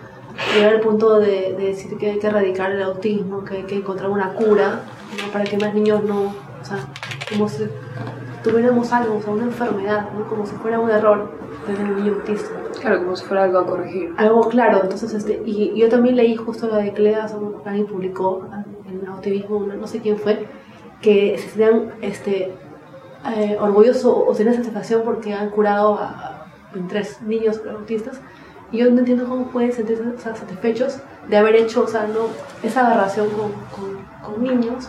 llegar 0.54 0.74
al 0.74 0.80
punto 0.80 1.18
de, 1.18 1.54
de, 1.56 1.66
decir 1.68 1.96
que 1.98 2.10
hay 2.10 2.18
que 2.18 2.26
erradicar 2.26 2.72
el 2.72 2.82
autismo 2.82 3.44
que 3.44 3.56
hay 3.56 3.62
que 3.64 3.76
encontrar 3.76 4.10
una 4.10 4.34
cura 4.34 4.82
para 5.32 5.44
que 5.44 5.56
más 5.56 5.74
niños 5.74 6.04
no 6.04 6.34
o 6.60 6.64
sea 6.64 6.78
como 7.30 7.48
si 7.48 7.64
tuviéramos 8.42 8.92
algo 8.92 9.16
o 9.16 9.22
sea 9.22 9.32
una 9.32 9.44
enfermedad 9.44 10.10
¿no? 10.12 10.28
como 10.28 10.46
si 10.46 10.54
fuera 10.56 10.78
un 10.78 10.90
error 10.90 11.30
tener 11.66 11.82
un 11.82 11.96
niño 11.96 12.14
autista 12.14 12.50
claro 12.80 12.98
como 12.98 13.16
si 13.16 13.24
fuera 13.24 13.44
algo 13.44 13.58
a 13.58 13.66
corregir 13.66 14.14
algo 14.16 14.48
claro 14.48 14.80
entonces 14.82 15.14
este 15.14 15.42
y, 15.44 15.74
yo 15.74 15.88
también 15.88 16.16
leí 16.16 16.36
justo 16.36 16.66
lo 16.66 16.76
de 16.76 16.92
Clea 16.92 17.28
alguien 17.64 17.86
publicó 17.86 18.46
en 18.88 19.06
Autivismo, 19.08 19.60
no 19.60 19.86
sé 19.86 20.00
quién 20.00 20.18
fue, 20.18 20.46
que 21.00 21.36
se 21.38 21.48
sentían 21.48 21.92
este, 22.00 22.52
eh, 23.36 23.56
orgullosos 23.60 24.04
o 24.04 24.32
tenían 24.34 24.54
satisfacción 24.54 25.02
porque 25.04 25.34
han 25.34 25.50
curado 25.50 25.94
a, 25.94 26.32
tres 26.88 27.22
niños 27.22 27.62
autistas. 27.70 28.20
Y 28.72 28.78
yo 28.78 28.90
no 28.90 28.98
entiendo 28.98 29.28
cómo 29.28 29.46
pueden 29.48 29.72
sentirse 29.72 30.02
satisfechos 30.18 30.98
de 31.28 31.36
haber 31.36 31.56
hecho 31.56 31.82
o 31.84 31.86
sea, 31.86 32.06
no, 32.06 32.28
esa 32.62 32.86
aberración 32.86 33.28
con, 33.30 33.52
con, 33.74 34.04
con, 34.22 34.42
niños 34.42 34.88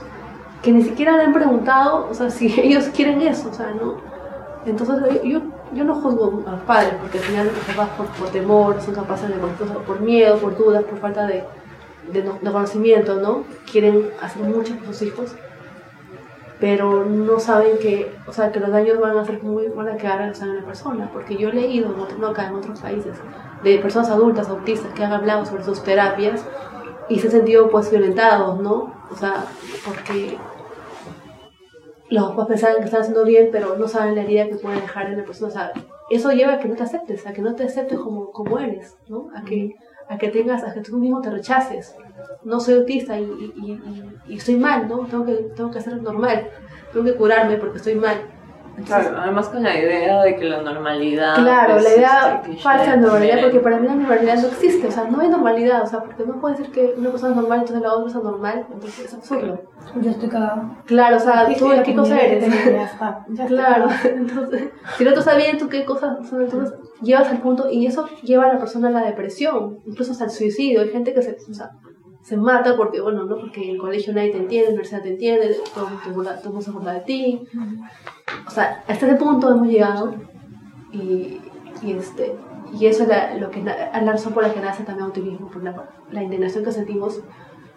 que 0.61 0.71
ni 0.71 0.83
siquiera 0.83 1.17
le 1.17 1.23
han 1.23 1.33
preguntado 1.33 2.07
o 2.09 2.13
sea, 2.13 2.29
si 2.29 2.47
ellos 2.61 2.85
quieren 2.95 3.21
eso. 3.21 3.49
O 3.49 3.53
sea, 3.53 3.71
¿no? 3.71 3.95
Entonces 4.65 5.21
yo, 5.23 5.41
yo 5.73 5.83
no 5.83 5.95
juzgo 5.95 6.43
a 6.45 6.51
los 6.51 6.61
padres 6.61 6.93
porque 7.01 7.19
al 7.19 7.23
final 7.23 7.47
los 7.47 7.75
papás 7.75 7.89
por, 7.97 8.07
por 8.07 8.29
temor 8.29 8.81
son 8.81 8.95
capaces 8.95 9.29
de 9.29 9.35
por 9.35 10.01
miedo, 10.01 10.37
por 10.37 10.57
dudas, 10.57 10.83
por 10.83 10.99
falta 10.99 11.25
de, 11.25 11.43
de, 12.11 12.21
de, 12.21 12.51
conocimiento, 12.51 13.15
¿no? 13.15 13.43
Quieren 13.69 14.09
hacer 14.21 14.43
mucho 14.43 14.75
por 14.75 14.87
sus 14.87 15.01
hijos, 15.03 15.35
pero 16.59 17.05
no 17.05 17.39
saben 17.39 17.77
que, 17.79 18.11
o 18.25 18.33
sea, 18.33 18.51
que 18.51 18.59
los 18.59 18.71
daños 18.71 18.99
van 18.99 19.17
a 19.17 19.25
ser 19.25 19.43
muy, 19.43 19.67
van 19.67 19.89
a 19.89 19.97
quedar 19.97 20.21
en 20.21 20.55
la 20.55 20.65
persona, 20.65 21.09
porque 21.13 21.37
yo 21.37 21.49
he 21.49 21.53
leído, 21.53 21.93
no 22.19 22.27
acá 22.27 22.47
en 22.47 22.55
otros 22.55 22.79
países, 22.79 23.17
de 23.63 23.77
personas 23.79 24.09
adultas, 24.09 24.49
autistas, 24.49 24.91
que 24.93 25.03
han 25.03 25.13
hablado 25.13 25.45
sobre 25.45 25.63
sus 25.63 25.83
terapias 25.83 26.43
y 27.09 27.19
se 27.19 27.27
han 27.27 27.31
sentido 27.31 27.69
pues 27.69 27.91
violentados, 27.91 28.59
¿no? 28.59 28.93
O 29.11 29.15
sea, 29.15 29.45
porque 29.85 30.37
los 32.09 32.29
papás 32.29 32.47
pensaban 32.47 32.77
que 32.77 32.85
están 32.85 33.01
haciendo 33.01 33.23
bien, 33.23 33.49
pero 33.51 33.77
no 33.77 33.87
saben 33.87 34.15
la 34.15 34.23
herida 34.23 34.47
que 34.47 34.55
pueden 34.55 34.81
dejar 34.81 35.07
en 35.07 35.17
la 35.17 35.25
persona. 35.25 35.49
O 35.49 35.51
sea, 35.51 35.71
eso 36.09 36.31
lleva 36.31 36.53
a 36.53 36.59
que 36.59 36.67
no 36.67 36.75
te 36.75 36.83
aceptes, 36.83 37.27
a 37.27 37.33
que 37.33 37.41
no 37.41 37.55
te 37.55 37.65
aceptes 37.65 37.99
como, 37.99 38.31
como 38.31 38.59
eres, 38.59 38.97
¿no? 39.07 39.29
A 39.35 39.43
que 39.43 39.75
a 40.09 40.17
que 40.17 40.29
tengas, 40.29 40.63
a 40.63 40.73
que 40.73 40.81
tú 40.81 40.97
mismo 40.97 41.21
te 41.21 41.29
rechaces. 41.29 41.95
No 42.43 42.59
soy 42.59 42.75
autista 42.75 43.19
y, 43.19 43.23
y, 44.27 44.35
estoy 44.35 44.55
mal, 44.55 44.87
¿no? 44.87 45.05
Tengo 45.05 45.25
que, 45.25 45.33
tengo 45.55 45.71
que 45.71 45.81
ser 45.81 46.01
normal, 46.01 46.49
tengo 46.93 47.05
que 47.05 47.15
curarme 47.15 47.57
porque 47.57 47.77
estoy 47.77 47.95
mal 47.95 48.36
claro, 48.85 49.17
además 49.17 49.49
con 49.49 49.63
la 49.63 49.77
idea 49.77 50.21
de 50.23 50.35
que 50.35 50.45
la 50.45 50.61
normalidad. 50.61 51.35
Claro, 51.35 51.79
la 51.79 51.89
idea 51.89 52.41
este 52.43 52.61
falsa 52.61 52.91
de 52.91 52.97
normalidad, 52.97 53.41
porque 53.41 53.59
para 53.59 53.79
mí 53.79 53.87
la 53.87 53.95
normalidad 53.95 54.37
no 54.37 54.47
existe, 54.47 54.87
o 54.87 54.91
sea, 54.91 55.05
no 55.05 55.19
hay 55.19 55.29
normalidad, 55.29 55.83
o 55.83 55.85
sea, 55.85 55.99
porque 56.01 56.25
no 56.25 56.39
puede 56.39 56.57
ser 56.57 56.71
que 56.71 56.95
una 56.97 57.09
persona 57.09 57.31
es 57.31 57.37
normal, 57.37 57.59
entonces 57.59 57.81
la 57.81 57.93
otra 57.93 58.09
es 58.09 58.15
anormal, 58.15 58.67
entonces 58.71 59.05
es 59.05 59.13
absurdo. 59.13 59.61
Yo 60.01 60.11
estoy 60.11 60.29
cagado. 60.29 60.75
Claro, 60.85 61.17
o 61.17 61.19
sea, 61.19 61.47
tú 61.57 61.69
qué 61.83 61.95
cosa 61.95 62.19
eres. 62.19 62.47
Ya 62.65 62.83
está, 62.83 63.25
claro, 63.47 63.87
entonces, 64.03 64.69
si 64.97 65.03
no 65.03 65.13
tú 65.13 65.21
sabes 65.21 65.43
bien 65.43 65.57
tú 65.57 65.69
qué 65.69 65.85
cosas, 65.85 66.17
entonces 66.31 66.73
llevas 67.01 67.29
al 67.29 67.39
punto, 67.39 67.69
y 67.69 67.85
eso 67.85 68.07
lleva 68.23 68.45
a 68.45 68.53
la 68.53 68.59
persona 68.59 68.87
a 68.87 68.91
la 68.91 69.05
depresión, 69.05 69.79
incluso 69.85 70.11
hasta 70.11 70.25
el 70.25 70.31
suicidio. 70.31 70.81
Hay 70.81 70.89
gente 70.89 71.13
que 71.13 71.21
se, 71.21 71.37
o 71.49 71.53
sea, 71.53 71.71
se 72.27 72.35
mata 72.35 72.75
porque, 72.75 72.99
bueno, 72.99 73.23
¿no? 73.23 73.37
Porque 73.37 73.63
en 73.63 73.69
el 73.75 73.77
colegio 73.77 74.13
nadie 74.13 74.31
te 74.31 74.37
entiende, 74.37 74.67
en 74.67 74.75
la 74.75 74.81
universidad 74.81 75.01
te 75.01 75.09
entiende, 75.11 75.57
todo, 75.73 75.87
el 76.07 76.13
mundo 76.13 76.61
se 76.61 76.71
burla 76.71 76.95
de 76.95 76.99
ti. 76.99 77.41
O 78.45 78.51
sea, 78.51 78.83
hasta 78.85 79.07
ese 79.07 79.15
punto 79.15 79.49
hemos 79.49 79.67
llegado 79.67 80.13
y, 80.91 81.39
y 81.81 81.91
este, 81.93 82.35
y 82.77 82.85
eso 82.85 83.03
es 83.03 83.09
la, 83.09 83.35
lo 83.35 83.49
que, 83.49 83.63
la 83.63 84.11
razón 84.11 84.33
por 84.33 84.43
la 84.43 84.53
que 84.53 84.59
nace 84.59 84.83
también 84.83 85.05
autismo, 85.05 85.49
por 85.49 85.63
la, 85.63 85.89
la 86.11 86.21
indignación 86.21 86.65
que 86.65 86.73
sentimos 86.73 87.21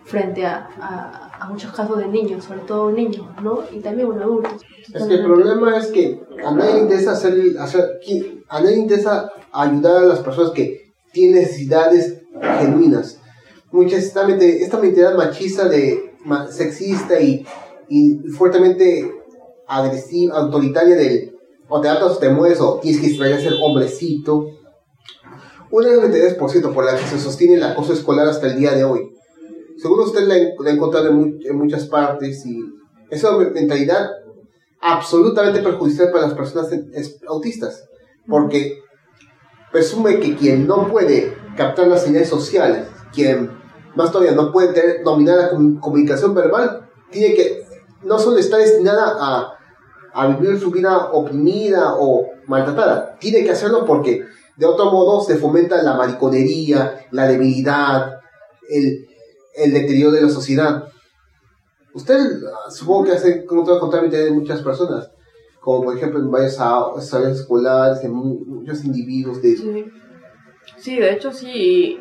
frente 0.02 0.44
a, 0.44 0.68
a, 0.80 1.44
a, 1.44 1.48
muchos 1.48 1.70
casos 1.70 1.98
de 1.98 2.08
niños, 2.08 2.42
sobre 2.42 2.62
todo 2.62 2.90
niños, 2.90 3.28
¿no? 3.44 3.60
Y 3.70 3.78
también 3.78 4.08
un 4.08 4.20
adultos. 4.20 4.64
Es 4.92 5.04
que 5.04 5.14
el 5.14 5.22
problema 5.26 5.76
es 5.76 5.86
que 5.92 6.24
a 6.44 6.50
nadie 6.50 6.80
interesa, 6.80 7.12
hacer, 7.12 7.56
hacer, 7.56 8.00
a 8.48 8.60
nadie 8.60 8.78
interesa 8.78 9.30
ayudar 9.52 9.98
a 9.98 10.06
las 10.06 10.18
personas 10.18 10.50
que 10.50 10.92
tienen 11.12 11.40
necesidades 11.40 12.20
genuinas 12.58 13.19
muchas 13.72 14.04
esta, 14.04 14.26
mentalidad 14.26 15.16
machista 15.16 15.68
de 15.68 16.14
sexista 16.50 17.20
y, 17.20 17.44
fuertemente 18.36 19.12
agresiva, 19.66 20.36
autoritaria 20.36 20.96
del 20.96 21.36
o 21.68 21.80
te 21.80 21.88
atas 21.88 22.12
o 22.12 22.18
te 22.18 22.28
mueres 22.28 22.60
o 22.60 22.80
tienes 22.80 23.00
que 23.00 23.24
a 23.24 23.38
ser 23.38 23.54
hombrecito. 23.62 24.46
Una 25.70 25.88
por 26.38 26.50
cierto, 26.50 26.72
por 26.72 26.84
la 26.84 26.96
que 26.96 27.04
se 27.04 27.18
sostiene 27.18 27.54
el 27.54 27.62
acoso 27.62 27.92
escolar 27.92 28.26
hasta 28.26 28.48
el 28.48 28.58
día 28.58 28.72
de 28.72 28.82
hoy. 28.82 29.12
Según 29.76 30.00
usted 30.00 30.22
la, 30.22 30.34
ha 30.34 30.72
encontrado 30.72 31.08
en, 31.08 31.38
en, 31.44 31.56
muchas 31.56 31.86
partes 31.86 32.44
y 32.44 32.60
es 33.08 33.22
una 33.22 33.50
mentalidad 33.50 34.10
absolutamente 34.80 35.62
perjudicial 35.62 36.10
para 36.10 36.26
las 36.26 36.34
personas 36.34 36.68
autistas, 37.28 37.88
porque 38.26 38.80
presume 39.70 40.18
que 40.18 40.34
quien 40.34 40.66
no 40.66 40.88
puede 40.88 41.34
captar 41.56 41.86
las 41.86 42.02
señales 42.02 42.28
sociales, 42.28 42.88
quien 43.12 43.59
más 43.94 44.12
todavía 44.12 44.32
no 44.32 44.52
puede 44.52 44.72
tener, 44.72 45.02
dominar 45.02 45.36
la 45.36 45.50
comunicación 45.80 46.34
verbal, 46.34 46.88
tiene 47.10 47.34
que 47.34 47.64
no 48.02 48.18
solo 48.18 48.38
está 48.38 48.56
destinada 48.58 49.56
a, 50.14 50.26
vivir 50.28 50.58
su 50.58 50.70
vida 50.70 51.10
oprimida 51.12 51.94
o 51.96 52.28
maltratada. 52.46 53.16
Tiene 53.18 53.44
que 53.44 53.52
hacerlo 53.52 53.84
porque 53.84 54.24
de 54.56 54.66
otro 54.66 54.86
modo 54.86 55.20
se 55.22 55.36
fomenta 55.36 55.82
la 55.82 55.94
mariconería, 55.94 57.06
la 57.10 57.28
debilidad, 57.28 58.20
el, 58.68 59.06
el 59.54 59.72
deterioro 59.72 60.12
de 60.12 60.22
la 60.22 60.28
sociedad. 60.28 60.84
Usted 61.94 62.18
supongo 62.70 63.04
que 63.04 63.12
hace 63.12 63.44
contrario 63.44 64.10
de 64.10 64.30
muchas 64.30 64.62
personas, 64.62 65.10
como 65.60 65.84
por 65.84 65.96
ejemplo 65.96 66.20
en 66.20 66.30
varias 66.30 66.56
salas 66.56 67.38
escolares, 67.38 68.02
en 68.04 68.12
muchos 68.12 68.84
individuos 68.84 69.42
de... 69.42 69.56
Sí. 69.56 69.84
sí, 70.76 70.96
de 70.98 71.12
hecho 71.12 71.32
sí. 71.32 71.98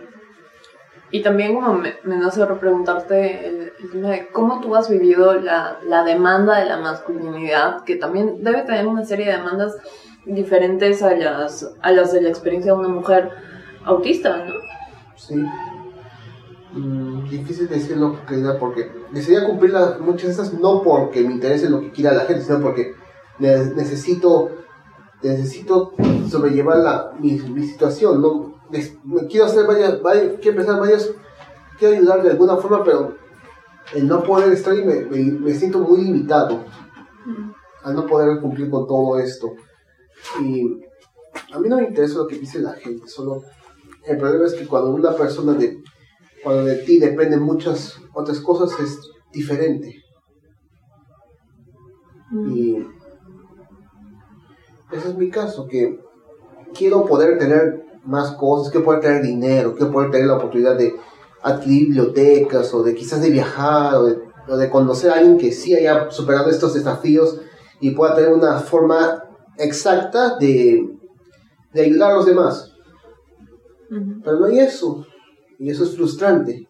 Y 1.12 1.24
también 1.24 1.56
como 1.56 1.74
me, 1.74 1.96
nace 2.04 2.46
preguntarte 2.46 3.48
el, 3.48 3.72
tema 3.92 4.10
de 4.10 4.28
cómo 4.28 4.60
tú 4.62 4.76
has 4.76 4.90
vivido 4.90 5.34
la, 5.36 5.80
la, 5.86 6.04
demanda 6.04 6.60
de 6.60 6.66
la 6.66 6.78
masculinidad, 6.78 7.84
que 7.84 7.96
también 7.96 8.44
debe 8.44 8.62
tener 8.64 8.86
una 8.86 9.06
serie 9.06 9.28
de 9.28 9.38
demandas 9.38 9.78
diferentes 10.26 11.02
a 11.02 11.16
las, 11.16 11.72
a 11.82 11.92
las 11.92 12.12
de 12.12 12.22
la 12.22 12.30
experiencia 12.30 12.74
de 12.74 12.80
una 12.80 12.90
mujer 12.90 13.32
autista, 13.86 14.46
¿no? 14.46 14.54
Sí. 15.16 15.36
Mm, 16.74 17.28
difícil 17.28 17.68
decirlo 17.68 18.18
porque 18.60 18.92
desearía 19.12 19.48
cumplir 19.48 19.72
las, 19.72 20.00
muchas 20.00 20.28
de 20.28 20.34
esas 20.34 20.54
no 20.54 20.84
porque 20.84 21.22
me 21.22 21.34
interese 21.34 21.70
lo 21.70 21.80
que 21.82 21.92
quiera 21.92 22.14
la 22.14 22.26
gente, 22.26 22.44
sino 22.44 22.62
porque 22.62 22.94
necesito 23.40 24.52
necesito 25.24 25.94
sobrellevar 26.30 26.78
la, 26.78 27.12
mi 27.20 27.40
situación, 27.64 28.22
¿no? 28.22 28.59
Quiero 29.30 29.46
hacer 29.46 29.66
varias, 29.66 30.02
varias, 30.02 30.34
quiero 30.42 30.60
empezar 30.60 30.80
varias, 30.80 31.10
quiero 31.78 31.96
ayudar 31.96 32.24
de 32.24 32.32
alguna 32.32 32.58
forma, 32.58 32.84
pero 32.84 33.16
el 33.94 34.08
no 34.08 34.24
poder 34.24 34.52
estar 34.54 34.74
ahí 34.74 34.84
me, 34.84 35.02
me, 35.02 35.54
siento 35.54 35.80
muy 35.80 36.02
limitado 36.02 36.64
al 37.84 37.96
no 37.96 38.06
poder 38.06 38.40
cumplir 38.40 38.70
con 38.70 38.88
todo 38.88 39.20
esto. 39.20 39.48
Y 40.42 40.82
a 41.52 41.60
mí 41.60 41.70
no 41.70 41.78
me 41.78 41.88
interesa 41.88 42.20
lo 42.20 42.28
que 42.28 42.38
dice 42.38 42.60
la 42.60 42.74
gente, 42.74 43.08
solo 43.08 43.44
el 44.06 44.18
problema 44.18 44.46
es 44.46 44.54
que 44.54 44.68
cuando 44.68 44.92
una 44.92 45.16
persona 45.16 45.54
de, 45.54 45.82
cuando 46.44 46.66
de 46.66 46.76
ti 46.78 47.00
dependen 47.00 47.42
muchas 47.42 48.00
otras 48.14 48.40
cosas 48.40 48.72
es 48.80 49.00
diferente. 49.32 50.04
Y 52.32 52.78
ese 54.92 55.10
es 55.10 55.18
mi 55.18 55.30
caso, 55.30 55.68
que 55.68 56.00
quiero 56.74 57.06
poder 57.06 57.38
tener 57.38 57.89
más 58.10 58.32
cosas, 58.32 58.72
que 58.72 58.80
poder 58.80 59.02
tener 59.02 59.22
dinero, 59.22 59.76
que 59.76 59.86
poder 59.86 60.12
tener 60.12 60.28
la 60.28 60.38
oportunidad 60.38 60.78
de 60.78 60.96
adquirir 61.42 61.88
bibliotecas 61.88 62.74
o 62.74 62.84
de 62.84 62.96
quizás 62.96 63.22
de 63.22 63.30
viajar 63.30 63.96
o 63.96 64.58
de, 64.58 64.70
conocer 64.70 65.12
a 65.12 65.16
alguien 65.16 65.38
que 65.38 65.52
sí 65.52 65.76
haya 65.76 66.10
superado 66.10 66.50
estos 66.50 66.74
desafíos 66.74 67.40
y 67.80 67.92
pueda 67.92 68.16
tener 68.16 68.34
una 68.34 68.60
forma 68.60 69.24
exacta 69.58 70.38
de, 70.38 70.90
de 71.72 71.82
ayudar 71.82 72.12
a 72.12 72.16
los 72.16 72.26
demás. 72.26 72.74
Pero 73.90 74.40
no 74.40 74.46
hay 74.46 74.60
eso. 74.60 75.06
Y 75.60 75.70
eso 75.70 75.84
es 75.84 75.96
frustrante. 75.96 76.68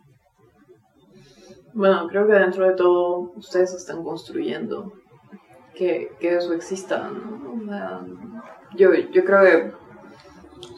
Bueno, 1.73 2.07
creo 2.09 2.27
que 2.27 2.33
dentro 2.33 2.67
de 2.67 2.73
todo 2.73 3.31
ustedes 3.35 3.73
están 3.73 4.03
construyendo 4.03 4.91
que, 5.75 6.11
que 6.19 6.35
eso 6.35 6.53
exista. 6.53 7.09
yo, 8.75 8.93
yo 8.93 9.23
creo 9.23 9.41
que 9.41 9.71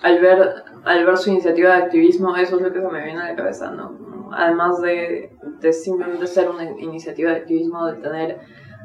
al 0.01 0.19
ver, 0.19 0.63
al 0.83 1.05
ver 1.05 1.17
su 1.17 1.29
iniciativa 1.29 1.75
de 1.75 1.83
activismo, 1.83 2.35
eso 2.35 2.55
es 2.57 2.61
lo 2.61 2.73
que 2.73 2.81
se 2.81 2.87
me 2.87 3.03
viene 3.03 3.21
a 3.21 3.29
la 3.29 3.35
cabeza, 3.35 3.71
¿no? 3.71 4.29
Además 4.31 4.81
de, 4.81 5.31
de 5.59 5.73
simplemente 5.73 6.25
ser 6.27 6.49
una 6.49 6.63
iniciativa 6.79 7.31
de 7.31 7.37
activismo, 7.37 7.85
de 7.85 8.01
tener 8.01 8.39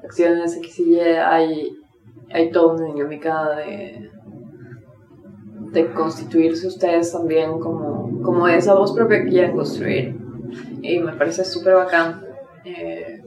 acciones 0.04 0.56
X 0.56 0.80
y 0.80 0.94
Y, 0.94 1.00
hay, 1.00 1.78
hay 2.32 2.50
toda 2.50 2.74
una 2.74 2.86
dinámica 2.86 3.50
de, 3.56 4.10
de 5.72 5.92
constituirse 5.92 6.66
ustedes 6.66 7.12
también 7.12 7.58
como, 7.60 8.22
como 8.22 8.48
esa 8.48 8.74
voz 8.74 8.92
propia 8.92 9.22
que 9.22 9.30
quieren 9.30 9.56
construir. 9.56 10.16
Y 10.82 10.98
me 10.98 11.12
parece 11.12 11.44
súper 11.44 11.74
bacán 11.74 12.24
eh, 12.64 13.22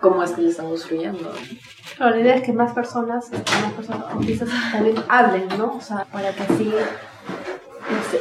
cómo 0.00 0.22
es 0.22 0.32
que 0.32 0.42
le 0.42 0.50
están 0.50 0.68
construyendo. 0.68 1.32
la 1.98 2.18
idea 2.18 2.36
es 2.36 2.42
que 2.42 2.52
más 2.52 2.72
personas, 2.72 3.30
más 3.32 3.72
personas 3.74 4.12
autistas 4.12 4.48
también 4.72 4.96
hablen, 5.08 5.48
¿no? 5.58 5.76
O 5.76 5.80
sea, 5.80 6.06
para 6.12 6.32
que 6.32 6.42
así 6.42 6.72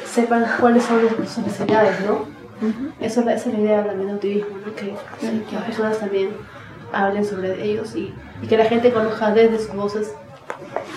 sepan 0.05 0.45
cuáles 0.59 0.83
son 0.83 1.01
sus 1.09 1.37
necesidades, 1.37 1.99
¿no? 2.01 2.27
Eso, 2.99 3.21
esa 3.21 3.33
es 3.33 3.45
la 3.47 3.59
idea 3.59 3.85
también 3.85 4.07
del 4.07 4.15
autismo, 4.15 4.57
¿no? 4.65 4.73
que, 4.73 4.93
que, 5.19 5.55
las 5.55 5.65
personas 5.65 5.99
también 5.99 6.29
hablen 6.93 7.25
sobre 7.25 7.61
ellos 7.61 7.93
y, 7.95 8.13
y, 8.41 8.47
que 8.47 8.57
la 8.57 8.65
gente 8.65 8.93
conozca 8.93 9.33
desde 9.33 9.59
sus 9.59 9.75
voces 9.75 10.13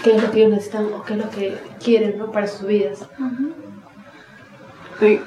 qué 0.05 0.15
es 0.15 0.23
lo 0.23 0.31
que 0.31 0.39
ellos 0.41 0.51
necesitan 0.53 0.93
o 0.93 1.03
qué 1.05 1.15
es 1.15 1.19
lo 1.19 1.31
que 1.31 1.59
quieren 1.83 2.19
¿no? 2.19 2.31
para 2.31 2.47
sus 2.47 2.67
vidas. 2.69 3.09
Sí. 5.01 5.21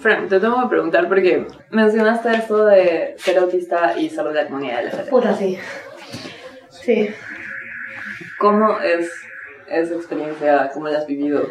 Frank, 0.00 0.28
te 0.28 0.38
tengo 0.38 0.60
que 0.62 0.68
preguntar 0.68 1.08
porque 1.08 1.46
mencionaste 1.70 2.34
esto 2.34 2.66
de 2.66 3.14
ser 3.16 3.38
autista 3.38 3.98
y 3.98 4.10
salud 4.10 4.30
de 4.30 4.42
la 4.42 4.46
comunidad 4.46 4.84
LGBT. 4.84 5.08
Puta, 5.08 5.34
sí. 5.34 5.58
Sí. 6.68 7.08
¿Cómo 8.38 8.78
es 8.80 9.10
esa 9.66 9.94
experiencia? 9.94 10.70
¿Cómo 10.74 10.88
la 10.88 10.98
has 10.98 11.06
vivido? 11.06 11.48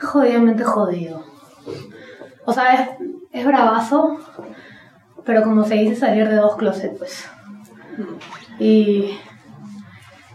Jodidamente 0.00 0.64
jodido. 0.64 1.24
O 2.44 2.52
sea, 2.52 2.74
es, 2.74 2.88
es 3.32 3.46
bravazo, 3.46 4.18
pero 5.24 5.42
como 5.42 5.64
se 5.64 5.74
dice, 5.74 5.96
salir 5.96 6.28
de 6.28 6.36
dos 6.36 6.56
closets, 6.56 6.98
pues. 6.98 7.28
Y 8.58 9.18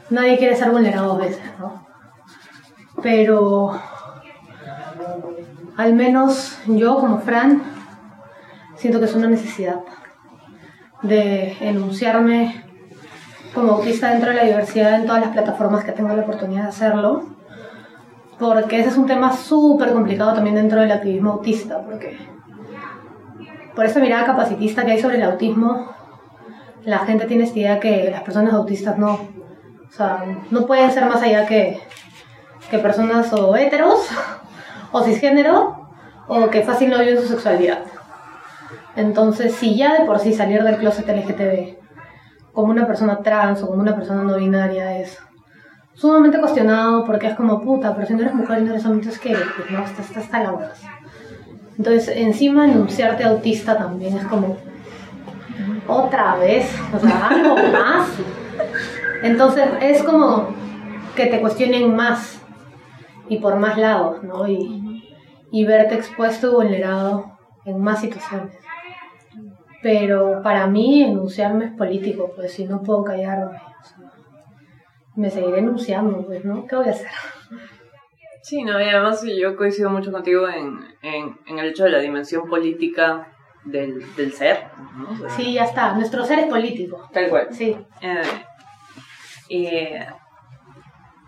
nadie 0.10 0.38
quiere 0.38 0.56
ser 0.56 0.72
vulnerado 0.72 1.10
dos 1.10 1.18
veces, 1.20 1.44
¿no? 1.60 1.86
Pero 3.02 3.80
al 5.76 5.94
menos 5.94 6.60
yo 6.68 6.98
como 6.98 7.20
Fran 7.20 7.64
siento 8.76 9.00
que 9.00 9.06
es 9.06 9.16
una 9.16 9.28
necesidad 9.28 9.80
de 11.02 11.58
enunciarme 11.60 12.64
como 13.54 13.74
autista 13.74 14.12
dentro 14.12 14.30
de 14.30 14.36
la 14.36 14.44
diversidad 14.44 14.96
en 14.96 15.06
todas 15.06 15.22
las 15.22 15.32
plataformas 15.32 15.84
que 15.84 15.92
tengo 15.92 16.16
la 16.16 16.24
oportunidad 16.24 16.64
de 16.64 16.70
hacerlo 16.70 17.24
porque 18.40 18.80
ese 18.80 18.90
es 18.90 18.98
un 18.98 19.06
tema 19.06 19.34
súper 19.34 19.94
complicado 19.94 20.34
también 20.34 20.56
dentro 20.56 20.82
del 20.82 20.92
activismo 20.92 21.34
autista, 21.34 21.82
porque 21.82 22.18
por 23.76 23.86
esa 23.86 24.00
mirada 24.00 24.26
capacitista 24.26 24.86
que 24.86 24.92
hay 24.92 25.02
sobre 25.02 25.18
el 25.18 25.24
autismo, 25.24 25.94
la 26.84 27.00
gente 27.00 27.26
tiene 27.26 27.44
esta 27.44 27.60
idea 27.60 27.80
que 27.80 28.10
las 28.12 28.22
personas 28.22 28.54
autistas 28.54 28.98
no, 28.98 29.14
o 29.14 29.92
sea, 29.92 30.26
no 30.52 30.66
pueden 30.66 30.92
ser 30.92 31.06
más 31.06 31.22
allá 31.22 31.46
que, 31.46 31.80
que 32.70 32.80
personas 32.80 33.32
o 33.34 33.56
heteros, 33.56 34.08
o 34.92 35.02
cisgénero, 35.02 35.90
o 36.28 36.50
que 36.50 36.62
fácil 36.62 36.90
no 36.90 37.00
viven 37.00 37.22
su 37.22 37.28
sexualidad. 37.28 37.80
Entonces, 38.96 39.56
si 39.56 39.76
ya 39.76 40.00
de 40.00 40.06
por 40.06 40.20
sí 40.20 40.34
salir 40.34 40.64
del 40.64 40.78
closet 40.78 41.08
LGTB 41.08 41.84
como 42.54 42.72
una 42.72 42.86
persona 42.86 43.22
trans 43.22 43.64
o 43.64 43.68
como 43.68 43.82
una 43.82 43.96
persona 43.96 44.22
no 44.22 44.38
binaria 44.38 44.98
es 45.00 45.18
sumamente 45.96 46.40
cuestionado 46.40 47.06
porque 47.06 47.28
es 47.28 47.36
como 47.36 47.62
puta, 47.62 47.94
pero 47.96 48.08
si 48.08 48.14
no 48.14 48.22
eres 48.22 48.34
mujer 48.34 48.60
y 48.60 48.64
no 48.64 48.72
eres 48.72 48.86
hombre, 48.86 49.10
es 49.10 49.20
que 49.20 49.36
pues 49.36 49.72
no, 49.72 49.84
está, 49.84 50.02
está 50.02 50.20
hasta 50.20 50.44
la 50.44 50.72
Entonces, 51.78 52.16
encima 52.16 52.66
enunciarte 52.66 53.24
autista 53.24 53.78
también 53.78 54.18
es 54.18 54.26
como 54.26 54.58
otra 55.88 56.36
vez, 56.36 56.70
o 56.94 57.00
sea, 57.00 57.28
algo 57.28 57.56
más. 57.56 58.10
Entonces, 59.22 59.66
es 59.82 60.04
como 60.04 60.50
que 61.16 61.28
te 61.28 61.40
cuestionen 61.40 61.96
más 61.96 62.42
y 63.30 63.38
por 63.38 63.56
más 63.56 63.78
lados, 63.78 64.24
¿no? 64.24 64.48
Y, 64.48 65.04
y 65.52 65.66
verte 65.66 65.96
expuesto 65.96 66.52
y 66.52 66.56
vulnerado 66.56 67.38
en 67.66 67.80
más 67.82 68.02
situaciones. 68.02 68.58
Pero 69.82 70.42
para 70.42 70.68
mí 70.68 71.04
enunciarme 71.04 71.66
es 71.66 71.72
político, 71.72 72.32
pues 72.36 72.54
si 72.54 72.66
no 72.66 72.82
puedo 72.82 73.04
callarme 73.04 73.60
me 75.16 75.30
seguiré 75.30 75.60
enunciando, 75.60 76.26
pues, 76.26 76.44
¿no? 76.44 76.66
¿Qué 76.68 76.76
voy 76.76 76.88
a 76.88 76.92
hacer? 76.92 77.10
Sí, 78.42 78.64
no, 78.64 78.80
y 78.80 78.84
además 78.84 79.24
yo 79.24 79.56
coincido 79.56 79.90
mucho 79.90 80.12
contigo 80.12 80.50
en, 80.50 80.80
en, 81.02 81.38
en 81.46 81.60
el 81.60 81.70
hecho 81.70 81.86
de 81.86 81.92
la 81.92 82.00
dimensión 82.00 82.50
política 82.50 83.28
del, 83.64 84.04
del 84.16 84.34
ser. 84.34 84.66
¿no? 84.98 85.30
sí, 85.30 85.54
ya 85.54 85.64
está. 85.64 85.94
Nuestro 85.94 86.26
ser 86.26 86.40
es 86.40 86.46
político. 86.48 87.10
Tal 87.14 87.30
cual. 87.30 87.48
Sí. 87.52 87.78
Eh, 88.02 88.22
y, 89.48 89.68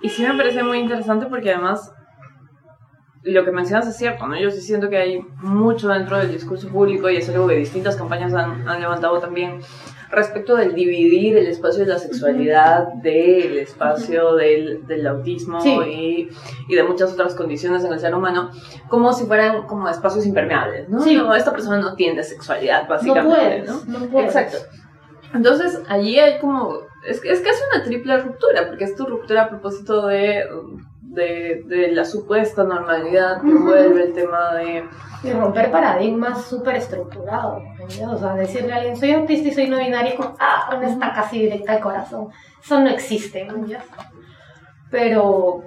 y 0.02 0.10
sí 0.10 0.24
me 0.24 0.36
parece 0.36 0.62
muy 0.64 0.80
interesante 0.80 1.28
porque 1.28 1.52
además 1.52 1.94
lo 3.24 3.44
que 3.44 3.52
mencionas 3.52 3.88
es 3.88 3.98
cierto, 3.98 4.28
¿no? 4.28 4.38
Yo 4.38 4.52
sí 4.52 4.62
siento 4.62 4.90
que 4.90 4.98
hay 4.98 5.20
mucho 5.38 5.88
dentro 5.88 6.18
del 6.18 6.32
discurso 6.32 6.70
público 6.70 7.10
y 7.10 7.18
es 7.18 7.30
algo 7.30 7.48
que 7.48 7.56
distintas 7.56 7.96
campañas 7.96 8.34
han, 8.34 8.68
han 8.68 8.82
levantado 8.82 9.20
también 9.20 9.62
respecto 10.16 10.56
del 10.56 10.74
dividir 10.74 11.38
el 11.38 11.48
espacio 11.48 11.86
de 11.86 11.92
la 11.92 12.00
sexualidad 12.00 12.94
del 12.94 13.58
espacio 13.60 14.36
del, 14.36 14.86
del 14.88 15.06
autismo 15.08 15.60
y, 15.86 16.30
y, 16.68 16.76
de 16.76 16.84
muchas 16.84 17.14
otras 17.14 17.36
condiciones 17.36 17.84
en 17.84 17.94
el 17.94 18.00
ser 18.00 18.16
humano, 18.16 18.50
como 18.88 19.14
si 19.14 19.26
fueran 19.26 19.68
como 19.68 19.90
espacios 19.90 20.26
impermeables, 20.26 20.90
¿no? 20.90 21.02
Sí. 21.02 21.22
esta 21.36 21.52
persona 21.52 21.78
no 21.78 21.96
tiene 21.96 22.24
sexualidad, 22.24 22.88
básicamente, 22.88 23.64
no, 23.68 23.80
puedes, 23.80 24.12
¿no? 24.12 24.20
Exacto. 24.22 24.58
Entonces, 25.34 25.82
allí 25.90 26.18
hay 26.18 26.40
como 26.40 26.80
es, 27.08 27.24
es 27.24 27.42
es 27.42 27.64
una 27.74 27.84
triple 27.84 28.18
ruptura, 28.18 28.68
porque 28.68 28.86
es 28.86 28.96
tu 28.96 29.06
ruptura 29.06 29.44
a 29.44 29.50
propósito 29.50 30.08
de, 30.08 30.46
de, 31.16 31.64
de 31.66 31.92
la 31.92 32.06
supuesta 32.06 32.64
normalidad 32.64 33.42
que 33.42 33.54
vuelve 33.54 34.04
el 34.04 34.14
tema 34.14 34.54
de... 34.56 34.88
Y 35.24 35.32
romper 35.32 35.72
paradigmas 35.72 36.44
súper 36.46 36.76
estructurados. 36.76 37.64
O 38.08 38.18
sea, 38.18 38.36
decirle 38.36 38.74
a 38.74 38.76
alguien, 38.76 38.96
soy 38.96 39.12
autista 39.14 39.48
y 39.48 39.54
soy 39.54 39.68
no 39.68 39.80
binario, 39.80 40.12
es 40.12 40.16
como, 40.16 40.36
ah, 40.40 40.76
una 40.78 40.88
está 40.88 41.14
casi 41.14 41.40
directa 41.40 41.74
al 41.74 41.80
corazón. 41.80 42.28
Eso 42.64 42.80
no 42.80 42.90
existe, 42.90 43.46
¿no? 43.46 43.66
Pero 44.92 45.64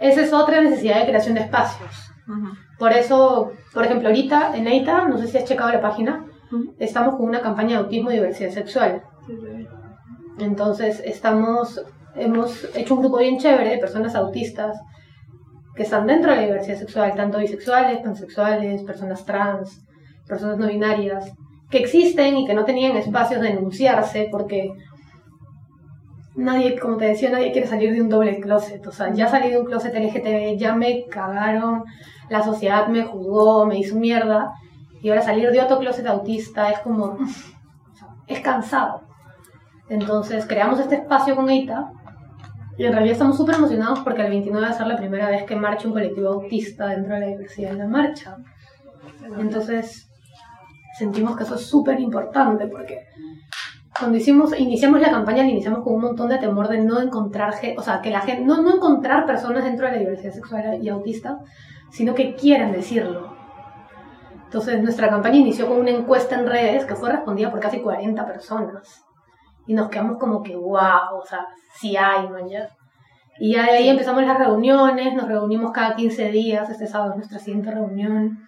esa 0.00 0.20
es 0.20 0.32
otra 0.32 0.60
necesidad 0.60 1.00
de 1.00 1.06
creación 1.06 1.34
de 1.34 1.40
espacios. 1.40 2.10
Por 2.78 2.92
eso, 2.92 3.52
por 3.72 3.84
ejemplo, 3.84 4.08
ahorita 4.08 4.56
en 4.56 4.66
EITA, 4.66 5.08
no 5.08 5.18
sé 5.18 5.28
si 5.28 5.38
has 5.38 5.44
checado 5.44 5.72
la 5.72 5.80
página, 5.80 6.24
estamos 6.78 7.16
con 7.16 7.26
una 7.26 7.40
campaña 7.40 7.70
de 7.70 7.84
autismo 7.84 8.10
y 8.10 8.14
diversidad 8.14 8.50
sexual. 8.50 9.02
Entonces, 10.38 11.00
estamos, 11.04 11.82
hemos 12.16 12.64
hecho 12.76 12.94
un 12.94 13.00
grupo 13.00 13.18
bien 13.18 13.38
chévere 13.38 13.70
de 13.70 13.78
personas 13.78 14.14
autistas 14.14 14.78
que 15.74 15.82
están 15.82 16.06
dentro 16.06 16.30
de 16.30 16.36
la 16.36 16.46
diversidad 16.46 16.78
sexual, 16.78 17.14
tanto 17.14 17.38
bisexuales, 17.38 17.98
pansexuales, 17.98 18.82
personas 18.82 19.24
trans, 19.24 19.84
personas 20.26 20.58
no 20.58 20.68
binarias, 20.68 21.32
que 21.70 21.78
existen 21.78 22.36
y 22.36 22.46
que 22.46 22.54
no 22.54 22.64
tenían 22.64 22.96
espacios 22.96 23.40
de 23.40 23.48
denunciarse 23.48 24.28
porque 24.30 24.72
nadie, 26.36 26.78
como 26.78 26.96
te 26.96 27.06
decía, 27.06 27.30
nadie 27.30 27.52
quiere 27.52 27.66
salir 27.66 27.92
de 27.92 28.00
un 28.00 28.08
doble 28.08 28.38
closet. 28.40 28.86
O 28.86 28.92
sea, 28.92 29.12
ya 29.12 29.26
salí 29.26 29.50
de 29.50 29.58
un 29.58 29.66
closet 29.66 29.94
LGTB, 29.94 30.56
ya 30.56 30.74
me 30.74 31.06
cagaron, 31.06 31.84
la 32.28 32.42
sociedad 32.42 32.86
me 32.86 33.04
juzgó, 33.04 33.66
me 33.66 33.78
hizo 33.78 33.96
mierda. 33.96 34.52
Y 35.02 35.10
ahora 35.10 35.22
salir 35.22 35.50
de 35.50 35.60
otro 35.60 35.78
closet 35.78 36.06
autista 36.06 36.70
es 36.70 36.78
como. 36.80 37.18
es 38.26 38.40
cansado. 38.40 39.02
Entonces 39.88 40.46
creamos 40.46 40.80
este 40.80 40.94
espacio 40.94 41.36
con 41.36 41.50
EITA 41.50 41.90
y 42.76 42.84
en 42.84 42.92
realidad 42.92 43.12
estamos 43.12 43.36
súper 43.36 43.56
emocionados 43.56 44.00
porque 44.00 44.22
el 44.22 44.30
29 44.30 44.66
va 44.66 44.72
a 44.72 44.76
ser 44.76 44.86
la 44.86 44.96
primera 44.96 45.28
vez 45.28 45.44
que 45.44 45.56
marcha 45.56 45.86
un 45.86 45.94
colectivo 45.94 46.28
autista 46.28 46.88
dentro 46.88 47.14
de 47.14 47.20
la 47.20 47.26
diversidad 47.26 47.72
en 47.72 47.78
la 47.78 47.86
marcha. 47.86 48.36
Entonces 49.38 50.10
sentimos 50.98 51.36
que 51.36 51.44
eso 51.44 51.54
es 51.54 51.66
súper 51.66 52.00
importante 52.00 52.66
porque 52.66 53.06
cuando 53.98 54.18
hicimos, 54.18 54.58
iniciamos 54.58 55.00
la 55.00 55.10
campaña, 55.10 55.44
la 55.44 55.50
iniciamos 55.50 55.84
con 55.84 55.94
un 55.94 56.00
montón 56.00 56.28
de 56.28 56.38
temor 56.38 56.68
de 56.68 56.80
no 56.80 57.00
encontrar, 57.00 57.54
o 57.76 57.82
sea, 57.82 58.00
que 58.00 58.10
la 58.10 58.20
gente, 58.20 58.44
no, 58.44 58.60
no 58.60 58.74
encontrar 58.74 59.24
personas 59.24 59.64
dentro 59.64 59.86
de 59.86 59.92
la 59.92 59.98
diversidad 59.98 60.32
sexual 60.32 60.82
y 60.82 60.88
autista, 60.88 61.38
sino 61.92 62.12
que 62.12 62.34
quieran 62.34 62.72
decirlo. 62.72 63.36
Entonces, 64.46 64.82
nuestra 64.82 65.08
campaña 65.08 65.36
inició 65.36 65.68
con 65.68 65.78
una 65.78 65.90
encuesta 65.90 66.34
en 66.34 66.46
redes 66.46 66.84
que 66.84 66.96
fue 66.96 67.10
respondida 67.10 67.50
por 67.50 67.60
casi 67.60 67.80
40 67.80 68.26
personas. 68.26 69.04
Y 69.66 69.74
nos 69.74 69.88
quedamos 69.88 70.18
como 70.18 70.42
que, 70.42 70.54
wow, 70.56 71.18
o 71.18 71.24
sea, 71.24 71.46
sí 71.74 71.96
hay, 71.96 72.28
man, 72.28 72.48
Y 73.38 73.54
ya 73.54 73.64
de 73.64 73.70
ahí 73.70 73.88
empezamos 73.88 74.22
las 74.24 74.38
reuniones, 74.38 75.14
nos 75.14 75.28
reunimos 75.28 75.72
cada 75.72 75.94
15 75.94 76.30
días, 76.30 76.68
este 76.68 76.86
sábado 76.86 77.12
es 77.12 77.16
nuestra 77.16 77.38
siguiente 77.38 77.70
reunión. 77.70 78.46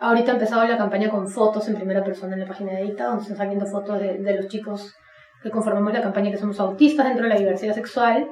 Ahorita 0.00 0.30
ha 0.30 0.34
empezado 0.34 0.64
la 0.64 0.78
campaña 0.78 1.10
con 1.10 1.26
fotos 1.28 1.68
en 1.68 1.76
primera 1.76 2.04
persona 2.04 2.34
en 2.34 2.40
la 2.40 2.46
página 2.46 2.72
de 2.72 2.82
Edita, 2.82 3.06
donde 3.06 3.22
están 3.22 3.36
saliendo 3.36 3.66
fotos 3.66 3.98
de, 3.98 4.18
de, 4.18 4.36
los 4.36 4.48
chicos 4.48 4.94
que 5.42 5.50
conformamos 5.50 5.92
la 5.92 6.02
campaña 6.02 6.30
que 6.30 6.36
somos 6.36 6.60
autistas 6.60 7.06
dentro 7.06 7.24
de 7.24 7.30
la 7.30 7.38
diversidad 7.38 7.74
sexual. 7.74 8.28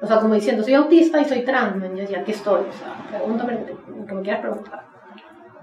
O 0.00 0.06
sea, 0.06 0.18
como 0.18 0.34
diciendo, 0.34 0.62
soy 0.62 0.74
autista 0.74 1.20
y 1.20 1.24
soy 1.24 1.42
trans, 1.44 1.82
y 2.10 2.14
aquí 2.14 2.32
estoy. 2.32 2.60
O 2.68 2.72
sea, 2.72 2.94
pregúntame 3.08 3.66
lo 3.88 4.06
que, 4.06 4.14
me 4.14 4.22
quieras 4.22 4.40
preguntar. 4.42 4.84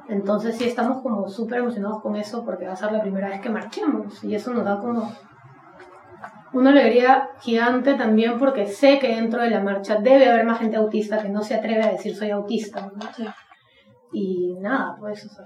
Entonces 0.08 0.58
sí 0.58 0.66
estamos 0.66 1.02
como 1.02 1.28
súper 1.30 1.60
emocionados 1.60 2.02
con 2.02 2.16
eso 2.16 2.44
porque 2.44 2.66
va 2.66 2.74
a 2.74 2.76
ser 2.76 2.92
la 2.92 3.02
primera 3.02 3.30
vez 3.30 3.40
que 3.40 3.50
marchemos 3.50 4.22
y 4.24 4.36
eso 4.36 4.54
nos 4.54 4.66
da 4.66 4.78
como 4.78 5.14
una 6.54 6.70
alegría 6.70 7.30
gigante 7.42 7.96
también 7.96 8.38
porque 8.38 8.66
sé 8.66 9.00
que 9.00 9.16
dentro 9.16 9.42
de 9.42 9.50
la 9.50 9.60
marcha 9.60 9.98
debe 9.98 10.30
haber 10.30 10.46
más 10.46 10.60
gente 10.60 10.78
autista 10.78 11.22
que 11.22 11.30
no 11.30 11.42
se 11.44 11.56
atreve 11.56 11.84
a 11.84 11.92
decir 11.92 12.16
soy 12.16 12.30
autista. 12.30 12.82
¿no? 12.82 13.34
Y 14.12 14.56
nada, 14.60 14.96
pues, 15.00 15.26
eso 15.26 15.42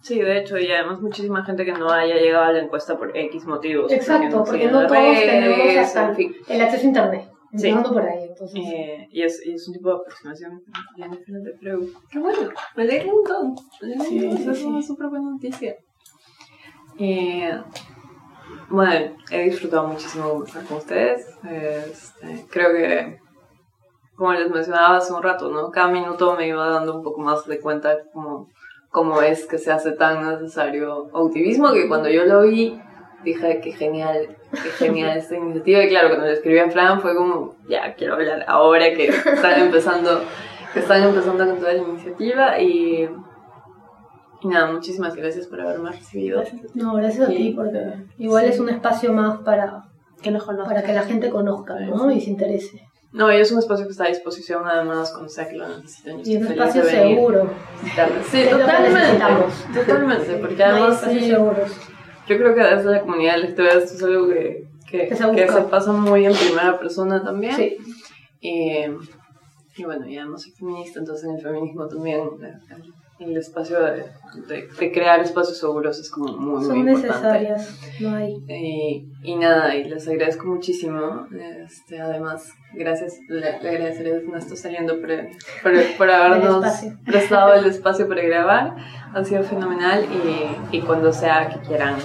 Sí, 0.00 0.20
de 0.20 0.38
hecho, 0.38 0.58
y 0.58 0.70
además 0.70 1.00
muchísima 1.00 1.44
gente 1.44 1.64
que 1.64 1.72
no 1.72 1.90
haya 1.90 2.16
llegado 2.16 2.44
a 2.44 2.52
la 2.52 2.60
encuesta 2.60 2.96
por 2.96 3.16
X 3.16 3.46
motivos. 3.46 3.90
Exacto, 3.90 4.44
porque 4.44 4.66
no, 4.66 4.86
todos 4.86 4.90
tenemos 4.90 5.76
hasta 5.78 6.12
el 6.12 6.60
acceso 6.60 6.82
a 6.82 6.86
Internet. 6.86 7.30
Sí. 7.56 7.72
por 7.72 8.02
ahí, 8.02 8.24
entonces. 8.28 8.60
Eh, 8.60 9.08
y, 9.10 9.22
es, 9.22 9.46
y 9.46 9.54
es 9.54 9.66
un 9.68 9.74
tipo 9.74 9.88
de 9.88 9.96
aproximación 9.96 10.62
bien 10.96 11.10
diferente, 11.10 11.52
pero 11.60 11.80
qué 12.10 12.18
bueno, 12.18 12.50
me 12.76 12.82
alegra 12.82 13.12
un 13.12 13.22
montón. 13.22 13.54
Me 13.80 13.94
alegra 13.94 14.28
un 14.28 14.34
montón, 14.34 14.54
es 14.54 14.62
una 14.64 14.82
súper 14.82 15.08
buena 15.08 15.30
noticia. 15.30 15.76
Eh, 16.98 17.50
bueno, 18.68 19.16
he 19.30 19.44
disfrutado 19.44 19.88
muchísimo 19.88 20.44
estar 20.44 20.64
con 20.64 20.78
ustedes. 20.78 21.26
Este, 21.44 22.46
creo 22.50 22.72
que 22.72 23.18
como 24.16 24.32
les 24.32 24.50
mencionaba 24.50 24.98
hace 24.98 25.12
un 25.12 25.22
rato, 25.22 25.50
¿no? 25.50 25.70
Cada 25.70 25.88
minuto 25.88 26.36
me 26.36 26.48
iba 26.48 26.68
dando 26.68 26.96
un 26.96 27.02
poco 27.02 27.20
más 27.20 27.44
de 27.46 27.58
cuenta 27.60 27.98
como 28.12 28.48
cómo 28.90 29.20
es 29.22 29.46
que 29.46 29.58
se 29.58 29.72
hace 29.72 29.92
tan 29.92 30.28
necesario 30.28 31.08
optimismo 31.12 31.72
que 31.72 31.88
cuando 31.88 32.08
yo 32.08 32.24
lo 32.24 32.42
vi 32.42 32.80
dije 33.24 33.60
que 33.60 33.72
genial, 33.72 34.36
qué 34.52 34.70
genial 34.70 35.18
esta 35.18 35.34
iniciativa 35.34 35.82
y 35.82 35.88
claro, 35.88 36.08
cuando 36.08 36.26
lo 36.26 36.32
escribí 36.32 36.58
en 36.58 36.70
plan 36.70 37.00
fue 37.00 37.16
como, 37.16 37.56
ya 37.68 37.94
quiero 37.94 38.14
hablar 38.14 38.44
ahora 38.46 38.94
que 38.94 39.08
están 39.08 39.60
empezando, 39.60 40.22
que 40.72 40.80
están 40.80 41.02
empezando 41.02 41.46
con 41.46 41.58
toda 41.58 41.72
la 41.72 41.82
iniciativa 41.82 42.60
y, 42.60 43.08
y 44.44 44.48
nada, 44.48 44.70
muchísimas 44.70 45.16
gracias 45.16 45.46
por 45.46 45.58
haberme 45.62 45.90
recibido. 45.90 46.42
No, 46.74 46.94
gracias 46.96 47.28
a 47.28 47.32
ti 47.32 47.54
porque 47.56 47.80
igual 48.18 48.44
es 48.44 48.60
un 48.60 48.68
espacio 48.68 49.10
más 49.10 49.38
para 49.38 49.84
que, 50.20 50.30
para 50.30 50.82
que 50.82 50.92
la 50.92 51.02
gente 51.02 51.30
conozca 51.30 51.80
¿no? 51.80 52.10
y 52.10 52.20
se 52.20 52.30
interese. 52.30 52.86
No, 53.10 53.32
y 53.32 53.36
es 53.36 53.50
un 53.52 53.60
espacio 53.60 53.86
que 53.86 53.92
está 53.92 54.04
a 54.04 54.08
disposición 54.08 54.64
además 54.66 55.12
con 55.12 55.30
sé 55.30 55.48
que 55.48 55.56
lo 55.56 55.66
necesitan. 55.66 56.20
Y, 56.24 56.36
un 56.36 56.46
espacio 56.46 56.84
seguro. 56.84 57.50
Sí, 58.30 58.44
totalmente. 58.50 59.24
Totalmente, 59.72 60.34
porque 60.34 60.62
además... 60.62 61.00
sí, 61.00 61.20
seguros. 61.20 61.70
Yo 62.28 62.36
creo 62.36 62.54
que 62.54 62.60
desde 62.60 62.90
la 62.90 63.00
comunidad 63.00 63.38
lectora 63.38 63.72
esto 63.74 63.94
es 63.94 64.02
algo 64.02 64.28
que, 64.28 64.66
que, 64.90 65.08
que, 65.08 65.16
se, 65.16 65.62
pasa 65.70 65.92
muy 65.92 66.26
en 66.26 66.34
primera 66.34 66.78
persona 66.78 67.24
también. 67.24 67.56
Sí. 67.56 67.78
Y, 68.40 68.84
y 69.76 69.84
bueno, 69.84 70.06
y 70.06 70.18
además 70.18 70.42
soy 70.42 70.52
feminista, 70.52 70.98
entonces 70.98 71.24
en 71.24 71.36
el 71.36 71.42
feminismo 71.42 71.86
también 71.88 72.28
el 73.30 73.36
espacio 73.36 73.80
de, 73.80 74.06
de, 74.48 74.92
crear 74.92 75.20
espacios 75.20 75.58
seguros 75.58 75.98
es 75.98 76.10
como 76.10 76.36
muy, 76.36 76.64
Son 76.64 76.78
muy 76.78 76.94
necesarias, 76.94 77.78
no 78.00 78.14
hay. 78.14 78.34
Y, 78.48 79.08
y, 79.22 79.36
nada, 79.36 79.74
y 79.74 79.84
les 79.84 80.06
agradezco 80.08 80.46
muchísimo. 80.46 81.26
Este, 81.64 82.00
además, 82.00 82.48
gracias, 82.72 83.18
le, 83.28 83.48
agradeceré 83.48 84.12
a 84.12 84.38
esto 84.38 84.56
saliendo 84.56 85.00
por, 85.00 85.10
por, 85.62 85.72
por 85.96 86.10
habernos 86.12 86.64
prestado 87.04 87.54
el 87.54 87.66
espacio 87.66 88.08
para 88.08 88.22
grabar. 88.22 88.76
Ha 89.14 89.24
sido 89.24 89.42
fenomenal 89.42 90.04
y, 90.72 90.76
y 90.76 90.80
cuando 90.80 91.12
sea 91.12 91.48
que 91.48 91.60
quieran 91.66 91.96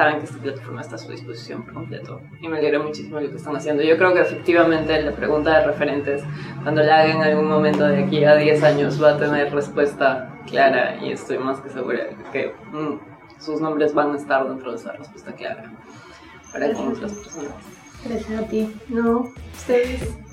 saben 0.00 0.18
que 0.18 0.24
esta 0.24 0.38
plataforma 0.38 0.80
está 0.80 0.94
a 0.94 0.98
su 0.98 1.10
disposición 1.10 1.62
por 1.62 1.74
completo 1.74 2.22
y 2.40 2.48
me 2.48 2.56
alegra 2.56 2.78
muchísimo 2.78 3.20
lo 3.20 3.28
que 3.28 3.36
están 3.36 3.54
haciendo. 3.54 3.82
Yo 3.82 3.98
creo 3.98 4.14
que 4.14 4.20
efectivamente 4.20 5.02
la 5.02 5.12
pregunta 5.12 5.58
de 5.58 5.66
referentes, 5.66 6.22
cuando 6.62 6.82
la 6.82 7.00
haga 7.00 7.12
en 7.12 7.22
algún 7.22 7.48
momento 7.48 7.84
de 7.84 8.04
aquí 8.04 8.24
a 8.24 8.34
10 8.34 8.62
años, 8.62 9.02
va 9.02 9.10
a 9.10 9.18
tener 9.18 9.52
respuesta 9.52 10.40
clara 10.46 10.96
y 11.04 11.12
estoy 11.12 11.36
más 11.36 11.60
que 11.60 11.68
segura 11.68 12.04
que 12.32 12.54
mm, 12.72 12.98
sus 13.38 13.60
nombres 13.60 13.92
van 13.92 14.12
a 14.12 14.16
estar 14.16 14.48
dentro 14.48 14.70
de 14.70 14.78
esa 14.78 14.92
respuesta 14.92 15.32
clara 15.34 15.70
para 16.50 16.72
todas 16.72 16.98
las 17.02 17.12
personas. 17.12 17.54
Gracias 18.02 18.40
a 18.40 18.46
ti. 18.46 18.74
No, 18.88 19.30
ustedes. 19.52 20.29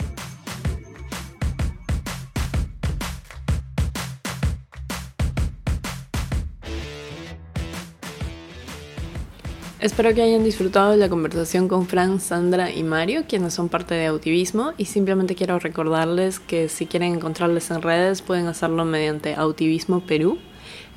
Espero 9.88 10.14
que 10.14 10.22
hayan 10.22 10.44
disfrutado 10.44 10.98
la 10.98 11.08
conversación 11.08 11.70
con 11.70 11.88
Fran, 11.88 12.20
Sandra 12.20 12.70
y 12.70 12.84
Mario, 12.84 13.24
quienes 13.26 13.54
son 13.54 13.70
parte 13.70 13.96
de 13.96 14.08
Autivismo, 14.08 14.74
y 14.78 14.84
simplemente 14.84 15.34
quiero 15.34 15.60
recordarles 15.60 16.42
que 16.42 16.68
si 16.68 16.88
quieren 16.88 17.14
encontrarles 17.14 17.72
en 17.72 17.82
redes 17.82 18.22
pueden 18.22 18.48
hacerlo 18.48 18.84
mediante 18.84 19.36
Autivismo 19.36 20.02
Perú. 20.02 20.40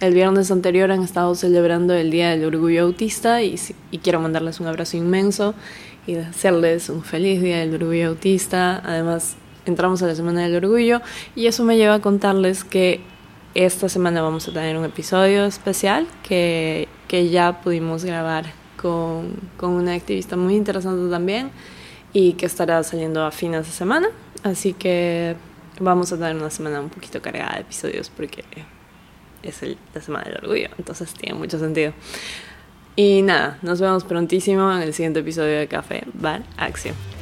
El 0.00 0.12
viernes 0.12 0.50
anterior 0.50 0.90
han 0.90 1.04
estado 1.04 1.36
celebrando 1.36 1.94
el 1.94 2.10
Día 2.10 2.30
del 2.30 2.44
Orgullo 2.44 2.82
Autista 2.82 3.40
y, 3.44 3.54
y 3.92 3.98
quiero 3.98 4.18
mandarles 4.18 4.58
un 4.58 4.66
abrazo 4.66 4.96
inmenso 4.96 5.54
y 6.08 6.14
desearles 6.14 6.88
un 6.88 7.04
feliz 7.04 7.40
Día 7.40 7.60
del 7.60 7.72
Orgullo 7.72 8.08
Autista. 8.08 8.82
Además, 8.84 9.36
entramos 9.66 10.02
a 10.02 10.08
la 10.08 10.16
Semana 10.16 10.42
del 10.42 10.56
Orgullo 10.56 11.00
y 11.36 11.46
eso 11.46 11.62
me 11.62 11.76
lleva 11.76 11.94
a 11.94 12.00
contarles 12.00 12.64
que 12.64 13.00
esta 13.54 13.88
semana 13.88 14.20
vamos 14.20 14.48
a 14.48 14.52
tener 14.52 14.76
un 14.76 14.84
episodio 14.84 15.44
especial 15.44 16.08
que, 16.24 16.88
que 17.06 17.28
ya 17.30 17.60
pudimos 17.60 18.04
grabar 18.04 18.58
con, 18.80 19.36
con 19.56 19.70
una 19.70 19.94
activista 19.94 20.36
muy 20.36 20.56
interesante 20.56 21.10
también 21.10 21.50
y 22.12 22.32
que 22.34 22.46
estará 22.46 22.82
saliendo 22.82 23.24
a 23.24 23.30
fines 23.30 23.66
de 23.66 23.72
semana. 23.72 24.08
Así 24.42 24.72
que 24.72 25.36
vamos 25.78 26.12
a 26.12 26.16
tener 26.16 26.36
una 26.36 26.50
semana 26.50 26.80
un 26.80 26.90
poquito 26.90 27.20
cargada 27.20 27.54
de 27.54 27.60
episodios 27.60 28.10
porque 28.10 28.44
es 29.42 29.62
el, 29.62 29.76
la 29.94 30.00
semana 30.00 30.24
del 30.24 30.36
orgullo, 30.38 30.68
entonces 30.78 31.12
tiene 31.14 31.38
mucho 31.38 31.58
sentido. 31.58 31.92
Y 32.96 33.22
nada, 33.22 33.58
nos 33.62 33.80
vemos 33.80 34.04
prontísimo 34.04 34.72
en 34.72 34.82
el 34.82 34.92
siguiente 34.92 35.20
episodio 35.20 35.58
de 35.58 35.68
Café 35.68 36.04
Bar 36.14 36.42
Acción. 36.56 37.19